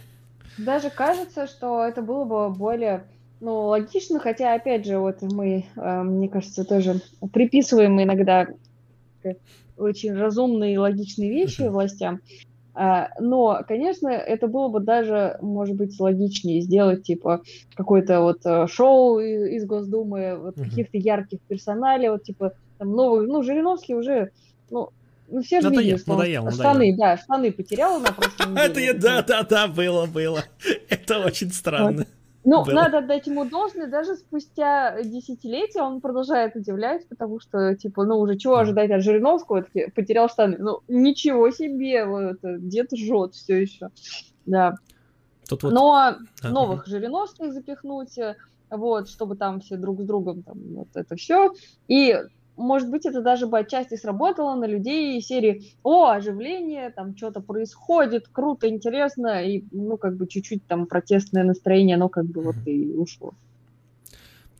[0.58, 3.04] Даже кажется, что это было бы более
[3.42, 7.02] ну, логично, хотя, опять же, вот мы, э, мне кажется, тоже
[7.34, 8.48] приписываем иногда
[9.78, 12.22] очень разумные и логичные вещи властям.
[12.74, 17.42] А, но, конечно, это было бы даже, может быть, логичнее сделать, типа,
[17.74, 20.70] какое-то вот э, шоу из Госдумы, вот uh-huh.
[20.70, 24.32] каких-то ярких персоналей, вот, типа, там, новых, ну, Жириновский уже,
[24.70, 24.90] ну,
[25.30, 26.98] ну, все же надоел, видели, что надоел, он штаны, надоел.
[26.98, 28.08] да, штаны потерял на
[28.48, 28.66] неделе.
[28.66, 30.44] Это я, да, да, да, было, было.
[30.90, 32.06] Это очень странно.
[32.44, 32.74] Ну, было.
[32.74, 38.38] надо отдать ему должное, даже спустя десятилетия он продолжает удивлять, потому что, типа, ну, уже
[38.38, 40.58] чего ожидать от Жириновского, таки, потерял штаны.
[40.58, 43.90] Ну, ничего себе, вот дед жжет все еще.
[44.46, 44.76] Да.
[45.48, 45.74] Тут вот...
[45.74, 46.88] Но а, новых.
[46.88, 48.18] Жириновских запихнуть,
[48.72, 51.54] вот, чтобы там все друг с другом, там, вот это все.
[51.88, 52.18] И
[52.62, 58.28] может быть, это даже бы отчасти сработало на людей серии «О, оживление, там что-то происходит,
[58.32, 62.94] круто, интересно», и, ну, как бы чуть-чуть там протестное настроение, оно как бы вот и
[62.96, 63.34] ушло.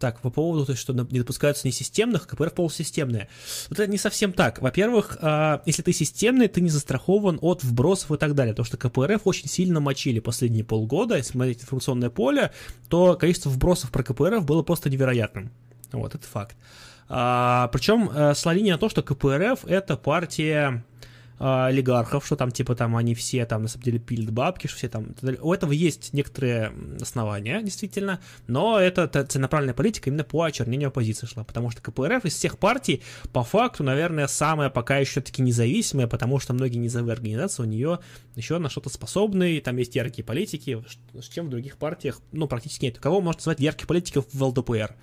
[0.02, 3.30] Так, по поводу, то есть, что не допускаются несистемных, КПРФ полусистемные.
[3.70, 4.60] Вот это не совсем так.
[4.60, 8.78] Во-первых, а, если ты системный, ты не застрахован от вбросов и так далее, потому что
[8.78, 12.52] КПРФ очень сильно мочили последние полгода, если смотреть информационное поле,
[12.90, 15.52] то количество вбросов про КПРФ было просто невероятным.
[15.92, 16.58] Вот, это факт.
[17.14, 20.86] А, причем э, с на то, что КПРФ это партия
[21.40, 24.78] а, олигархов, что там, типа, там они все там, на самом деле, пилят бабки, что
[24.78, 25.14] все там...
[25.42, 26.72] У этого есть некоторые
[27.02, 32.36] основания, действительно, но это целенаправленная политика именно по очернению оппозиции шла, потому что КПРФ из
[32.36, 33.02] всех партий,
[33.34, 38.00] по факту, наверное, самая пока еще таки независимая, потому что многие низовые организации у нее
[38.36, 40.82] еще на что-то способны, там есть яркие политики,
[41.20, 43.00] с чем в других партиях, ну, практически нет.
[43.00, 44.96] Кого можно назвать ярких политиков в ЛДПР?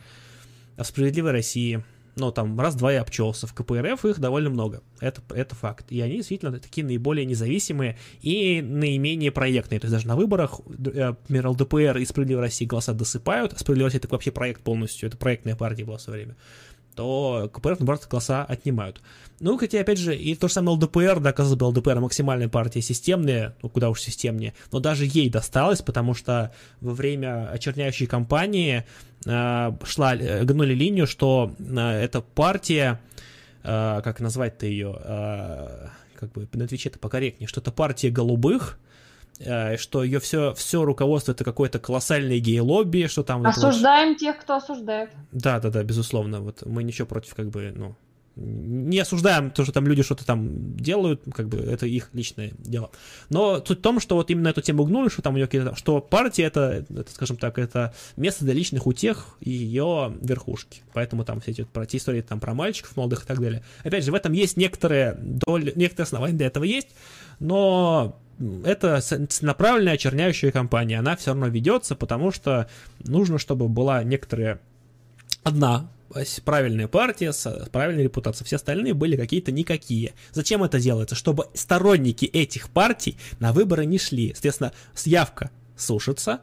[0.76, 1.84] А в «Справедливой России»,
[2.18, 3.46] ну, там, раз-два я обчелся.
[3.46, 4.82] В КПРФ их довольно много.
[5.00, 5.90] Это, это факт.
[5.90, 9.80] И они действительно такие наиболее независимые и наименее проектные.
[9.80, 13.52] То есть даже на выборах, э, например, ЛДПР и Справедливая Россия голоса досыпают.
[13.52, 15.08] А Справедливая Россия это вообще проект полностью.
[15.08, 16.36] Это проектная партия была в свое время
[16.98, 19.00] то КПРФ, наоборот, голоса отнимают.
[19.38, 22.82] Ну, хотя, опять же, и то же самое ЛДПР, да, казалось бы, ЛДПР максимальная партия
[22.82, 28.84] системная, ну, куда уж системнее, но даже ей досталось, потому что во время очерняющей кампании
[29.24, 33.00] шла, э, гнули линию, что э, эта партия,
[33.62, 38.78] э, как назвать-то ее, э, как бы на Твиче это покорректнее, что это партия голубых,
[39.40, 43.46] Э, что ее все, все руководство это какое-то колоссальное гей-лобби, что там...
[43.46, 44.18] Осуждаем вот...
[44.18, 45.10] тех, кто осуждает.
[45.32, 46.40] Да, да, да, безусловно.
[46.40, 47.94] Вот мы ничего против, как бы, ну,
[48.38, 52.90] не осуждаем то, что там люди что-то там делают, как бы это их личное дело.
[53.30, 56.00] Но суть в том, что вот именно эту тему гнули, что там у нее что
[56.00, 60.82] партия это, это, скажем так, это место для личных утех и ее верхушки.
[60.92, 63.62] Поэтому там все эти про те истории там про мальчиков молодых и так далее.
[63.82, 66.88] Опять же, в этом есть некоторые доли, некоторые основания для этого есть,
[67.40, 68.20] но
[68.64, 69.00] это
[69.40, 72.68] направленная очерняющая кампания, она все равно ведется, потому что
[73.00, 74.60] нужно, чтобы была некоторая
[75.42, 75.90] одна
[76.44, 80.14] правильная партия с правильной репутацией, все остальные были какие-то никакие.
[80.32, 81.14] Зачем это делается?
[81.14, 84.32] Чтобы сторонники этих партий на выборы не шли.
[84.34, 84.72] Соответственно,
[85.04, 86.40] явка сушится,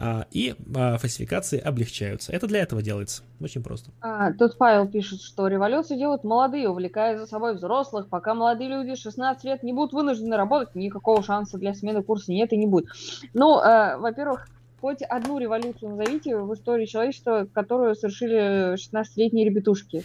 [0.00, 2.32] а, и а, фальсификации облегчаются.
[2.32, 3.24] Это для этого делается.
[3.40, 3.90] Очень просто.
[4.00, 8.08] А, тут Павел пишет, что революцию делают молодые, увлекая за собой взрослых.
[8.08, 12.52] Пока молодые люди 16 лет не будут вынуждены работать, никакого шанса для смены курса нет
[12.52, 12.86] и не будет.
[13.34, 14.46] Ну, э, во-первых,
[14.80, 20.04] хоть одну революцию назовите в истории человечества, которую совершили 16-летние ребятушки.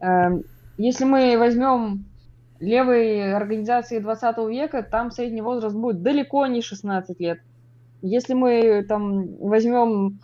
[0.00, 0.44] Эм,
[0.78, 2.04] если мы возьмем
[2.60, 7.40] левые организации 20 века, там средний возраст будет далеко не 16 лет.
[8.02, 10.20] Если мы там возьмем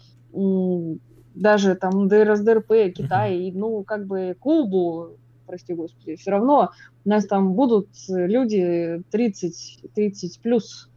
[1.35, 3.53] даже там РСДРП, Китай, uh-huh.
[3.55, 5.17] ну, как бы Кубу,
[5.47, 6.71] прости господи, все равно
[7.05, 10.89] у нас там будут люди 30, 30 плюс.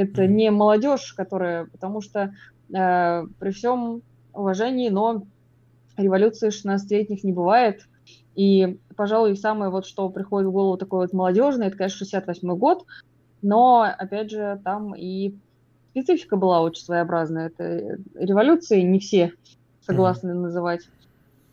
[0.00, 2.32] Это не молодежь, которая, потому что
[2.74, 4.02] э, при всем
[4.32, 5.24] уважении, но
[5.96, 7.86] революции 16-летних не бывает.
[8.34, 12.86] И, пожалуй, самое вот, что приходит в голову такое вот молодежное, это, конечно, 68 год,
[13.42, 15.34] но, опять же, там и
[15.90, 17.48] специфика была очень своеобразная.
[17.48, 19.34] Это революции не все
[19.82, 20.42] согласны mm-hmm.
[20.42, 20.88] называть.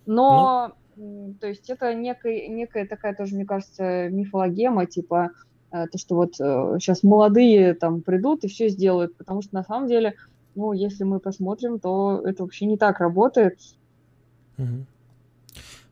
[0.06, 1.34] Но, ну...
[1.41, 5.32] то есть это некая, некая такая тоже, мне кажется, мифологема, типа
[5.72, 9.88] то, что вот сейчас э, молодые там придут и все сделают, потому что на самом
[9.88, 10.15] деле,
[10.56, 13.60] ну, если мы посмотрим, то это вообще не так работает.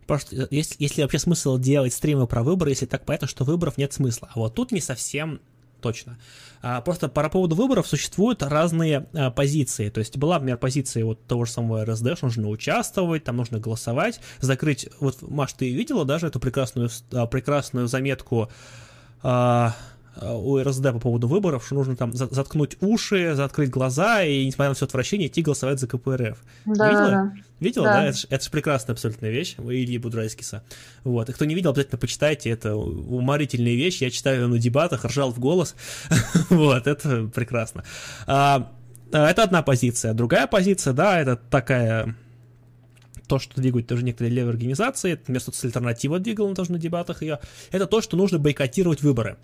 [0.07, 3.77] Просто есть, есть ли вообще смысл делать стримы про выборы, если так понятно, что выборов
[3.77, 4.29] нет смысла?
[4.33, 5.39] А вот тут не совсем
[5.81, 6.17] точно.
[6.63, 9.89] А, просто по поводу выборов существуют разные а, позиции.
[9.89, 13.59] То есть была, например, позиция вот того же самого РСД, что нужно участвовать, там нужно
[13.59, 14.89] голосовать, закрыть...
[14.99, 18.49] Вот, Маш, ты видела даже эту прекрасную, а, прекрасную заметку
[19.25, 19.71] Э,
[20.21, 24.75] у РСД по поводу выборов, что нужно там заткнуть уши, закрыть глаза и, несмотря на
[24.75, 26.37] все отвращение, идти голосовать за КПРФ.
[26.65, 27.09] Да, Видела?
[27.09, 27.33] Да.
[27.59, 27.93] Видела, да?
[27.93, 28.05] да?
[28.07, 30.63] Это, это же прекрасная абсолютная вещь Ильи Будрайскиса.
[31.03, 31.29] Вот.
[31.29, 32.49] И кто не видел, обязательно почитайте.
[32.49, 34.01] Это уморительная вещь.
[34.01, 35.75] Я читаю ее на дебатах, ржал в голос.
[36.49, 37.83] вот, это прекрасно.
[38.25, 38.71] А,
[39.11, 40.13] это одна позиция.
[40.13, 42.15] Другая позиция, да, это такая
[43.27, 47.39] то, что двигают тоже некоторые левые организации, это место альтернатива двигала тоже на дебатах ее,
[47.71, 49.37] это то, что нужно бойкотировать выборы.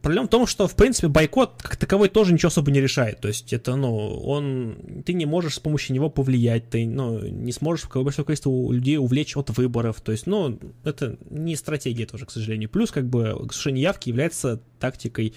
[0.00, 3.20] Проблема в том, что, в принципе, бойкот как таковой тоже ничего особо не решает.
[3.20, 5.02] То есть это, ну, он...
[5.04, 9.36] Ты не можешь с помощью него повлиять, ты, ну, не сможешь большое количество людей увлечь
[9.36, 10.00] от выборов.
[10.00, 12.70] То есть, ну, это не стратегия тоже, к сожалению.
[12.70, 15.34] Плюс, как бы, сушение явки является тактикой,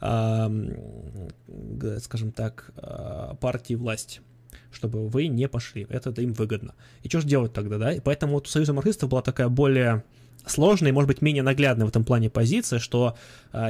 [0.00, 0.48] э,
[2.02, 4.20] скажем так, э, партии власти
[4.72, 5.86] чтобы вы не пошли.
[5.88, 6.74] Это им выгодно.
[7.02, 7.92] И что же делать тогда, да?
[7.92, 10.04] И поэтому вот у Союза марксистов была такая более
[10.46, 13.16] сложная и, может быть, менее наглядная в этом плане позиция, что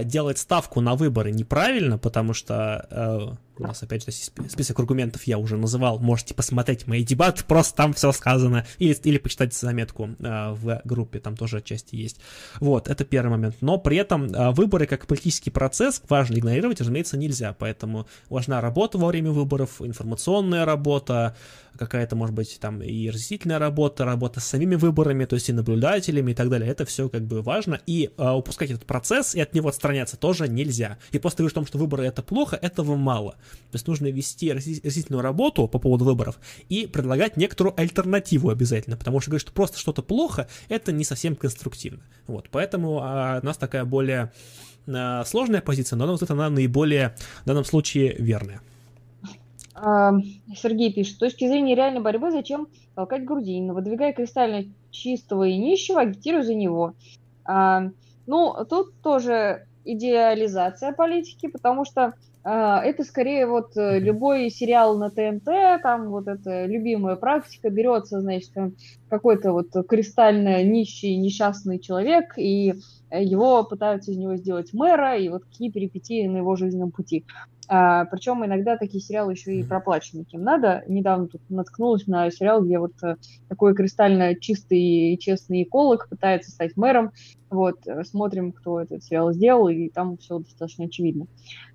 [0.05, 5.39] делать ставку на выборы неправильно, потому что э, У нас, опять же, список аргументов я
[5.39, 5.99] уже называл.
[5.99, 8.67] Можете посмотреть мои дебаты, просто там все сказано.
[8.79, 12.19] Или, или почитать заметку э, в группе, там тоже отчасти есть.
[12.61, 13.57] Вот, это первый момент.
[13.61, 17.55] Но при этом э, выборы как политический процесс важно игнорировать, разумеется, нельзя.
[17.59, 21.37] Поэтому важна работа во время выборов, информационная работа,
[21.79, 26.33] какая-то, может быть, там и разъяснительная работа, работа с самими выборами, то есть и наблюдателями
[26.33, 26.71] и так далее.
[26.71, 27.81] Это все как бы важно.
[27.87, 30.99] И э, упускать этот процесс и от него отстраняться тоже нельзя.
[31.11, 33.33] И просто говорить о том, что выборы это плохо, этого мало.
[33.71, 36.39] То есть нужно вести разъяснительную работу по поводу выборов
[36.69, 41.37] и предлагать некоторую альтернативу обязательно, потому что говорить, что просто что-то плохо, это не совсем
[41.37, 42.03] конструктивно.
[42.27, 44.33] Вот, поэтому а, у нас такая более
[44.87, 48.61] а, сложная позиция, но, на вот она наиболее в данном случае верная.
[49.75, 53.75] Сергей пишет, с точки зрения реальной борьбы, зачем толкать Грудинина?
[53.75, 56.95] Выдвигая кристально чистого и нищего, агитируя за него.
[58.27, 65.11] Ну, тут тоже идеализация политики, потому что а, это скорее вот э, любой сериал на
[65.11, 68.51] ТНТ, там вот эта любимая практика, берется, значит,
[69.09, 72.75] какой-то вот кристально нищий, несчастный человек, и
[73.13, 77.25] его пытаются из него сделать мэра, и вот какие перипетии на его жизненном пути.
[77.75, 80.85] А, причем иногда такие сериалы еще и проплачены кем надо.
[80.89, 83.17] Недавно тут наткнулась на сериал, где вот э,
[83.49, 87.13] такой кристально чистый и честный эколог пытается стать мэром.
[87.49, 91.29] Вот, э, смотрим, кто этот сериал сделал, и там все достаточно очевидно.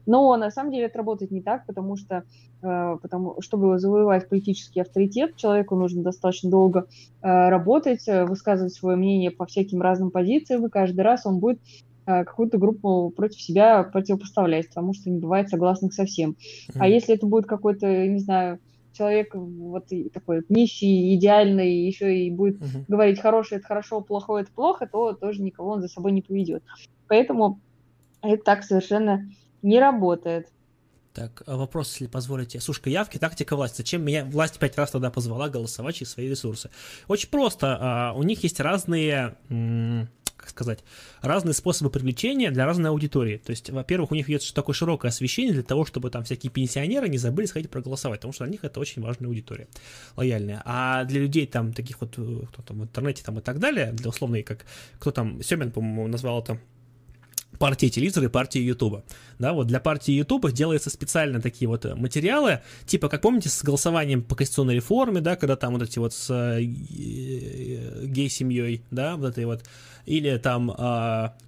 [0.06, 2.26] Но на самом деле это работает не так, потому что,
[2.62, 6.86] э, потому, чтобы завоевать политический авторитет, человеку нужно достаточно долго
[7.24, 11.60] работать, высказывать свое мнение по всяким разным позициям, и каждый раз он будет
[12.08, 16.32] какую-то группу против себя противопоставлять, потому что не бывает согласных со всем.
[16.32, 16.78] Mm-hmm.
[16.80, 18.60] А если это будет какой-то, не знаю,
[18.94, 22.86] человек вот такой нищий, идеальный, еще и будет uh-huh.
[22.88, 26.64] говорить хорошее это хорошо, плохое это плохо, то тоже никого он за собой не поведет.
[27.08, 27.60] Поэтому
[28.24, 29.30] это так совершенно
[29.62, 30.48] не работает.
[31.14, 32.60] Так, а вопрос, если позволите.
[32.60, 33.78] Сушка явки, тактика власти.
[33.78, 36.70] Зачем меня власть пять раз тогда позвала голосовать через свои ресурсы?
[37.08, 37.78] Очень просто.
[37.80, 39.36] А, у них есть разные
[40.38, 40.80] как сказать,
[41.22, 43.38] разные способы привлечения для разной аудитории.
[43.38, 47.10] То есть, во-первых, у них есть такое широкое освещение для того, чтобы там всякие пенсионеры
[47.10, 49.68] не забыли сходить проголосовать, потому что для них это очень важная аудитория,
[50.16, 50.62] лояльная.
[50.66, 53.92] А для людей там, таких вот, э, кто там в интернете там и так далее,
[53.92, 54.66] для условной, как,
[55.00, 56.60] кто там, Семен, по-моему, назвал это
[57.58, 59.04] партии телевизора и партии Ютуба.
[59.40, 64.24] Да, вот для партии Ютуба делаются специально такие вот материалы, типа, как помните, с голосованием
[64.24, 69.46] по конституционной реформе, да, когда там вот эти вот с э, гей-семьей, да, вот этой
[69.46, 69.64] вот
[70.08, 70.74] или там э,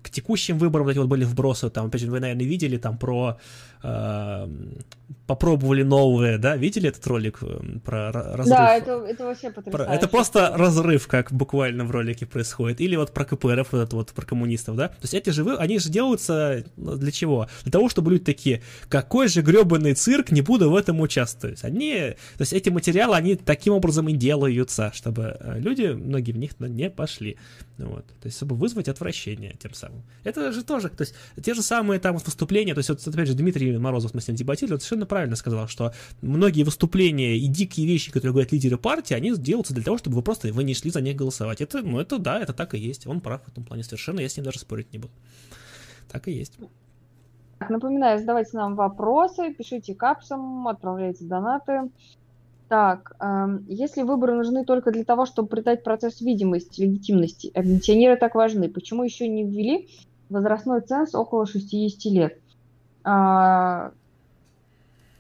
[0.04, 2.98] к текущим выборам вот эти вот были вбросы, там, опять же, вы, наверное, видели там
[2.98, 3.40] про
[3.84, 4.48] э,
[5.30, 7.40] попробовали новые, да, видели этот ролик
[7.86, 8.48] про разрыв?
[8.48, 9.86] Да, это, это вообще потрясающе.
[9.86, 12.82] Про, это просто разрыв, как буквально в ролике происходит.
[12.82, 14.88] Или вот про КПРФ, вот вот, про коммунистов, да.
[14.88, 17.48] То есть эти же, они же делаются ну, для чего?
[17.64, 21.64] Для того, чтобы люди такие, какой же гребаный цирк, не буду в этом участвовать.
[21.64, 26.38] Они, то есть эти материалы, они таким образом и делаются, чтобы э, люди, многие в
[26.38, 27.38] них не пошли.
[27.78, 28.06] Вот.
[28.06, 30.02] То есть, чтобы вызвать отвращение тем самым.
[30.24, 33.36] Это же тоже, то есть, те же самые там выступления, то есть, вот, опять же,
[33.36, 38.12] Дмитрий Морозов мы с ним дебатировали, совершенно правильно сказал, что многие выступления и дикие вещи,
[38.12, 41.02] которые говорят лидеры партии, они делаются для того, чтобы вы просто вы не шли за
[41.02, 41.62] них голосовать.
[41.62, 43.06] Это, ну, это да, это так и есть.
[43.06, 45.14] Он прав в этом плане совершенно, я с ним даже спорить не буду.
[46.12, 46.58] Так и есть.
[47.70, 51.92] Напоминаю, задавайте нам вопросы, пишите капсом, отправляйте донаты.
[52.70, 58.36] Так, э, если выборы нужны только для того, чтобы придать процесс видимости, легитимности, пенсионеры так
[58.36, 59.90] важны, почему еще не ввели
[60.30, 62.40] возрастной ценз около 60 лет?
[63.04, 63.92] А,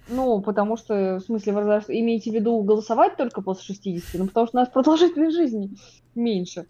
[0.07, 4.21] ну, потому что, в смысле, возраст, имеете в виду голосовать только после 60?
[4.21, 5.71] Ну, потому что у нас продолжительность жизни
[6.13, 6.67] меньше.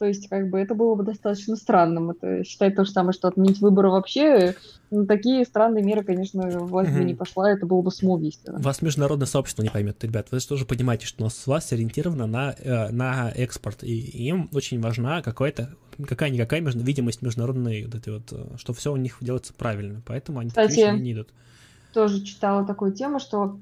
[0.00, 2.12] То есть, как бы, это было бы достаточно странным.
[2.12, 4.54] Это считать то же самое, что отменить выборы вообще.
[4.90, 8.58] Ну, такие странные меры, конечно, власть бы не пошла, это было бы самоубийственно.
[8.60, 10.28] Вас международное сообщество не поймет, ребят.
[10.30, 14.48] Вы же тоже понимаете, что у нас власть ориентирована на, э, на экспорт, и им
[14.54, 15.76] очень важна какая-то
[16.08, 20.38] какая-никакая между, видимость международной, вот этой вот, э, что все у них делается правильно, поэтому
[20.38, 21.28] они Кстати, не идут.
[21.92, 23.58] тоже читала такую тему, что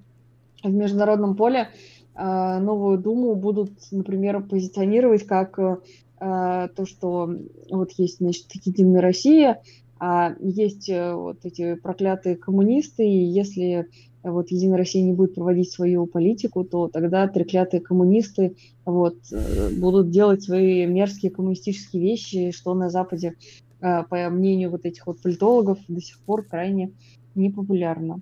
[0.62, 1.70] в международном поле
[2.15, 5.78] э, новую Думу будут, например, позиционировать как Э,
[6.19, 7.31] то, что
[7.70, 9.62] вот есть, значит, Единая Россия,
[10.01, 13.89] а есть э, вот эти проклятые коммунисты, и если
[14.23, 18.55] вот Единая Россия не будет проводить свою политику, то тогда треклятые коммунисты
[18.85, 23.35] вот, э, будут делать свои мерзкие коммунистические вещи, что на Западе,
[23.81, 26.90] по мнению вот этих вот политологов, до сих пор крайне
[27.36, 28.20] непопулярно.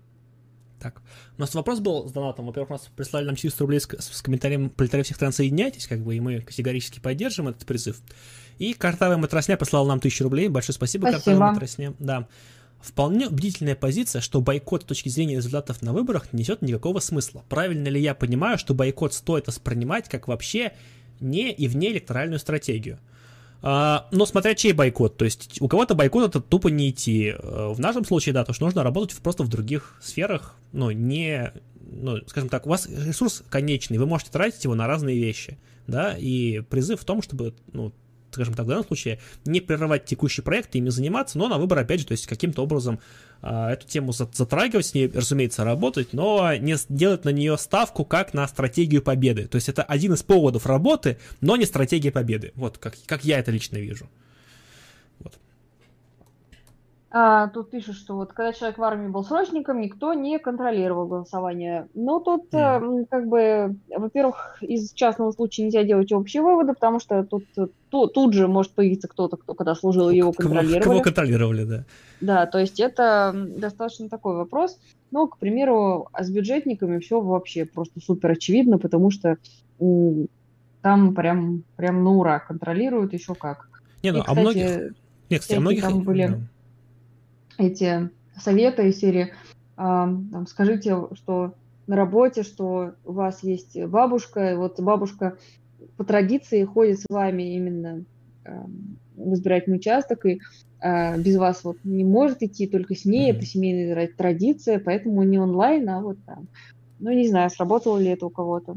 [0.87, 1.03] Так,
[1.37, 2.47] у нас вопрос был с донатом.
[2.47, 6.15] Во-первых, нас прислали нам 400 рублей с, с комментарием «Пролетарии всех стран, соединяйтесь», как бы,
[6.15, 8.01] и мы категорически поддержим этот призыв.
[8.59, 10.47] И Картавая Матросня прислала нам 1000 рублей.
[10.47, 11.25] Большое спасибо, спасибо.
[11.25, 11.95] Картавая Матросня.
[11.99, 12.29] Да.
[12.81, 17.45] вполне убедительная позиция, что бойкот с точки зрения результатов на выборах не несет никакого смысла.
[17.49, 20.73] Правильно ли я понимаю, что бойкот стоит воспринимать как вообще
[21.19, 23.01] не и вне электоральную стратегию?
[23.62, 27.35] А, но смотря чей бойкот, то есть у кого-то бойкот это тупо не идти.
[27.37, 31.53] Э, в нашем случае, да, то что нужно работать просто в других сферах, но не,
[31.81, 36.15] ну, скажем так, у вас ресурс конечный, вы можете тратить его на разные вещи, да,
[36.16, 37.93] и призыв в том, чтобы, ну,
[38.37, 41.79] скажем так, в данном случае не прерывать текущий проект и ими заниматься, но на выбор,
[41.79, 43.01] опять же, то есть каким-то образом
[43.41, 48.35] а, эту тему затрагивать, с ней, разумеется, работать, но не делать на нее ставку как
[48.35, 49.47] на стратегию победы.
[49.47, 52.53] То есть это один из поводов работы, но не стратегия победы.
[52.55, 54.09] Вот как, как я это лично вижу.
[57.11, 61.87] А, тут пишут, что вот когда человек в армии был срочником, никто не контролировал голосование.
[61.95, 63.03] Но тут, mm.
[63.03, 67.45] э, как бы, во-первых, из частного случая нельзя делать общие выводы, потому что тут,
[67.91, 70.83] тут, тут же может появиться кто-то, кто когда служил, его контролировали.
[70.83, 71.85] Кого, кого контролировали, да.
[72.20, 74.77] Да, то есть это достаточно такой вопрос.
[75.12, 79.39] Но, к примеру, а с бюджетниками все вообще просто супер очевидно, потому что
[79.78, 83.69] там прям, прям на ура контролируют еще как.
[84.03, 84.95] Не, ну, И, а кстати, а многих...
[85.31, 85.83] Нет, кстати, а многих...
[85.83, 86.41] Там были...
[87.59, 89.33] Эти советы из серии
[89.77, 91.55] там, скажите, что
[91.87, 95.37] на работе, что у вас есть бабушка, и вот бабушка
[95.97, 98.05] по традиции ходит с вами именно
[99.16, 100.41] в избирательный участок, и
[100.81, 105.39] э, без вас вот не может идти, только с ней, это семейная традиция, поэтому не
[105.39, 106.47] онлайн, а вот там.
[106.99, 108.77] Ну, не знаю, сработало ли это у кого-то.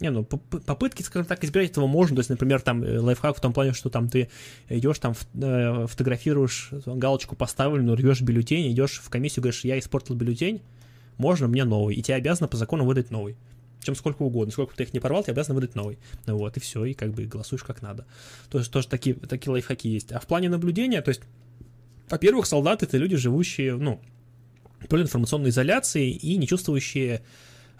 [0.00, 2.16] Не, ну попытки, скажем так, избирать этого можно.
[2.16, 4.28] То есть, например, там э, лайфхак в том плане, что там ты
[4.68, 10.62] идешь, там э, фотографируешь, галочку поставленную, рвешь бюллетень, идешь в комиссию, говоришь, я испортил бюллетень,
[11.16, 11.94] можно мне новый.
[11.94, 13.36] И тебе обязаны по закону выдать новый.
[13.82, 14.50] Чем сколько угодно.
[14.50, 15.98] Сколько бы ты их не порвал, тебе обязаны выдать новый.
[16.26, 18.04] Ну вот, и все, и как бы голосуешь как надо.
[18.50, 20.10] То есть тоже такие, такие лайфхаки есть.
[20.10, 21.20] А в плане наблюдения, то есть,
[22.08, 24.00] во-первых, солдаты это люди, живущие, ну,
[24.88, 27.22] в информационной изоляции и не чувствующие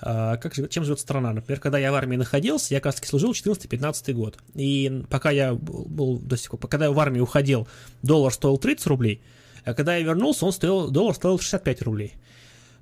[0.06, 1.32] а, как, чем живет страна.
[1.32, 4.39] Например, когда я в армии находился, я как раз таки служил 14-15 год.
[4.55, 7.66] И пока я был до сих пор, когда я в армии уходил,
[8.02, 9.22] доллар стоил 30 рублей,
[9.64, 12.12] а когда я вернулся, он стоил, доллар стоил 65 рублей.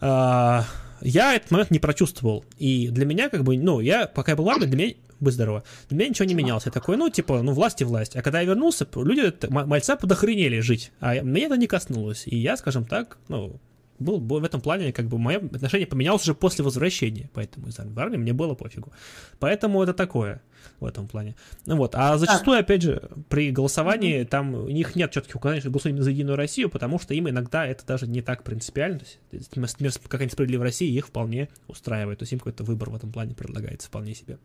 [0.00, 0.64] А,
[1.00, 2.44] я этот момент не прочувствовал.
[2.58, 5.34] И для меня, как бы, ну, я, пока я был в армии, для меня будь
[5.34, 5.62] здорово.
[5.88, 6.66] Для меня ничего не менялось.
[6.66, 8.16] Я такой, ну, типа, ну, власть и власть.
[8.16, 10.90] А когда я вернулся, люди, мальца подохренели жить.
[10.98, 12.24] А меня это не коснулось.
[12.26, 13.60] И я, скажем так, ну,
[14.02, 17.78] был, был в этом плане, как бы, мое отношение поменялось уже после возвращения, поэтому из
[17.78, 17.92] армии.
[18.16, 18.92] В мне было пофигу.
[19.38, 20.42] Поэтому это такое
[20.80, 21.34] в этом плане.
[21.66, 22.66] Ну вот, а зачастую, так.
[22.66, 24.26] опять же, при голосовании, mm-hmm.
[24.26, 27.66] там у них нет четких указаний, что голосуем за Единую Россию, потому что им иногда
[27.66, 32.22] это даже не так принципиально, то есть мир какая-нибудь справедливая Россия их вполне устраивает, то
[32.24, 34.38] есть им какой-то выбор в этом плане предлагается вполне себе.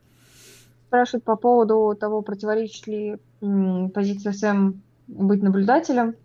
[0.88, 4.74] Спрашивают по поводу того, противоречит ли м, позиция СМ
[5.08, 6.16] быть наблюдателем.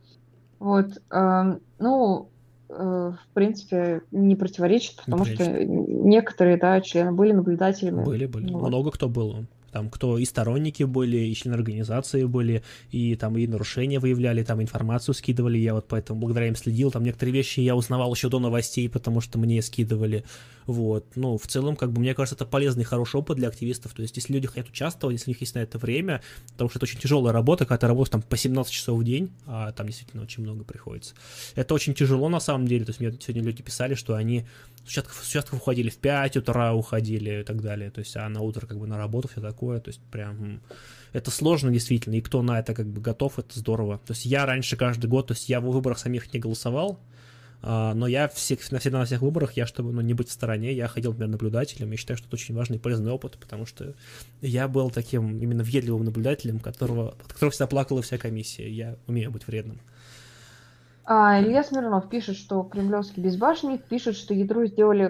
[0.59, 2.29] Вот, э, ну,
[2.79, 8.03] в принципе, не противоречит, потому не что некоторые, да, члены были наблюдателями.
[8.03, 8.53] Были, были.
[8.53, 8.69] Вот.
[8.69, 13.47] Много кто был там кто и сторонники были, и члены организации были, и там и
[13.47, 17.75] нарушения выявляли, там информацию скидывали, я вот поэтому благодаря им следил, там некоторые вещи я
[17.75, 20.25] узнавал еще до новостей, потому что мне скидывали,
[20.67, 24.03] вот, ну, в целом, как бы, мне кажется, это полезный, хороший опыт для активистов, то
[24.03, 26.23] есть, если люди хотят участвовать, если у них есть на это время,
[26.53, 29.33] потому что это очень тяжелая работа, когда ты работаешь там по 17 часов в день,
[29.47, 31.15] а там действительно очень много приходится.
[31.55, 34.47] Это очень тяжело на самом деле, то есть, мне сегодня люди писали, что они
[34.85, 38.29] с участков, с участков уходили в 5 утра, уходили и так далее, то есть, а
[38.29, 40.61] на утро как бы на работу все такое, то есть, прям
[41.13, 44.01] это сложно действительно, и кто на это как бы готов, это здорово.
[44.07, 46.99] То есть я раньше каждый год, то есть я в выборах самих не голосовал,
[47.63, 50.89] но я всех, всегда на всех выборах, я, чтобы ну, не быть в стороне, я
[50.89, 53.95] ходил, например, наблюдателем, я считаю, что это очень важный и полезный опыт, потому что
[54.41, 59.31] я был таким именно въедливым наблюдателем, которого, от которого всегда плакала вся комиссия, я умею
[59.31, 59.81] быть вредным.
[61.05, 65.09] А, Илья Смирнов пишет, что кремлевский безбашенник пишет, что ядру сделали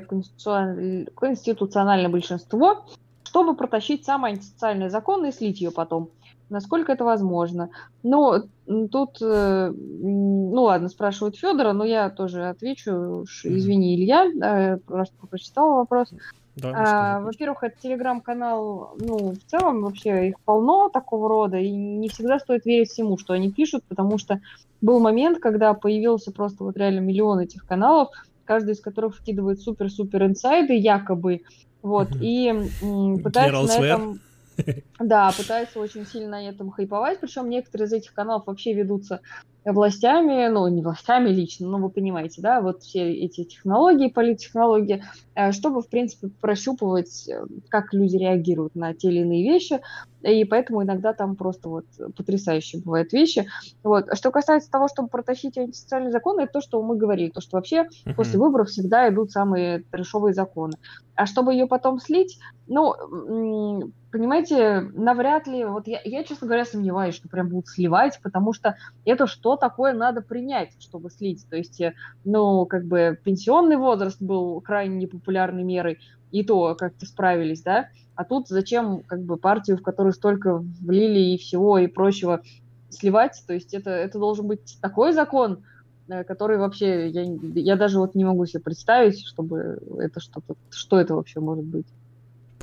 [1.15, 2.87] конституциональное большинство,
[3.25, 6.11] чтобы протащить самый антисоциальный закон и слить ее потом.
[6.53, 7.71] Насколько это возможно?
[8.03, 8.45] Но
[8.91, 13.25] тут, э, ну ладно, спрашивают Федора, но я тоже отвечу.
[13.43, 16.13] Извини, Илья, просто прочитала вопрос.
[16.57, 22.11] Да, а, во-первых, это телеграм-канал, ну, в целом вообще их полно такого рода, и не
[22.11, 24.39] всегда стоит верить всему, что они пишут, потому что
[24.83, 28.11] был момент, когда появился просто вот реально миллион этих каналов,
[28.45, 31.41] каждый из которых вкидывает супер-супер инсайды, якобы,
[31.81, 32.49] вот, и
[32.83, 34.21] м, пытается на этом...
[34.99, 39.21] Да, пытаются очень сильно на этом хайповать, причем некоторые из этих каналов вообще ведутся
[39.65, 45.05] властями, ну, не властями лично, но вы понимаете, да, вот все эти технологии, политтехнологии,
[45.35, 49.81] э, чтобы, в принципе, прощупывать, э, как люди реагируют на те или иные вещи,
[50.23, 51.87] и поэтому иногда там просто вот
[52.17, 53.49] потрясающие бывают вещи.
[53.83, 54.09] Вот.
[54.09, 57.57] А что касается того, чтобы протащить антисоциальные законы, это то, что мы говорили, то, что
[57.57, 58.15] вообще uh-huh.
[58.15, 60.75] после выборов всегда идут самые трешовые законы.
[61.15, 67.15] А чтобы ее потом слить, ну, понимаете, навряд ли, вот я, я, честно говоря, сомневаюсь,
[67.15, 71.47] что прям будут сливать, потому что это что такое надо принять, чтобы слить.
[71.51, 71.95] То есть, э,
[72.25, 75.99] ну, как бы пенсионный возраст был крайне непопулярной мерой,
[76.33, 81.35] и то как-то справились, да, а тут зачем как бы партию, в которую столько влили
[81.35, 82.43] и всего и прочего
[82.91, 85.63] сливать, то есть это, это должен быть такой закон,
[86.09, 87.23] э, который вообще, я,
[87.55, 91.87] я даже вот не могу себе представить, чтобы это что-то, что это вообще может быть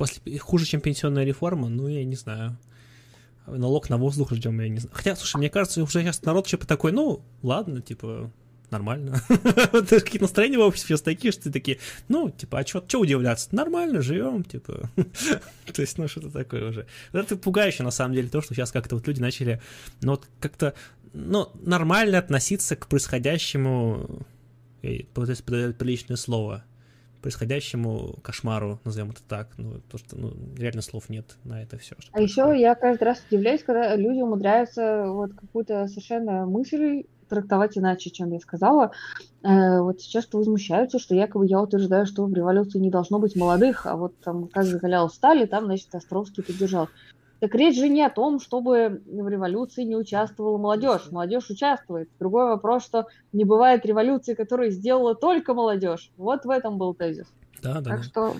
[0.00, 2.56] после хуже, чем пенсионная реформа, ну, я не знаю.
[3.46, 4.94] Налог на воздух ждем, я не знаю.
[4.96, 8.30] Хотя, слушай, мне кажется, уже сейчас народ типа такой, ну, ладно, типа,
[8.70, 9.20] нормально.
[9.28, 11.78] Какие настроения в обществе такие, что ты такие,
[12.08, 13.48] ну, типа, а что удивляться?
[13.52, 14.90] Нормально, живем, типа.
[15.72, 16.86] То есть, ну, что-то такое уже.
[17.12, 19.60] Это пугающе, на самом деле, то, что сейчас как-то вот люди начали,
[20.02, 20.74] ну, вот как-то,
[21.12, 24.26] ну, нормально относиться к происходящему,
[25.14, 26.64] пытаюсь подать приличное слово,
[27.20, 29.48] происходящему кошмару, назовем это так.
[29.56, 31.96] Ну, то, что ну, реально слов нет на это все.
[32.12, 38.10] А еще я каждый раз удивляюсь, когда люди умудряются вот какую-то совершенно мысль трактовать иначе,
[38.10, 38.90] чем я сказала.
[39.42, 43.36] Э, вот сейчас что возмущаются, что якобы я утверждаю, что в революции не должно быть
[43.36, 46.88] молодых, а вот там как закалял стали, там, значит, Островский поддержал.
[47.40, 51.10] Так речь же не о том, чтобы в революции не участвовала молодежь.
[51.10, 52.10] Молодежь участвует.
[52.18, 56.10] Другой вопрос, что не бывает революции, которую сделала только молодежь.
[56.18, 57.26] Вот в этом был тезис.
[57.62, 57.90] Да, да.
[57.90, 58.02] Так да.
[58.02, 58.36] что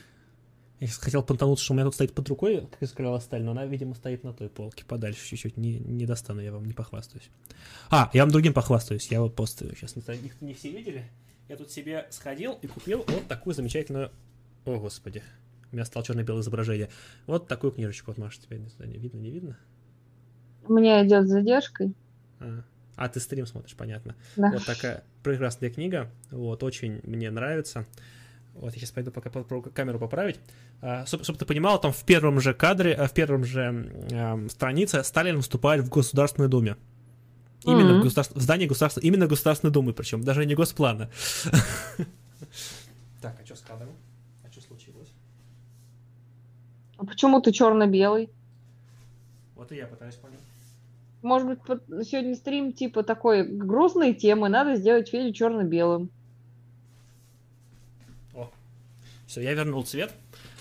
[0.80, 3.66] я хотел понтануться, что у меня тут стоит под рукой, как сказала сталь, но она,
[3.66, 5.58] видимо, стоит на той полке подальше чуть-чуть.
[5.58, 7.28] Не, не достану, я вам не похвастаюсь.
[7.90, 9.06] А, я вам другим похвастаюсь.
[9.08, 11.04] Я вот просто сейчас не, не, не все видели.
[11.48, 14.10] Я тут себе сходил и купил вот такую замечательную...
[14.64, 15.22] О, господи.
[15.70, 16.88] У меня стало черно-белое изображение.
[17.26, 18.12] Вот такую книжечку.
[18.12, 19.58] Вот, Маша, тебя не видно, не видно?
[20.66, 21.94] У меня идет с задержкой.
[22.38, 22.64] А,
[22.96, 24.16] а ты стрим смотришь, понятно.
[24.36, 24.50] Да.
[24.52, 26.10] Вот такая прекрасная книга.
[26.30, 27.84] Вот, очень мне нравится.
[28.60, 29.30] Вот, я сейчас пойду пока
[29.74, 30.38] камеру поправить.
[30.82, 35.02] А, чтобы, ты понимал, там в первом же кадре, а, в первом же э, странице
[35.02, 36.76] Сталин выступает в Государственной Думе.
[37.64, 38.00] Именно mm-hmm.
[38.00, 38.36] в, государств...
[38.36, 41.10] в здании государства, именно Государственной Думы, причем даже не Госплана.
[43.20, 43.90] Так, а что с кадром?
[47.00, 48.28] А почему ты черно-белый?
[49.56, 50.40] Вот и я пытаюсь понять.
[51.22, 51.58] Может быть,
[52.06, 56.10] сегодня стрим типа такой грустной темы, надо сделать Федю черно-белым.
[58.34, 58.50] О,
[59.30, 60.12] все, я вернул цвет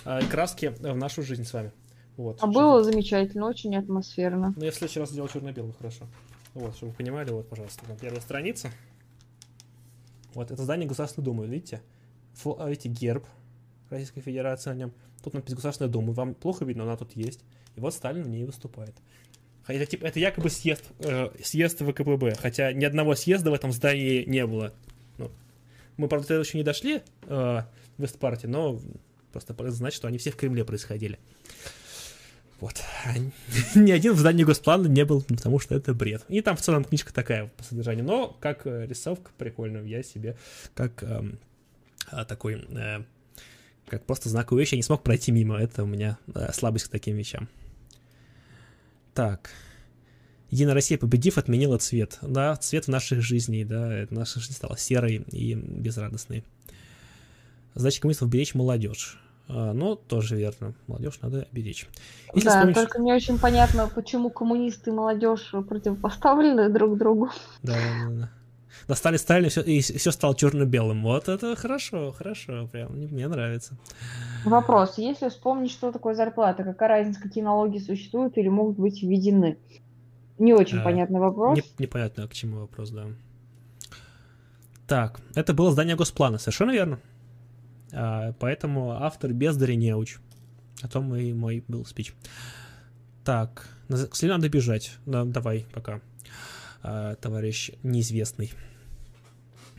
[0.05, 1.71] э, краски в нашу жизнь с вами.
[2.17, 4.53] Вот, а было замечательно, очень атмосферно.
[4.55, 6.05] Ну, я в следующий раз сделал черно-белый, хорошо.
[6.53, 8.69] Вот, чтобы вы понимали, вот, пожалуйста, там первая страница.
[10.35, 11.81] Вот, это здание Государственной Думы, видите?
[12.33, 13.25] Фу, а, видите, герб
[13.89, 14.93] Российской Федерации на нем.
[15.23, 16.13] Тут написано Государственная Дума.
[16.13, 17.39] Вам плохо видно, она тут есть.
[17.75, 18.93] И вот Сталин в ней выступает.
[19.63, 24.25] Хотя, типа, это якобы съезд, э, съезд ВКПБ, хотя ни одного съезда в этом здании
[24.25, 24.73] не было.
[25.17, 25.31] Ну,
[25.97, 27.61] мы, правда, тогда еще не дошли э,
[27.99, 28.79] в Эстпарте, но
[29.31, 31.19] просто знать, что они все в Кремле происходили.
[32.59, 32.81] Вот.
[33.75, 36.25] Ни один в здании Госплана не был, потому что это бред.
[36.27, 38.03] И там в целом книжка такая по содержанию.
[38.03, 40.35] Но как э, рисовка прикольная, я себе
[40.73, 41.39] как эм,
[42.07, 43.03] а, такой э,
[43.87, 45.57] как просто знаковую вещь, я не смог пройти мимо.
[45.57, 47.47] Это у меня да, слабость к таким вещам.
[49.13, 49.51] Так.
[50.49, 52.17] Единая Россия, победив, отменила цвет.
[52.21, 56.43] Да, цвет в наших жизней, да, наша жизнь стала серой и безрадостной.
[57.79, 59.17] Задача коммунистов беречь молодежь.
[59.47, 60.73] А, ну, тоже верно.
[60.87, 61.87] Молодежь надо беречь.
[62.33, 62.75] Если да, вспомнить...
[62.75, 67.29] только не очень понятно, почему коммунисты и молодежь противопоставлены друг другу.
[67.63, 68.29] Да, да, да
[68.87, 71.03] достали Сталина, и все, и все стало черно-белым.
[71.03, 73.77] Вот это хорошо, хорошо, прям мне нравится.
[74.45, 74.97] Вопрос.
[74.97, 79.57] Если вспомнить, что такое зарплата, какая разница, какие налоги существуют или могут быть введены?
[80.37, 81.57] Не очень а, понятный вопрос.
[81.57, 83.05] Не, непонятно, к чему вопрос, да.
[84.87, 86.99] Так, это было здание Госплана, совершенно верно.
[87.93, 90.17] А, поэтому автор бездари неуч.
[90.81, 92.13] О том и мой был спич.
[93.23, 94.93] Так, к следу надо бежать.
[95.05, 96.01] Да, давай, пока.
[96.81, 98.53] А, товарищ неизвестный.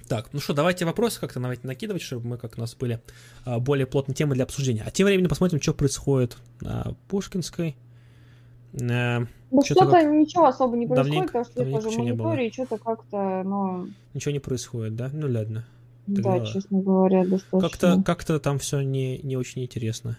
[0.09, 3.01] Так, ну что, давайте вопросы как-то давайте накидывать, чтобы мы как у нас были
[3.45, 4.83] а, более плотные темы для обсуждения.
[4.85, 7.77] А тем временем посмотрим, что происходит на Пушкинской.
[8.75, 9.21] А,
[9.53, 13.43] ну что-то, что-то ничего особо не происходит, потому что я тоже мониторю, и что-то как-то,
[13.45, 13.89] ну...
[14.13, 15.11] Ничего не происходит, да?
[15.13, 15.65] Ну ладно.
[16.15, 16.39] Тогда...
[16.39, 17.69] Да, честно говоря, достаточно.
[17.69, 20.19] Как-то, как-то там все не, не очень интересно.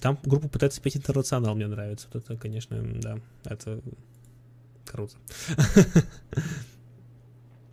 [0.00, 2.08] Там группа пытается петь интернационал, мне нравится.
[2.12, 3.80] Вот это, конечно, да, это
[4.84, 5.14] круто.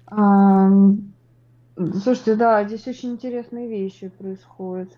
[2.04, 4.90] Слушайте, да, здесь очень интересные вещи происходят.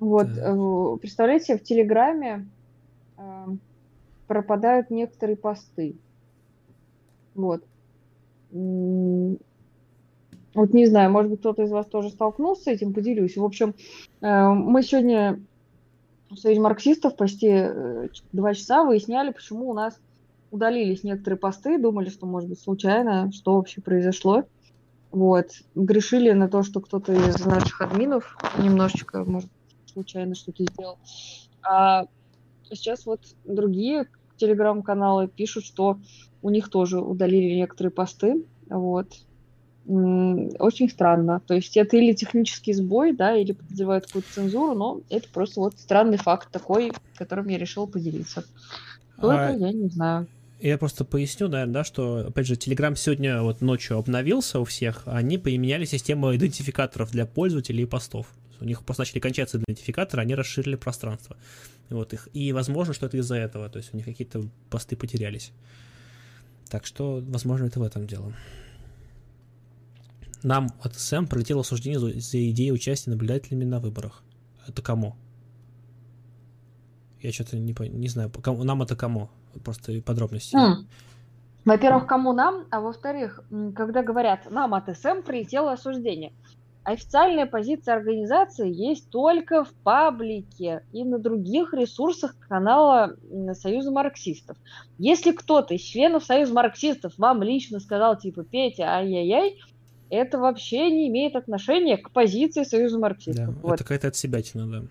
[0.00, 2.48] Вот, э, представляете, в Телеграме
[4.26, 5.96] пропадают некоторые посты.
[7.34, 7.64] Вот.
[10.54, 13.36] Вот не знаю, может быть, кто-то из вас тоже столкнулся с этим, поделюсь.
[13.36, 13.74] В общем,
[14.20, 15.40] э, мы сегодня
[16.30, 19.98] в Союзе марксистов почти э, два часа выясняли, почему у нас
[20.50, 24.44] удалились некоторые посты, думали, что, может быть, случайно, что вообще произошло.
[25.10, 25.48] Вот.
[25.74, 29.50] Грешили на то, что кто-то из наших админов немножечко, может,
[29.86, 30.98] случайно что-то сделал.
[31.62, 32.06] А
[32.70, 35.98] сейчас вот другие телеграм-каналы пишут, что
[36.42, 38.44] у них тоже удалили некоторые посты.
[38.68, 39.08] Вот
[39.86, 41.40] очень странно.
[41.46, 45.74] То есть это или технический сбой, да, или подозревают какую-то цензуру, но это просто вот
[45.78, 48.44] странный факт такой, которым я решил поделиться.
[49.18, 49.50] Что а...
[49.50, 50.26] это, я не знаю.
[50.60, 55.02] Я просто поясню, наверное, да, что, опять же, Telegram сегодня вот ночью обновился у всех,
[55.06, 58.28] они поменяли систему идентификаторов для пользователей и постов.
[58.60, 61.36] У них просто начали кончаться идентификаторы, они расширили пространство.
[61.90, 62.28] Вот их.
[62.32, 65.50] И возможно, что это из-за этого, то есть у них какие-то посты потерялись.
[66.70, 68.32] Так что, возможно, это в этом дело.
[70.42, 74.22] Нам от СМ пролетело осуждение за, за идею участия наблюдателями на выборах.
[74.66, 75.16] Это кому?
[77.20, 78.30] Я что-то не, не знаю.
[78.30, 79.30] Кому, нам это кому?
[79.64, 80.56] Просто подробности.
[80.56, 80.86] Mm.
[81.64, 83.40] Во-первых, кому нам, а во-вторых,
[83.76, 86.32] когда говорят «нам от СМ прилетело осуждение»,
[86.82, 93.14] официальная позиция организации есть только в паблике и на других ресурсах канала
[93.52, 94.56] Союза марксистов.
[94.98, 99.60] Если кто-то из членов Союза марксистов вам лично сказал типа «Петя, ай-яй-яй»,
[100.12, 103.46] это вообще не имеет отношения к позиции Союза марксистов.
[103.46, 103.74] Да, вот.
[103.74, 104.82] это какая-то отсебятина, да.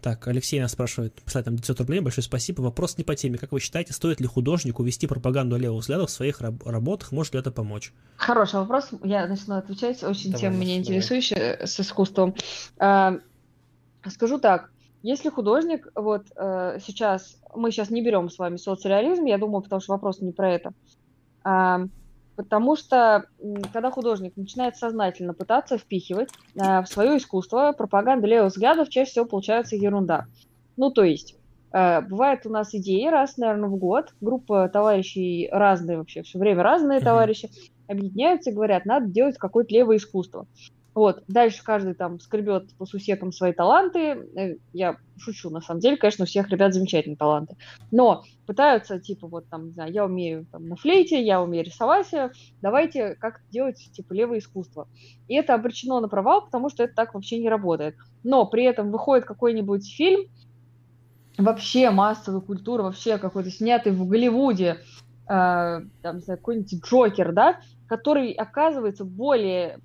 [0.00, 2.62] Так, Алексей нас спрашивает, писать там 900 рублей, большое спасибо.
[2.62, 3.36] Вопрос не по теме.
[3.36, 7.12] Как вы считаете, стоит ли художнику вести пропаганду левых взглядов в своих раб- работах?
[7.12, 7.92] Может ли это помочь?
[8.16, 8.88] Хороший вопрос.
[9.02, 10.02] Я начну отвечать.
[10.02, 12.34] Очень давай, тема меня интересующая э, с искусством.
[12.78, 13.18] А,
[14.08, 14.70] скажу так.
[15.02, 19.80] Если художник, вот э, сейчас, мы сейчас не берем с вами соцреализм, я думаю, потому
[19.80, 20.72] что вопрос не про это.
[21.42, 21.80] А,
[22.42, 23.26] Потому что,
[23.72, 29.26] когда художник начинает сознательно пытаться впихивать э, в свое искусство пропаганду левых взглядов, чаще всего
[29.26, 30.24] получается ерунда.
[30.78, 31.36] Ну, то есть,
[31.72, 36.62] э, бывает у нас идеи раз, наверное, в год, группа товарищей разные вообще, все время
[36.62, 37.50] разные товарищи,
[37.88, 40.46] объединяются и говорят, надо делать какое-то левое искусство.
[40.92, 44.28] Вот, дальше каждый там скребет по сусекам свои таланты.
[44.36, 47.56] Э, я шучу, на самом деле, конечно, у всех ребят замечательные таланты.
[47.92, 52.12] Но пытаются, типа, вот там, не знаю, я умею там, на флейте, я умею рисовать,
[52.12, 54.88] э, давайте как делать, типа, левое искусство.
[55.28, 57.94] И это обречено на провал, потому что это так вообще не работает.
[58.24, 60.28] Но при этом выходит какой-нибудь фильм,
[61.38, 64.78] вообще массовой культуры, вообще какой-то снятый в Голливуде,
[65.28, 69.78] э, там, не знаю, какой-нибудь Джокер, да, который оказывается более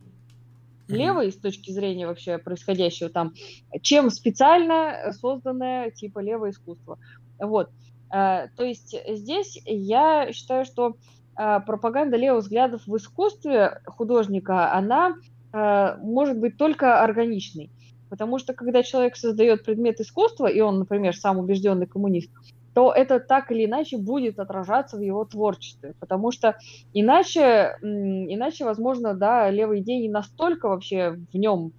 [0.88, 3.34] левой с точки зрения вообще происходящего там,
[3.82, 7.00] чем специально созданное типа левое искусство.
[7.40, 7.70] Вот.
[8.14, 10.98] Э, то есть здесь я считаю, что
[11.38, 15.16] э, пропаганда левых взглядов в искусстве художника, она
[15.54, 17.72] э, может быть только органичной.
[18.10, 22.32] Потому что когда человек создает предмет искусства, и он, например, сам убежденный коммунист,
[22.76, 26.58] то это так или иначе будет отражаться в его творчестве, потому что
[26.94, 31.72] иначе, иначе, возможно, да, левые идеи настолько вообще в нем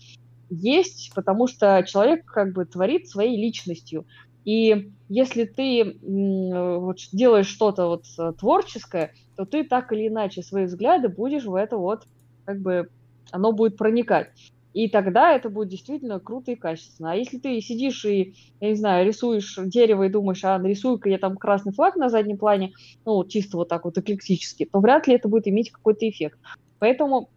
[0.48, 4.06] есть, потому что человек как бы творит своей личностью.
[4.46, 10.64] И если ты вот, делаешь что-то вот э, творческое, то ты так или иначе свои
[10.64, 12.04] взгляды будешь в это вот
[12.46, 12.88] как бы
[13.32, 14.28] оно будет проникать.
[14.76, 17.12] И тогда это будет действительно круто и качественно.
[17.12, 21.16] А если ты сидишь и, я не знаю, рисуешь дерево и думаешь, а нарисую-ка я
[21.16, 22.74] там красный флаг на заднем плане,
[23.06, 26.38] ну, чисто вот так вот эклектически, то вряд ли это будет иметь какой-то эффект.
[26.78, 27.30] Поэтому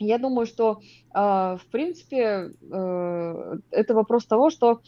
[0.00, 4.80] я думаю, что, э, в принципе, э, это вопрос того, что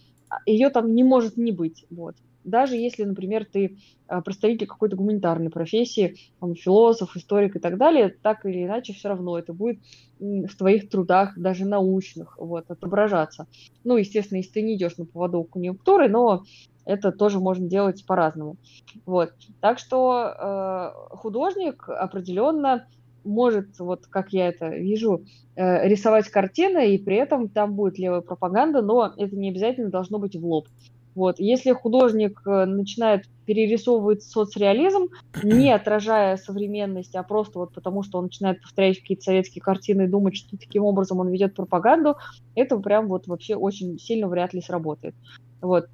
[0.44, 1.86] ее там не может не быть.
[1.90, 2.16] Вот
[2.47, 8.16] даже если, например, ты а, представитель какой-то гуманитарной профессии, там, философ, историк и так далее,
[8.23, 9.81] так или иначе все равно это будет
[10.18, 13.47] в твоих трудах, даже научных, вот, отображаться.
[13.85, 16.44] Ну, естественно, если ты не идешь на поводу конъюнктуры, но
[16.85, 18.56] это тоже можно делать по-разному.
[19.05, 19.32] Вот.
[19.60, 22.86] Так что э, художник определенно
[23.27, 25.24] может, вот как я это вижу,
[25.56, 30.18] э, рисовать картины, и при этом там будет левая пропаганда, но это не обязательно должно
[30.18, 30.68] быть в лоб.
[31.16, 31.40] Вот.
[31.40, 35.06] Если художник э, начинает перерисовывать соцреализм,
[35.43, 40.09] не отражая современность, а просто вот потому, что он начинает повторять какие-то советские картины и
[40.09, 42.16] думать, что таким образом он ведет пропаганду,
[42.55, 45.14] это прям вот вообще очень сильно вряд ли сработает.
[45.62, 45.86] Вот.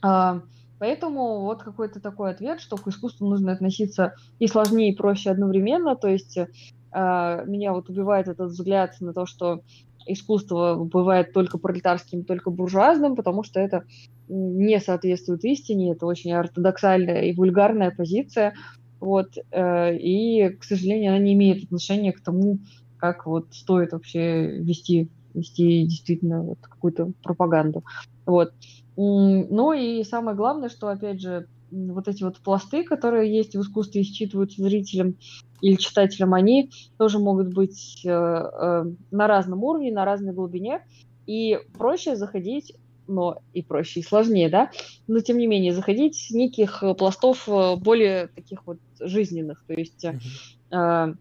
[0.00, 0.40] А,
[0.78, 5.96] поэтому вот какой-то такой ответ, что к искусству нужно относиться и сложнее, и проще одновременно.
[5.96, 6.38] То есть
[6.92, 9.60] а, меня вот убивает этот взгляд на то, что
[10.06, 13.84] искусство бывает только пролетарским, только буржуазным, потому что это
[14.30, 18.54] не соответствует истине, это очень ортодоксальная и вульгарная позиция,
[19.00, 22.58] вот, э, и, к сожалению, она не имеет отношения к тому,
[22.96, 27.84] как вот стоит вообще вести, вести действительно вот какую-то пропаганду,
[28.26, 28.52] вот.
[28.96, 34.02] Ну и самое главное, что, опять же, вот эти вот пласты, которые есть в искусстве,
[34.02, 35.16] считываются зрителям
[35.60, 40.82] или читателям, они тоже могут быть э, э, на разном уровне, на разной глубине,
[41.26, 42.74] и проще заходить
[43.10, 44.70] но и проще, и сложнее, да,
[45.06, 50.04] но тем не менее заходить с неких пластов э, более таких вот жизненных, то есть
[50.04, 51.14] э,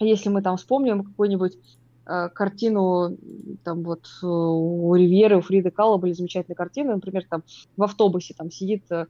[0.00, 1.58] если мы там вспомним какую-нибудь
[2.06, 3.16] э, картину,
[3.62, 7.42] там вот у Ривьеры, у Фриды Калла были замечательные картины, например, там
[7.76, 9.06] в автобусе там сидит э,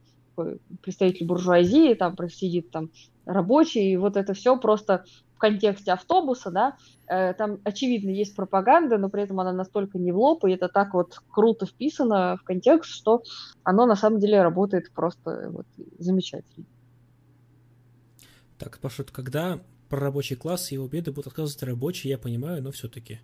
[0.81, 2.89] представитель буржуазии, там сидит там
[3.25, 5.05] рабочий, и вот это все просто
[5.35, 10.11] в контексте автобуса, да, э, там очевидно есть пропаганда, но при этом она настолько не
[10.11, 13.21] в лоб, и это так вот круто вписано в контекст, что
[13.63, 15.65] оно на самом деле работает просто вот
[15.99, 16.65] замечательно.
[18.57, 19.59] Так, Паша, когда
[19.89, 23.19] про рабочий класс и его беды будут отказывать рабочие, я понимаю, но все-таки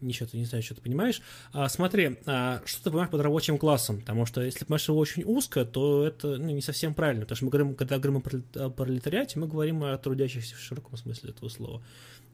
[0.00, 1.22] ничего ты не знаю, что ты понимаешь.
[1.52, 4.00] А, смотри, а, что ты понимаешь под рабочим классом?
[4.00, 7.22] Потому что если понимаешь его очень узко, то это ну, не совсем правильно.
[7.22, 8.22] Потому что мы говорим, когда говорим
[8.54, 11.82] о пролетариате, мы говорим о трудящихся в широком смысле этого слова.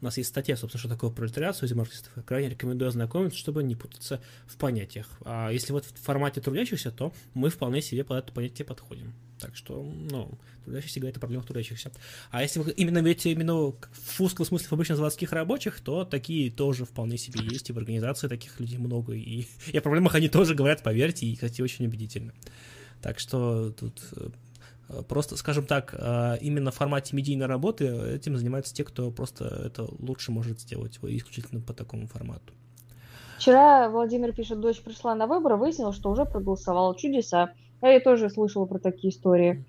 [0.00, 2.12] У нас есть статья, собственно, что такое пролетариат, среди марксистов.
[2.16, 5.06] Я крайне рекомендую ознакомиться, чтобы не путаться в понятиях.
[5.24, 9.14] А если вот в формате трудящихся, то мы вполне себе под это понятие подходим.
[9.42, 10.30] Так что, ну,
[10.64, 11.90] трудящихся говорит о проблемах трудящихся.
[12.30, 16.48] А если вы именно видите именно в узком смысле в обычных заводских рабочих, то такие
[16.48, 20.28] тоже вполне себе есть, и в организации таких людей много, и, и о проблемах они
[20.28, 22.32] тоже говорят, поверьте, и, кстати, очень убедительно.
[23.00, 24.00] Так что тут
[24.88, 29.46] э, просто, скажем так, э, именно в формате медийной работы этим занимаются те, кто просто
[29.66, 32.52] это лучше может сделать исключительно по такому формату.
[33.38, 36.96] Вчера Владимир пишет, дочь пришла на выборы, выяснила, что уже проголосовала.
[36.96, 37.54] Чудеса.
[37.90, 39.64] Я тоже слышала про такие истории.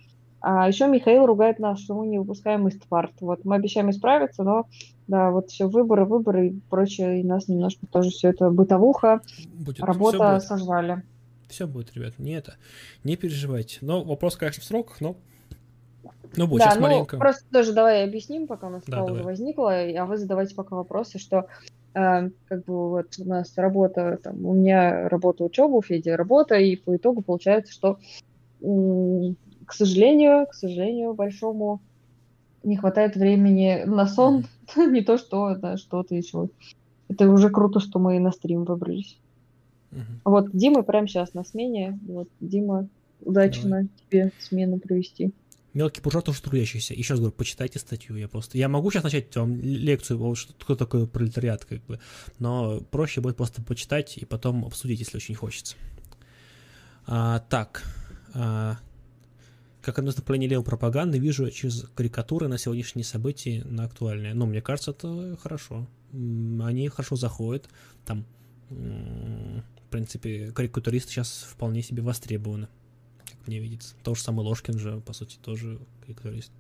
[0.45, 3.13] А еще Михаил ругает нас, что мы не выпускаем из парт.
[3.21, 4.67] Вот мы обещаем исправиться, но
[5.07, 9.21] да, вот все выборы, выборы и прочее, и нас немножко тоже все это бытовуха,
[9.53, 9.79] будет.
[9.79, 11.03] работа все сожрали.
[11.47, 12.55] Все будет, ребят, не это,
[13.05, 13.77] не переживайте.
[13.81, 15.15] Но вопрос, конечно, в сроках, но
[16.35, 17.17] ну, будет, да, сейчас ну, маленько.
[17.17, 21.19] просто тоже давай объясним, пока у нас да, пауза возникла, а вы задавайте пока вопросы,
[21.19, 21.47] что
[21.93, 26.75] как бы вот у нас работа, там, у меня работа учеба, у Феди работа, и
[26.75, 27.99] по итогу получается, что
[28.59, 31.81] к сожалению, к сожалению, большому
[32.63, 34.45] не хватает времени на сон,
[34.75, 36.49] не то что на что-то еще.
[37.09, 39.17] Это уже круто, что мы на стрим выбрались.
[40.25, 41.99] Вот Дима прямо сейчас на смене.
[42.07, 42.87] Вот, Дима,
[43.21, 45.31] удачно тебе смену провести.
[45.73, 46.93] Мелкий буржуа тоже трудящийся.
[46.93, 48.15] Еще раз говорю, почитайте статью.
[48.15, 48.57] Я просто.
[48.57, 51.99] Я могу сейчас начать вам лекцию, что, кто такой пролетариат, как бы.
[52.39, 55.75] Но проще будет просто почитать и потом обсудить, если очень хочется.
[57.07, 57.83] А, так.
[58.33, 58.77] А,
[59.81, 64.33] как одно из направлений левой пропаганды вижу через карикатуры на сегодняшние события, на актуальные.
[64.35, 65.87] Но мне кажется, это хорошо.
[66.11, 67.67] Они хорошо заходят.
[68.05, 68.25] Там,
[68.69, 72.67] в принципе, карикатуристы сейчас вполне себе востребованы,
[73.47, 73.95] мне видится.
[74.03, 76.51] То же самое Ложкин же, по сути, тоже карикатурист.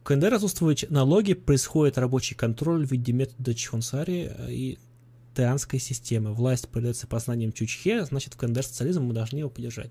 [0.00, 4.78] В КНДР отсутствуют налоги, происходит рабочий контроль в виде метода Чхонсари и
[5.34, 6.32] теанской системы.
[6.32, 9.90] Власть появляется познанием Чучхе, значит, в КНДР социализм мы должны его поддержать.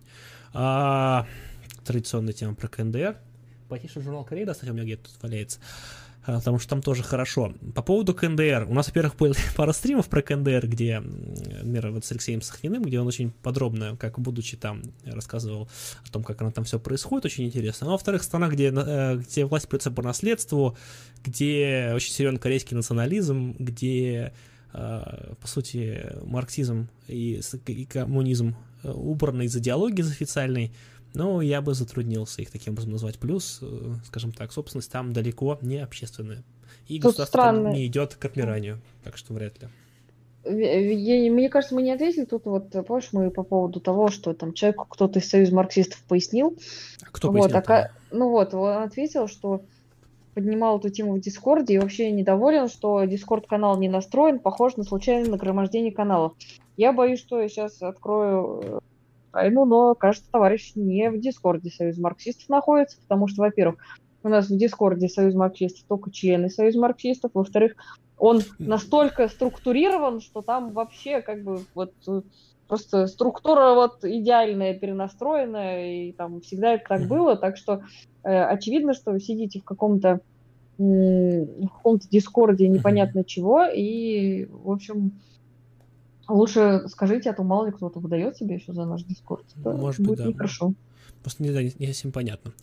[0.54, 1.28] А,
[1.86, 3.18] традиционная тема про КНДР.
[3.70, 5.60] Потише журнал Корея достать, у меня где-то тут валяется
[6.26, 7.54] потому что там тоже хорошо.
[7.74, 8.66] По поводу КНДР.
[8.68, 13.00] У нас, во-первых, было пара стримов про КНДР, где, например, вот с Алексеем Сахниным, где
[13.00, 15.70] он очень подробно, как будучи там, рассказывал
[16.08, 17.86] о том, как оно там все происходит, очень интересно.
[17.86, 20.78] Ну, а во-вторых, страна, где, э, где власть придется по наследству,
[21.24, 24.34] где очень серьезный корейский национализм, где,
[24.74, 30.72] э, по сути, марксизм и, и коммунизм э, убраны из идеологии из официальной,
[31.16, 33.18] но я бы затруднился их таким образом назвать.
[33.18, 36.44] Плюс, э, скажем так, собственность там далеко не общественная.
[36.88, 37.68] И Тут государство странно.
[37.70, 39.68] не идет к отмиранию, так что вряд ли.
[40.48, 44.54] Я, мне кажется, мы не ответили тут вот, помнишь, мы по поводу того, что там
[44.54, 46.56] человеку кто-то из Союза марксистов пояснил.
[47.02, 47.76] А кто вот, пояснил?
[47.76, 49.64] А, ну вот, он ответил, что
[50.36, 55.32] поднимал эту тему в Дискорде и вообще недоволен, что Дискорд-канал не настроен, похож на случайное
[55.32, 56.34] нагромождение каналов.
[56.78, 58.82] Я боюсь, что я сейчас открою
[59.36, 63.78] войну, но, кажется, товарищ не в Дискорде Союза марксистов находится, потому что, во-первых,
[64.24, 67.76] у нас в Дискорде Союз марксистов только члены Союза марксистов, во-вторых,
[68.18, 72.22] он настолько структурирован, что там вообще как бы вот э,
[72.68, 77.84] просто структура вот идеальная, перенастроенная, и там всегда это так было, так что
[78.24, 80.22] э, очевидно, что вы сидите в каком-то
[80.78, 85.14] в каком-то дискорде непонятно чего, и, в общем,
[86.28, 89.46] лучше скажите, а то мало ли кто-то выдает себе еще за наш дискорд.
[89.58, 90.26] Может будет быть, да.
[90.28, 90.74] нехорошо.
[91.22, 92.54] Просто не, не, не совсем понятно.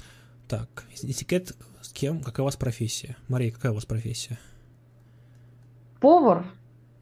[0.49, 2.21] Так, этикет с кем?
[2.21, 3.17] Какая у вас профессия?
[3.29, 4.39] Мария, какая у вас профессия?
[6.01, 6.45] Повар.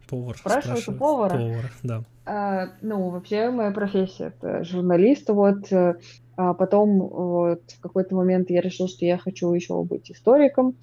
[0.09, 0.37] Повар.
[0.37, 1.39] Спрашивают у повара.
[1.39, 2.05] Повар, да.
[2.27, 5.73] А, ну, вообще моя профессия это журналист, вот.
[5.73, 5.95] Э,
[6.37, 10.77] а потом вот в какой-то момент я решил, что я хочу еще быть историком,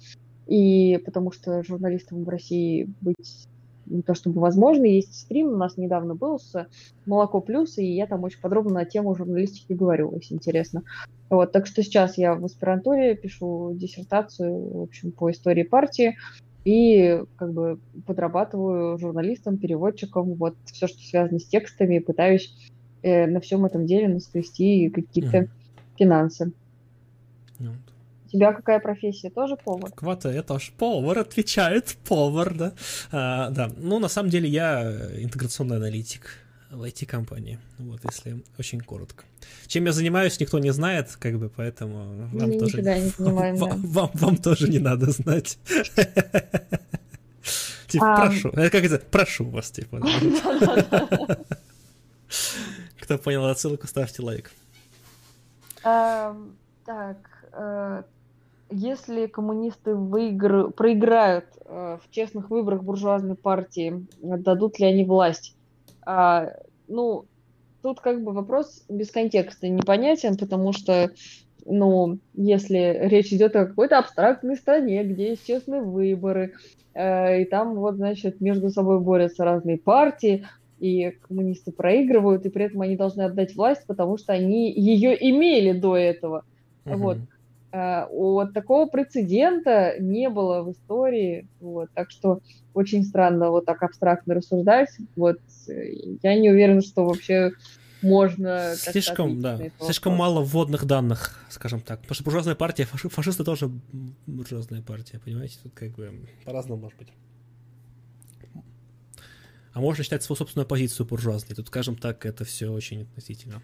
[0.46, 3.48] и потому что журналистом в России быть
[3.90, 6.68] не то чтобы возможно, есть стрим у нас недавно был с
[7.06, 10.82] Молоко Плюс, и я там очень подробно на тему журналистики говорю, если интересно.
[11.30, 16.16] Вот, так что сейчас я в аспирантуре пишу диссертацию, в общем, по истории партии,
[16.64, 22.54] и как бы подрабатываю журналистом, переводчиком, вот все, что связано с текстами, пытаюсь
[23.02, 25.48] э, на всем этом деле наскрести какие-то mm.
[25.98, 26.52] финансы.
[28.28, 29.30] У тебя какая профессия?
[29.30, 29.90] Тоже повар?
[29.92, 32.72] Квата, я тоже повар, отвечает повар, да.
[33.10, 34.82] А, да, ну, на самом деле я
[35.22, 36.28] интеграционный аналитик
[36.70, 39.24] в IT-компании, вот, если очень коротко.
[39.66, 42.82] Чем я занимаюсь, никто не знает, как бы, поэтому вам Мы тоже...
[42.82, 43.88] не занимаем, вам, да.
[43.88, 45.58] вам, вам тоже не надо знать.
[47.86, 48.50] Типа, прошу.
[48.52, 48.98] Как это?
[48.98, 50.00] Прошу вас, типа.
[53.00, 54.50] Кто понял отсылку, ставьте лайк.
[55.82, 57.16] Так,
[57.52, 58.02] э,
[58.70, 60.70] если коммунисты выигр...
[60.72, 65.54] проиграют э, в честных выборах буржуазной партии, дадут ли они власть?
[66.04, 66.52] А,
[66.86, 67.26] ну,
[67.82, 71.10] тут как бы вопрос без контекста непонятен, потому что,
[71.64, 76.54] ну, если речь идет о какой-то абстрактной стране, где есть честные выборы,
[76.94, 80.46] э, и там вот, значит, между собой борются разные партии,
[80.78, 85.72] и коммунисты проигрывают, и при этом они должны отдать власть, потому что они ее имели
[85.72, 86.44] до этого.
[86.84, 86.96] Uh-huh.
[86.96, 87.18] Вот.
[87.70, 92.40] Э, вот такого прецедента не было в истории, вот, так что
[92.74, 94.90] очень странно вот так абстрактно рассуждать.
[95.16, 95.38] Вот
[96.22, 97.52] я не уверена, что вообще
[98.00, 98.74] можно...
[98.76, 102.00] Слишком, да, слишком мало вводных данных, скажем так.
[102.00, 103.70] Потому что буржуазная партия, фаши, фашисты тоже
[104.26, 105.58] буржуазная партия, понимаете?
[105.62, 106.12] Тут как бы
[106.44, 107.08] по-разному может быть.
[109.72, 111.54] А можно считать свою собственную позицию буржуазной.
[111.54, 113.62] Тут, скажем так, это все очень относительно.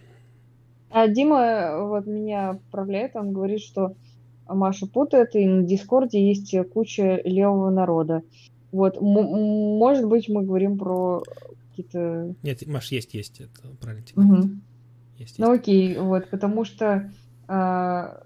[0.94, 3.96] А Дима вот меня отправляет, он говорит, что
[4.46, 8.22] Маша путает, и на Дискорде есть куча левого народа.
[8.70, 11.24] Вот, м- может быть, мы говорим про
[11.68, 12.36] какие-то...
[12.44, 14.04] Нет, Маш, есть, есть, это правильно.
[14.14, 14.36] Угу.
[14.36, 15.38] Есть, есть.
[15.40, 17.10] Ну окей, вот, потому что
[17.48, 17.52] э,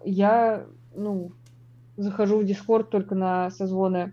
[0.05, 1.33] я, ну,
[1.97, 4.13] захожу в Дискорд только на созвоны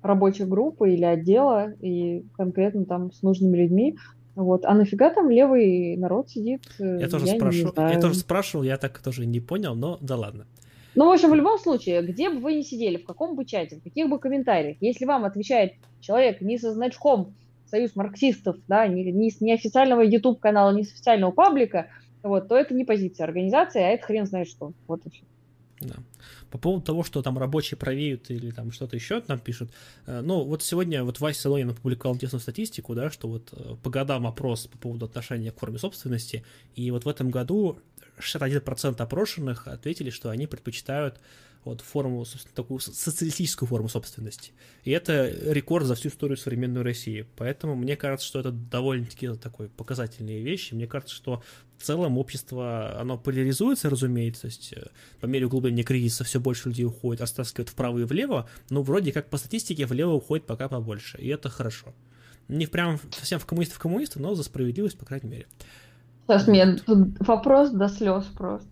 [0.00, 3.96] рабочей группы или отдела, и конкретно там с нужными людьми,
[4.36, 4.66] вот.
[4.66, 6.62] А нафига там левый народ сидит?
[6.78, 7.72] Э, я тоже я спрашивал.
[7.76, 10.46] Я тоже спрашивал, я так тоже не понял, но да ладно.
[10.94, 13.76] Ну, в общем, в любом случае, где бы вы ни сидели, в каком бы чате,
[13.76, 17.34] в каких бы комментариях, если вам отвечает человек не со значком
[17.66, 21.88] Союз марксистов, да, не, не с неофициального YouTube канала, не с официального паблика,
[22.22, 24.72] вот, то это не позиция организации, а это хрен знает что.
[24.86, 25.24] Вот и все.
[25.80, 25.96] Да.
[26.50, 29.70] По поводу того, что там рабочие правеют или там что-то еще нам пишут,
[30.06, 33.90] э, ну, вот сегодня вот Вася Солонин опубликовал интересную статистику, да, что вот э, по
[33.90, 36.44] годам опрос по поводу отношения к форме собственности,
[36.74, 37.78] и вот в этом году
[38.18, 41.20] 61% опрошенных ответили, что они предпочитают
[41.66, 44.52] вот форму, собственно, такую социалистическую форму собственности.
[44.84, 47.26] И это рекорд за всю историю современной России.
[47.36, 50.74] Поэтому мне кажется, что это довольно-таки такой показательные вещи.
[50.74, 51.42] Мне кажется, что
[51.78, 54.86] в целом общество, оно поляризуется, разумеется, то есть э,
[55.20, 59.28] по мере углубления кризиса все больше людей уходит, растаскивают вправо и влево, но вроде как
[59.28, 61.94] по статистике влево уходит пока побольше, и это хорошо.
[62.48, 65.46] Не прям совсем в коммунистов коммунистов, но за справедливость, по крайней мере.
[66.26, 66.78] Сейчас мне
[67.20, 68.68] вопрос до слез просто.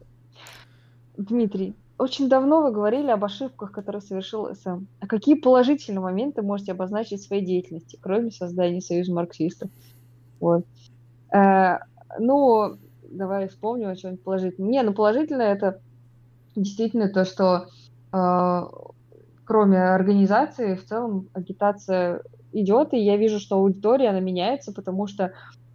[1.16, 4.86] Дмитрий, очень давно вы говорили об ошибках, которые совершил СМ.
[5.00, 9.70] А какие положительные моменты можете обозначить в своей деятельности, кроме создания Союза марксистов?
[10.40, 10.64] Вот.
[11.32, 11.78] Э,
[12.18, 14.70] ну, давай вспомним о чем-нибудь положительном.
[14.70, 15.80] Не, ну положительное это
[16.56, 17.68] действительно то, что
[18.12, 18.62] э,
[19.44, 22.22] кроме организации, в целом агитация
[22.52, 25.32] идет, и я вижу, что аудитория, она меняется, потому что,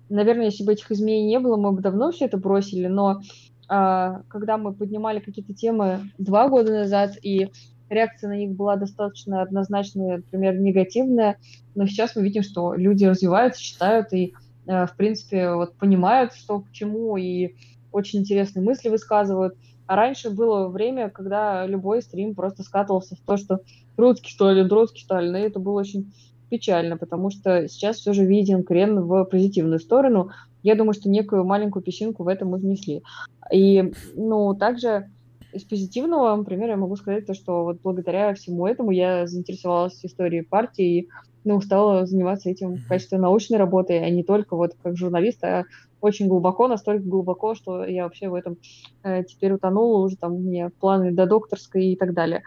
[0.09, 3.21] наверное, если бы этих изменений не было, мы бы давно все это бросили, но
[3.69, 7.49] когда мы поднимали какие-то темы два года назад, и
[7.89, 11.37] реакция на них была достаточно однозначная, например, негативная,
[11.75, 14.33] но сейчас мы видим, что люди развиваются, читают и,
[14.67, 17.55] э, в принципе, вот понимают, что к чему, и
[17.91, 19.55] очень интересные мысли высказывают.
[19.87, 23.61] А раньше было время, когда любой стрим просто скатывался в то, что
[23.97, 25.19] русский что ли, русский что.
[25.19, 26.13] И это было очень
[26.49, 30.31] печально, потому что сейчас все же виден крен в позитивную сторону.
[30.64, 33.03] Я думаю, что некую маленькую песчинку в этом мы внесли.
[33.52, 35.10] И, ну, также
[35.53, 40.44] из позитивного, например, я могу сказать то, что вот благодаря всему этому я заинтересовалась историей
[40.44, 41.10] партии и
[41.44, 45.64] ну, стала заниматься этим в качестве научной работы, а не только вот как журналист, а
[46.02, 48.57] очень глубоко, настолько глубоко, что я вообще в этом
[49.03, 52.44] э, теперь утонула, уже там у меня планы до докторской и так далее.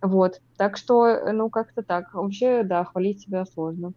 [0.00, 2.12] Вот, так что, э, ну, как-то так.
[2.14, 3.92] Вообще, да, хвалить себя сложно.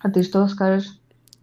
[0.00, 0.99] А ты что скажешь?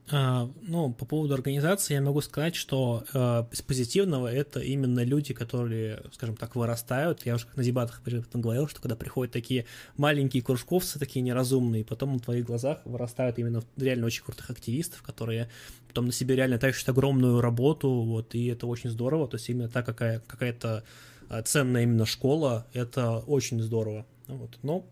[0.09, 5.33] А, ну, по поводу организации я могу сказать, что э, из позитивного это именно люди,
[5.33, 7.25] которые, скажем так, вырастают.
[7.25, 9.65] Я уже на дебатах об говорил, что когда приходят такие
[9.97, 15.49] маленькие кружковцы, такие неразумные, потом на твоих глазах вырастают именно реально очень крутых активистов, которые
[15.89, 19.27] потом на себе реально тащат огромную работу, вот, и это очень здорово.
[19.27, 20.85] То есть именно та какая, какая-то
[21.29, 24.05] э, ценная именно школа, это очень здорово.
[24.27, 24.57] Вот.
[24.63, 24.85] Но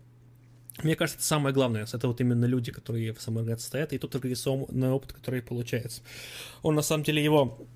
[0.82, 1.86] мне кажется, это самое главное.
[1.90, 6.02] Это вот именно люди, которые в самой организации стоят, и тот организационный опыт, который получается.
[6.62, 7.66] Он, на самом деле, его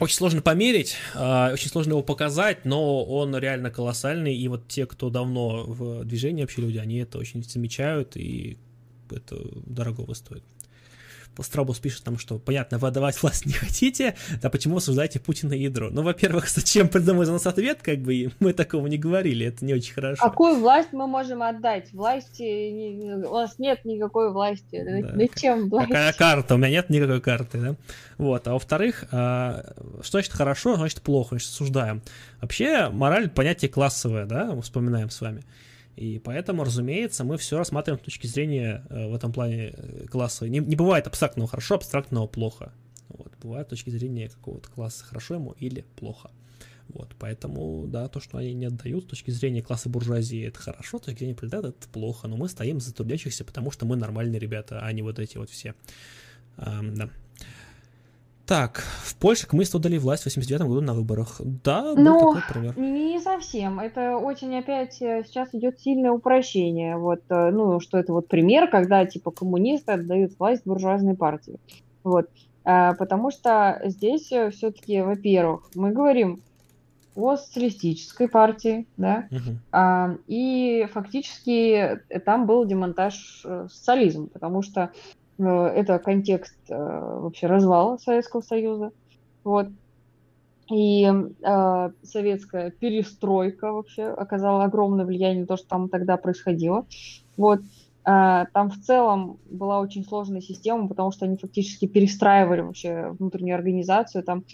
[0.00, 4.86] очень сложно померить, а, очень сложно его показать, но он реально колоссальный, и вот те,
[4.86, 8.58] кто давно в движении вообще люди, они это очень замечают, и
[9.10, 9.36] это
[9.66, 10.42] дорого стоит.
[11.40, 15.62] Страбус пишет там, что, понятно, вы отдавать власть не хотите, да почему осуждаете Путина и
[15.62, 15.90] ядро?
[15.90, 19.74] Ну, во-первых, зачем придумать за нас ответ, как бы, мы такого не говорили, это не
[19.74, 20.22] очень хорошо.
[20.22, 21.92] Какую власть мы можем отдать?
[21.92, 25.16] Власти, у нас нет никакой власти, да.
[25.16, 25.88] зачем власть?
[25.88, 26.54] Какая карта?
[26.54, 27.76] У меня нет никакой карты, да?
[28.18, 29.72] Вот, а во-вторых, а,
[30.02, 32.02] что значит хорошо, значит плохо, значит осуждаем.
[32.40, 35.42] Вообще, мораль понятие классовое, да, вспоминаем с вами.
[35.96, 40.48] И поэтому, разумеется, мы все рассматриваем с точки зрения э, в этом плане э, класса.
[40.48, 42.72] Не, не бывает абстрактного хорошо, абстрактного плохо.
[43.08, 46.30] Вот, бывает с точки зрения какого-то класса хорошо ему или плохо.
[46.88, 50.98] Вот, поэтому, да, то, что они не отдают с точки зрения класса буржуазии, это хорошо,
[50.98, 54.38] с точки зрения пролетариата, это плохо, но мы стоим за трудящихся, потому что мы нормальные
[54.38, 55.74] ребята, а не вот эти вот все.
[56.58, 57.10] Um, да.
[58.46, 61.40] Так, в Польше коммунисты удали власть в 89 году на выборах.
[61.40, 62.78] Да, был ну, такой пример.
[62.78, 63.78] Не совсем.
[63.78, 66.96] Это очень опять э, сейчас идет сильное упрощение.
[66.96, 71.56] Вот, э, ну, что это вот пример, когда типа коммунисты отдают власть буржуазной партии.
[72.02, 72.28] Вот.
[72.64, 76.42] А, потому что здесь э, все-таки, во-первых, мы говорим
[77.14, 79.58] о социалистической партии, да, угу.
[79.70, 87.96] а, и фактически там был демонтаж социализма, потому что Э, это контекст э, вообще развала
[87.98, 88.92] Советского Союза.
[89.44, 89.68] Вот.
[90.70, 96.86] И э, советская перестройка вообще оказала огромное влияние на то, что там тогда происходило.
[97.36, 97.60] Вот.
[98.04, 103.56] Э, там в целом была очень сложная система, потому что они фактически перестраивали вообще внутреннюю
[103.56, 104.24] организацию.
[104.24, 104.44] Там,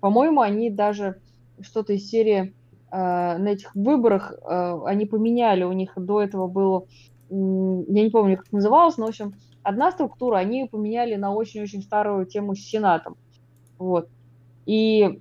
[0.00, 1.20] по-моему, они даже
[1.60, 2.54] что-то из серии
[2.90, 5.64] э, на этих выборах э, они поменяли.
[5.64, 6.86] У них до этого было,
[7.28, 9.34] я не помню, как называлось, но, в общем,
[9.66, 13.16] одна структура, они поменяли на очень-очень старую тему с Сенатом.
[13.78, 14.08] Вот.
[14.64, 15.20] И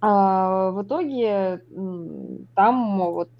[0.00, 1.62] а, в итоге
[2.54, 3.30] там вот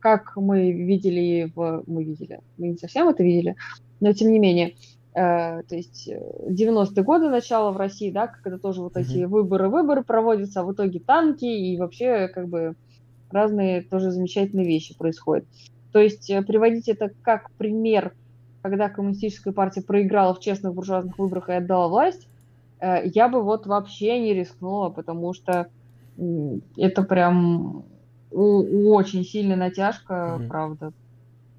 [0.00, 1.84] как мы видели в...
[1.86, 3.56] Мы видели, мы не совсем это видели,
[4.00, 4.74] но тем не менее,
[5.14, 9.00] э, то есть 90-е годы начало в России, да, когда тоже вот mm-hmm.
[9.00, 12.74] эти выборы-выборы проводятся, а в итоге танки и вообще как бы
[13.30, 15.44] разные тоже замечательные вещи происходят.
[15.92, 18.14] То есть э, приводить это как пример
[18.62, 22.28] когда коммунистическая партия проиграла в честных буржуазных выборах и отдала власть,
[22.80, 25.68] э, я бы вот вообще не рискнула, потому что
[26.76, 27.84] это прям
[28.30, 30.48] очень сильная натяжка, угу.
[30.48, 30.92] правда.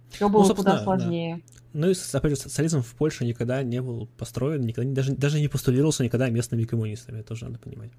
[0.10, 1.38] Все было ну, куда сложнее.
[1.38, 1.54] Да.
[1.74, 5.48] Ну и, опять же, социализм в Польше никогда не был построен, никогда, даже, даже не
[5.48, 7.90] постулировался никогда местными коммунистами, это тоже надо понимать.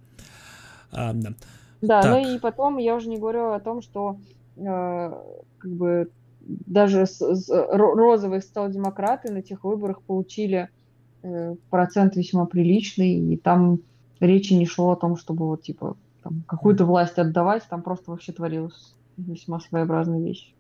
[0.93, 1.35] А, да,
[1.83, 4.17] да ну и потом я уже не говорю о том, что
[4.57, 5.13] э,
[5.59, 6.09] как бы
[6.47, 10.69] даже с, с, розовые социал-демократы на тех выборах получили
[11.23, 13.81] э, процент весьма приличный, и там
[14.21, 18.33] речи не шло о том, чтобы вот типа там, какую-то власть отдавать, там просто вообще
[18.33, 20.53] творилась весьма своеобразная вещь.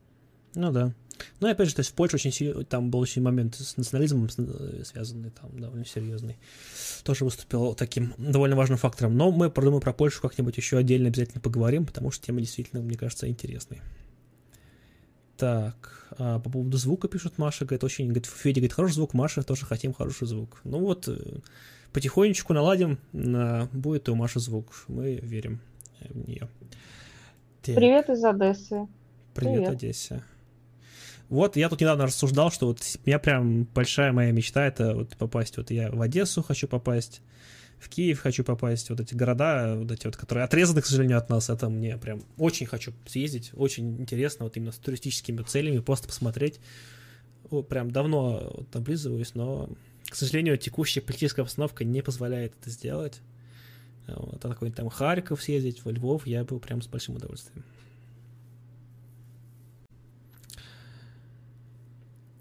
[0.55, 0.93] Ну да.
[1.41, 3.77] Ну и опять же, то есть в Польше очень сильно, там был очень момент с
[3.77, 6.37] национализмом э, связанный, там довольно серьезный.
[7.03, 9.17] Тоже выступил таким довольно важным фактором.
[9.17, 12.97] Но мы, думаю, про Польшу как-нибудь еще отдельно обязательно поговорим, потому что тема действительно, мне
[12.97, 13.81] кажется, интересной.
[15.37, 19.43] Так, а по поводу звука пишут Маша, говорит, очень, говорит, Федя говорит, хороший звук, Маша
[19.43, 20.61] тоже хотим хороший звук.
[20.65, 21.39] Ну вот, э,
[21.93, 25.61] потихонечку наладим, на, будет и у Маши звук, мы верим
[26.01, 26.49] в нее.
[27.63, 27.75] Так.
[27.75, 28.87] Привет из Одессы.
[29.35, 30.23] Привет, Привет, Одессе.
[31.29, 35.17] Вот, я тут недавно рассуждал, что вот у меня прям большая моя мечта это вот
[35.17, 37.23] попасть, вот я в Одессу хочу попасть,
[37.79, 41.29] в Киев хочу попасть, вот эти города, вот эти вот, которые отрезаны, к сожалению, от
[41.29, 46.09] нас, это мне прям очень хочу съездить, очень интересно, вот именно с туристическими целями, просто
[46.09, 46.61] посмотреть.
[47.51, 49.69] О, прям давно вот, облизываюсь, но,
[50.09, 53.21] к сожалению, текущая политическая обстановка не позволяет это сделать.
[54.07, 57.65] Вот, а такой там Харьков съездить, во Львов, я был прям с большим удовольствием.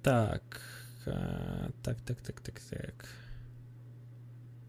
[0.02, 0.62] Так,
[1.06, 3.23] а, так, так, так, так, так.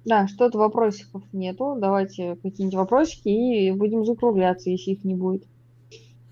[0.04, 1.76] Да, что-то вопросиков нету.
[1.80, 5.44] Давайте какие-нибудь вопросики и будем закругляться, если их не будет.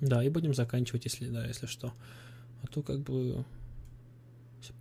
[0.01, 1.93] Да, и будем заканчивать, если да, если что.
[2.62, 3.44] А то как бы...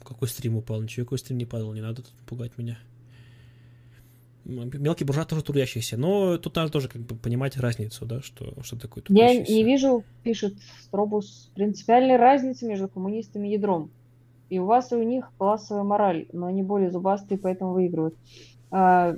[0.04, 0.82] Какой стрим упал?
[0.82, 2.78] Ничего, какой стрим не падал, не надо тут пугать меня.
[4.44, 8.78] Мелкий буржуа тоже трудящийся, но тут надо тоже как бы понимать разницу, да, что, что
[8.78, 9.52] такое трудящийся.
[9.52, 13.92] Я не вижу, пишет Стробус, принципиальной разницы между коммунистами и ядром.
[14.50, 18.16] И у вас и у них классовая мораль, но они более зубастые, поэтому выигрывают.
[18.72, 19.16] А,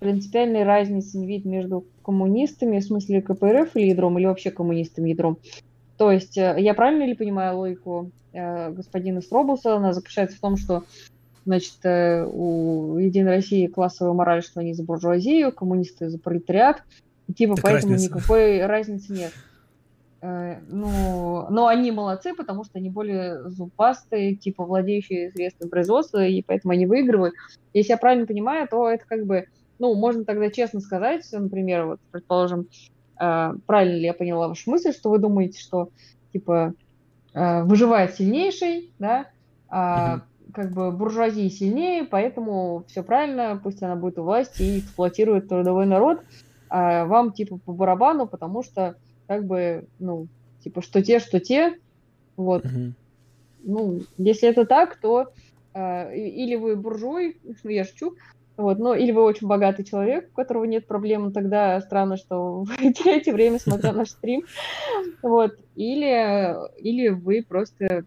[0.00, 5.38] принципиальной разницы не видит между коммунистами, в смысле КПРФ или ядром, или вообще коммунистами ядром.
[5.96, 9.76] То есть, э, я правильно ли понимаю логику э, господина Стробуса?
[9.76, 10.84] Она заключается в том, что
[11.44, 16.82] значит, э, у Единой России классовая мораль, что они за буржуазию, коммунисты за пролетариат,
[17.28, 18.14] и типа так поэтому разница.
[18.14, 19.32] никакой разницы нет.
[20.22, 26.72] Ну, но они молодцы, потому что они более зубастые, типа владеющие средствами производства, и поэтому
[26.72, 27.34] они выигрывают.
[27.72, 29.46] Если я правильно понимаю, то это как бы,
[29.78, 32.68] ну, можно тогда честно сказать, например, вот, предположим,
[33.18, 35.88] э, правильно ли я поняла вашу мысль, что вы думаете, что,
[36.34, 36.74] типа,
[37.32, 39.26] э, выживает сильнейший, да,
[39.70, 40.20] а
[40.52, 45.86] как бы буржуазия сильнее, поэтому все правильно, пусть она будет у власти и эксплуатирует трудовой
[45.86, 46.20] народ,
[46.68, 48.96] а вам, типа, по барабану, потому что,
[49.30, 50.26] как бы, ну,
[50.58, 51.76] типа, что те, что те,
[52.36, 52.64] вот.
[52.64, 52.94] mm
[53.62, 55.28] Ну, если это так, то
[55.72, 58.16] а, или вы буржуй, ну я шучу,
[58.56, 62.92] вот, но или вы очень богатый человек, у которого нет проблем, тогда странно, что вы
[62.92, 64.42] теряете время, смотря наш стрим,
[65.22, 68.02] вот, или, или вы просто,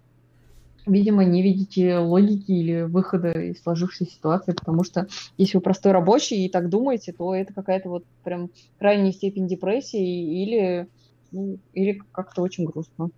[0.86, 6.46] видимо, не видите логики или выхода из сложившейся ситуации, потому что если вы простой рабочий
[6.46, 10.90] и так думаете, то это какая-то вот прям крайняя степень депрессии или,
[11.34, 13.10] ну, или как-то очень грустно.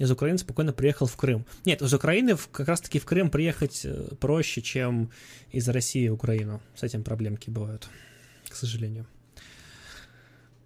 [0.00, 1.44] из Украины спокойно приехал в Крым.
[1.66, 5.10] Нет, из Украины как раз-таки в Крым приехать э, проще, чем
[5.50, 6.62] из России в Украину.
[6.74, 7.86] С этим проблемки бывают,
[8.48, 9.06] к сожалению.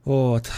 [0.04, 0.48] Вот.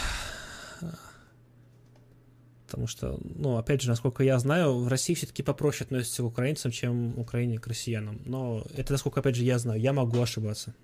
[2.67, 6.69] Потому что, ну, опять же, насколько я знаю, в России все-таки попроще относятся к украинцам,
[6.69, 8.21] чем в Украине к россиянам.
[8.25, 9.81] Но это, насколько, опять же, я знаю.
[9.81, 10.75] Я могу ошибаться.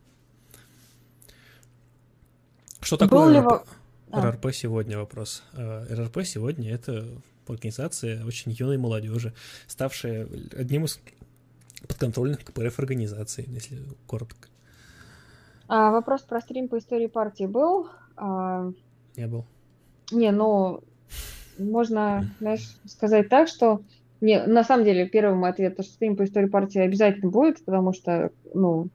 [2.84, 3.65] Что такое РРП?
[4.11, 4.22] А.
[4.22, 5.43] РРП сегодня вопрос.
[5.53, 7.05] Э, РРП сегодня это
[7.47, 9.34] организация очень юной молодежи,
[9.68, 10.99] ставшая одним из
[11.88, 14.49] подконтрольных КПРФ организаций, если коротко.
[15.68, 17.88] А, вопрос про стрим по истории партии был?
[18.18, 18.72] А...
[19.15, 19.45] Не был.
[20.11, 20.81] Не, ну,
[21.57, 23.81] можно, знаешь, сказать так, что
[24.22, 27.64] не, на самом деле, первый мой ответ, то, что стрим по истории партии обязательно будет,
[27.64, 28.89] потому что, ну,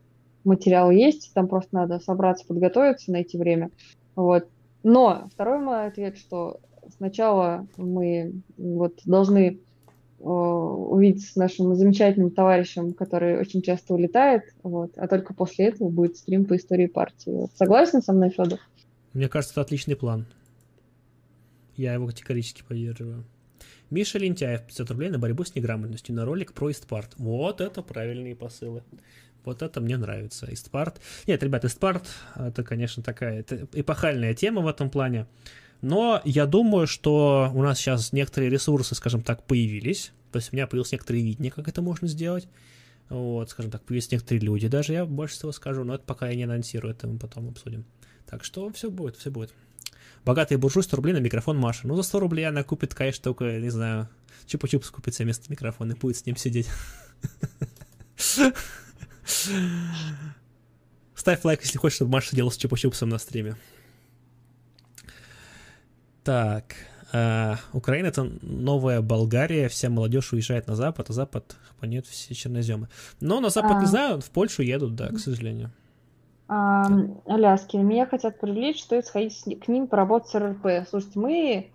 [0.45, 3.71] материал есть, там просто надо собраться, подготовиться, найти время.
[4.15, 4.49] Вот.
[4.83, 6.61] Но второй мой ответ, что
[6.97, 9.59] сначала мы вот должны
[10.21, 15.89] э, увидеть с нашим замечательным товарищем, который очень часто улетает, вот, а только после этого
[15.89, 17.31] будет стрим по истории партии.
[17.31, 17.51] Вот.
[17.57, 18.61] Согласен со мной, Федор?
[19.13, 20.27] Мне кажется, это отличный план.
[21.77, 23.25] Я его категорически поддерживаю.
[23.91, 27.15] Миша Лентяев, 500 рублей на борьбу с неграмотностью на ролик про Истпарт.
[27.17, 28.83] Вот это правильные посылы.
[29.45, 30.53] Вот это мне нравится.
[30.53, 31.01] Истпарт.
[31.27, 32.07] Нет, ребят, Истпарт
[32.37, 35.27] это, конечно, такая это эпохальная тема в этом плане.
[35.81, 40.13] Но я думаю, что у нас сейчас некоторые ресурсы, скажем так, появились.
[40.33, 42.49] То есть у меня появилось некоторое видение, как это можно сделать.
[43.09, 46.35] Вот, скажем так, появились некоторые люди даже, я больше всего скажу, но это пока я
[46.35, 47.87] не анонсирую, это мы потом обсудим.
[48.27, 49.55] Так что все будет, все будет.
[50.25, 51.87] Богатый буржуй 100 рублей на микрофон Маши.
[51.87, 54.09] Ну, за 100 рублей она купит, конечно, только, не знаю,
[54.47, 56.69] чупа-чупс купит себе вместо микрофона и будет с ним сидеть.
[61.15, 63.57] Ставь лайк, если хочешь, чтобы Маша сидела с чупа-чупсом на стриме.
[66.25, 66.75] Так,
[67.13, 72.89] э, Украина это новая Болгария, вся молодежь уезжает на Запад, а Запад хапанет все черноземы.
[73.21, 73.81] Но на Запад, а...
[73.81, 75.73] не знаю, в Польшу едут, да, к сожалению.
[76.49, 80.89] Аляски, меня хотят привлечь, стоит сходить к ним поработать с РРП.
[80.89, 81.71] Слушайте, мы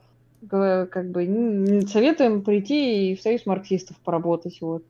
[0.49, 4.59] как бы советуем прийти и в союз марксистов поработать.
[4.61, 4.83] Вот.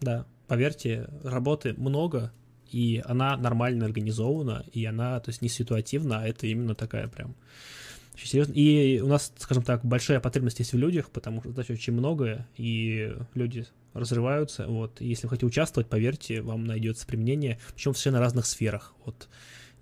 [0.00, 2.30] Да, поверьте, работы много,
[2.70, 7.34] и она нормально организована, и она, то есть не ситуативна, а это именно такая прям
[8.14, 8.52] Очень серьезно.
[8.52, 12.46] И у нас, скажем так, большая потребность есть в людях, потому что задач очень много,
[12.56, 14.66] и люди разрываются.
[14.66, 15.00] Вот.
[15.00, 18.94] Если вы хотите участвовать, поверьте, вам найдется применение, причем в совершенно разных сферах.
[19.04, 19.28] Вот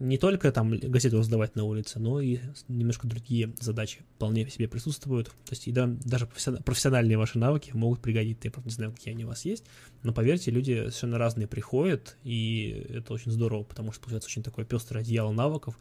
[0.00, 2.38] не только там газету раздавать на улице, но и
[2.68, 5.28] немножко другие задачи вполне в себе присутствуют.
[5.28, 8.48] То есть и да, даже профессиональные ваши навыки могут пригодиться.
[8.48, 9.64] Я, правда, не знаю, какие они у вас есть,
[10.02, 14.64] но поверьте, люди совершенно разные приходят, и это очень здорово, потому что получается очень такое
[14.64, 15.78] пестрое одеяло навыков,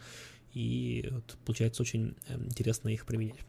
[0.53, 3.39] и вот, получается очень эм, интересно их применять.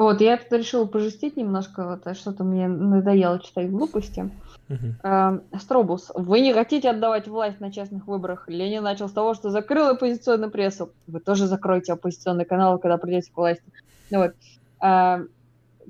[0.00, 4.30] Вот, я тут решила пожестить немножко, вот, а что-то мне надоело читать глупости.
[4.70, 5.42] Uh-huh.
[5.60, 8.48] Стробус, вы не хотите отдавать власть на честных выборах?
[8.48, 10.90] Ленин начал с того, что закрыл оппозиционную прессу.
[11.06, 13.62] Вы тоже закроете оппозиционные каналы, когда придете к власти.
[14.10, 14.32] Ну, вот.
[14.80, 15.20] А,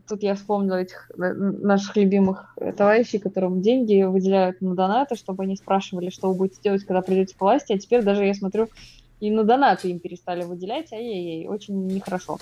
[0.09, 6.11] тут я вспомнила этих наших любимых товарищей, которым деньги выделяют на донаты, чтобы они спрашивали,
[6.11, 7.75] что вы будете делать, когда придете к власти.
[7.75, 8.71] А теперь даже я смотрю,
[9.21, 12.39] и на донаты им перестали выделять, ай-яй-яй, очень нехорошо.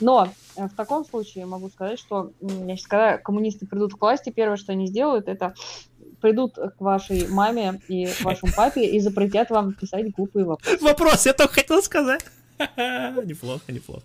[0.00, 4.56] Но э, в таком случае могу сказать, что значит, когда коммунисты придут к власти, первое,
[4.56, 5.54] что они сделают, это
[6.20, 10.78] придут к вашей маме и вашему папе и запретят вам писать глупые вопросы.
[10.82, 12.24] Вопрос, я только хотел сказать.
[12.76, 14.04] Неплохо, неплохо.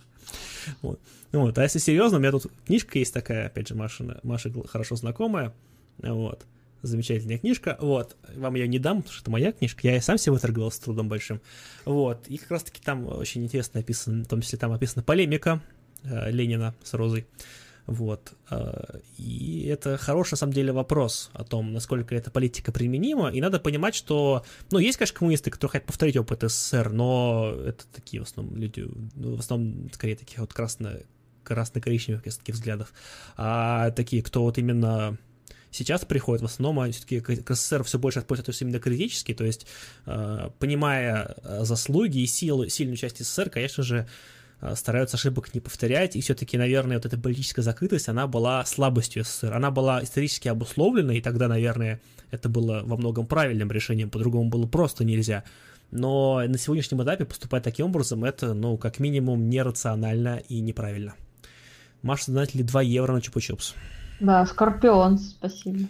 [0.81, 0.99] Вот.
[1.31, 1.57] Ну вот.
[1.57, 5.53] А если серьезно, у меня тут книжка есть такая, опять же, Маша, Маша хорошо знакомая.
[5.97, 6.45] Вот
[6.81, 10.17] замечательная книжка, вот, вам ее не дам, потому что это моя книжка, я и сам
[10.17, 11.41] себе выторговал с трудом большим,
[11.85, 15.61] вот, и как раз-таки там очень интересно описано, в том числе там описана полемика
[16.03, 17.25] э, Ленина с Розой,
[17.87, 23.29] вот, э, и это хороший, на самом деле, вопрос о том, насколько эта политика применима,
[23.29, 27.85] и надо понимать, что, ну, есть, конечно, коммунисты, которые хотят повторить опыт СССР, но это
[27.93, 30.99] такие, в основном, люди, ну, в основном, скорее, таких вот красно
[31.45, 32.91] красно-коричневых таких взглядов,
[33.37, 35.17] а такие, кто вот именно
[35.75, 39.67] сейчас приходят, в основном все-таки к СССР все больше относятся именно критически, то есть,
[40.05, 44.07] э, понимая э, заслуги и силу, сильную часть СССР, конечно же,
[44.61, 49.23] э, стараются ошибок не повторять, и все-таки, наверное, вот эта политическая закрытость, она была слабостью
[49.23, 51.99] СССР, она была исторически обусловлена, и тогда, наверное,
[52.31, 55.43] это было во многом правильным решением, по-другому было просто нельзя.
[55.91, 61.13] Но на сегодняшнем этапе поступать таким образом, это, ну, как минимум, нерационально и неправильно.
[62.01, 63.73] Маша, знаете ли, 2 евро на чупа-чупс.
[64.19, 65.87] Да, Скорпион, спасибо.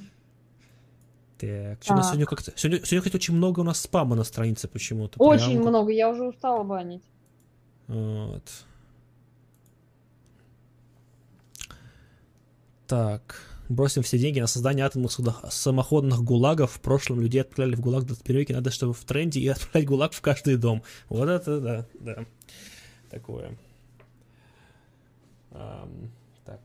[1.38, 2.54] Так, что у нас сегодня как-то...
[2.56, 5.22] Сегодня, сегодня, кстати, очень много у нас спама на странице почему-то.
[5.22, 5.68] Очень Прям...
[5.68, 7.04] много, я уже устала банить.
[7.88, 8.44] Вот.
[12.88, 15.12] Так, бросим все деньги на создание атомных
[15.50, 16.72] самоходных гулагов.
[16.72, 20.14] В прошлом людей отправляли в гулаг до перевеки, надо, чтобы в тренде и отправлять гулаг
[20.14, 20.84] в каждый дом.
[21.10, 22.26] Вот это да, да.
[23.10, 23.58] Такое.
[25.52, 26.10] Um,
[26.44, 26.60] так.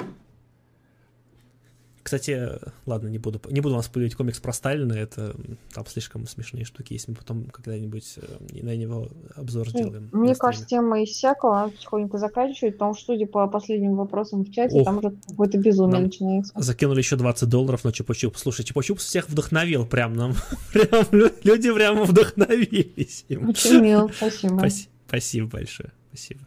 [2.11, 5.33] Кстати, ладно, не буду, не буду вам спойлерить комикс про Сталина, это
[5.73, 9.07] там слишком смешные штуки есть, мы потом когда-нибудь э, на него
[9.37, 10.09] обзор сделаем.
[10.11, 14.75] Мне кажется, тема иссякла, она потихоньку заканчивает, потому что, судя по последним вопросам в чате,
[14.75, 16.53] Ох, там уже какое-то безумие начинается.
[16.57, 18.33] Закинули еще 20 долларов на Чупа-Чуп.
[18.35, 20.35] Слушай, Чупа-Чуп всех вдохновил прям нам,
[20.73, 21.07] прям
[21.45, 23.51] люди прямо вдохновились им.
[23.51, 24.69] Очень мило, спасибо.
[25.07, 26.41] Спасибо большое, спасибо.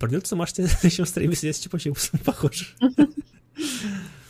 [0.00, 2.64] Придется Маш в следующем стриме сидеть с Чупа-Чупсом, похоже.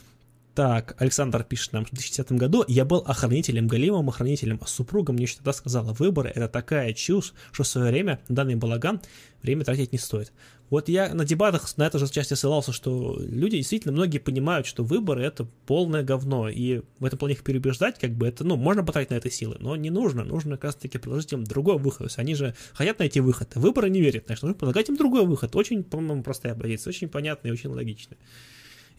[0.54, 5.22] Так, Александр пишет нам, в 2010 году я был охранителем, галимым охранителем, а супруга мне
[5.22, 9.00] еще тогда сказала, выборы это такая чушь, что в свое время данный балаган
[9.42, 10.30] время тратить не стоит.
[10.68, 14.84] Вот я на дебатах на это же части ссылался, что люди действительно, многие понимают, что
[14.84, 18.84] выборы это полное говно, и в этом плане их переубеждать, как бы это, ну, можно
[18.84, 22.12] потратить на это силы, но не нужно, нужно как раз таки предложить им другой выход,
[22.16, 25.56] они же хотят найти выход, а выборы не верят, значит, нужно предлагать им другой выход,
[25.56, 28.18] очень, по-моему, простая позиция, очень понятная и очень логичная.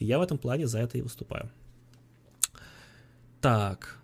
[0.03, 1.49] И я в этом плане за это и выступаю.
[3.39, 3.99] Так.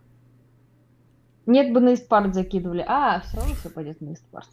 [1.46, 2.86] Нет бы на Истпарт закидывали.
[2.88, 4.48] А, все равно все пойдет на Истпарт.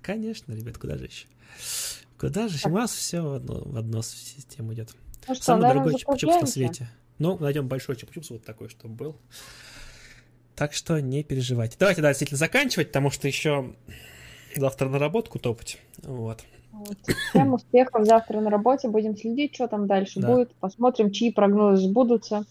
[0.00, 1.26] Конечно, ребят, куда же еще?
[2.16, 2.62] Куда же?
[2.62, 2.70] Так.
[2.70, 4.94] У вас все в одно, в одно систему идет.
[5.26, 6.88] Ну что, Самый дорогой чупа-чупс на свете.
[7.18, 9.16] Ну, найдем большой чупа-чупс вот такой, чтобы был.
[10.54, 11.76] Так что не переживайте.
[11.80, 13.74] Давайте, да, действительно заканчивать, потому что еще
[14.54, 15.80] завтра на работку топать.
[16.04, 16.44] Вот.
[16.76, 16.98] Вот.
[17.30, 18.88] Всем успехов завтра на работе.
[18.88, 20.32] Будем следить, что там дальше да.
[20.32, 20.54] будет.
[20.56, 22.44] Посмотрим, чьи прогнозы сбудутся,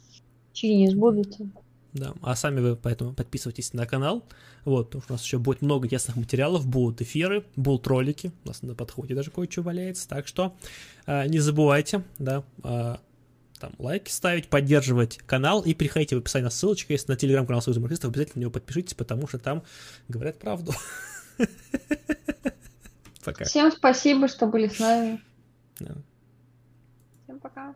[0.54, 1.48] чьи не сбудутся.
[1.94, 4.24] Да, а сами вы поэтому подписывайтесь на канал.
[4.66, 8.48] Вот, потому что у нас еще будет много ясных материалов, будут эфиры, будут ролики, у
[8.50, 10.08] нас на подходе даже кое-что валяется.
[10.10, 10.56] Так что
[11.06, 12.96] э, не забывайте, да, э,
[13.60, 18.10] там лайки ставить, поддерживать канал и приходите в описание ссылочка, если на телеграм-канал Союза марксистов,
[18.10, 19.64] обязательно на него подпишитесь, потому что там
[20.10, 20.74] говорят правду.
[23.26, 23.44] Пока.
[23.46, 25.20] Всем спасибо, что были с нами.
[25.80, 25.96] Да.
[27.24, 27.74] Всем пока.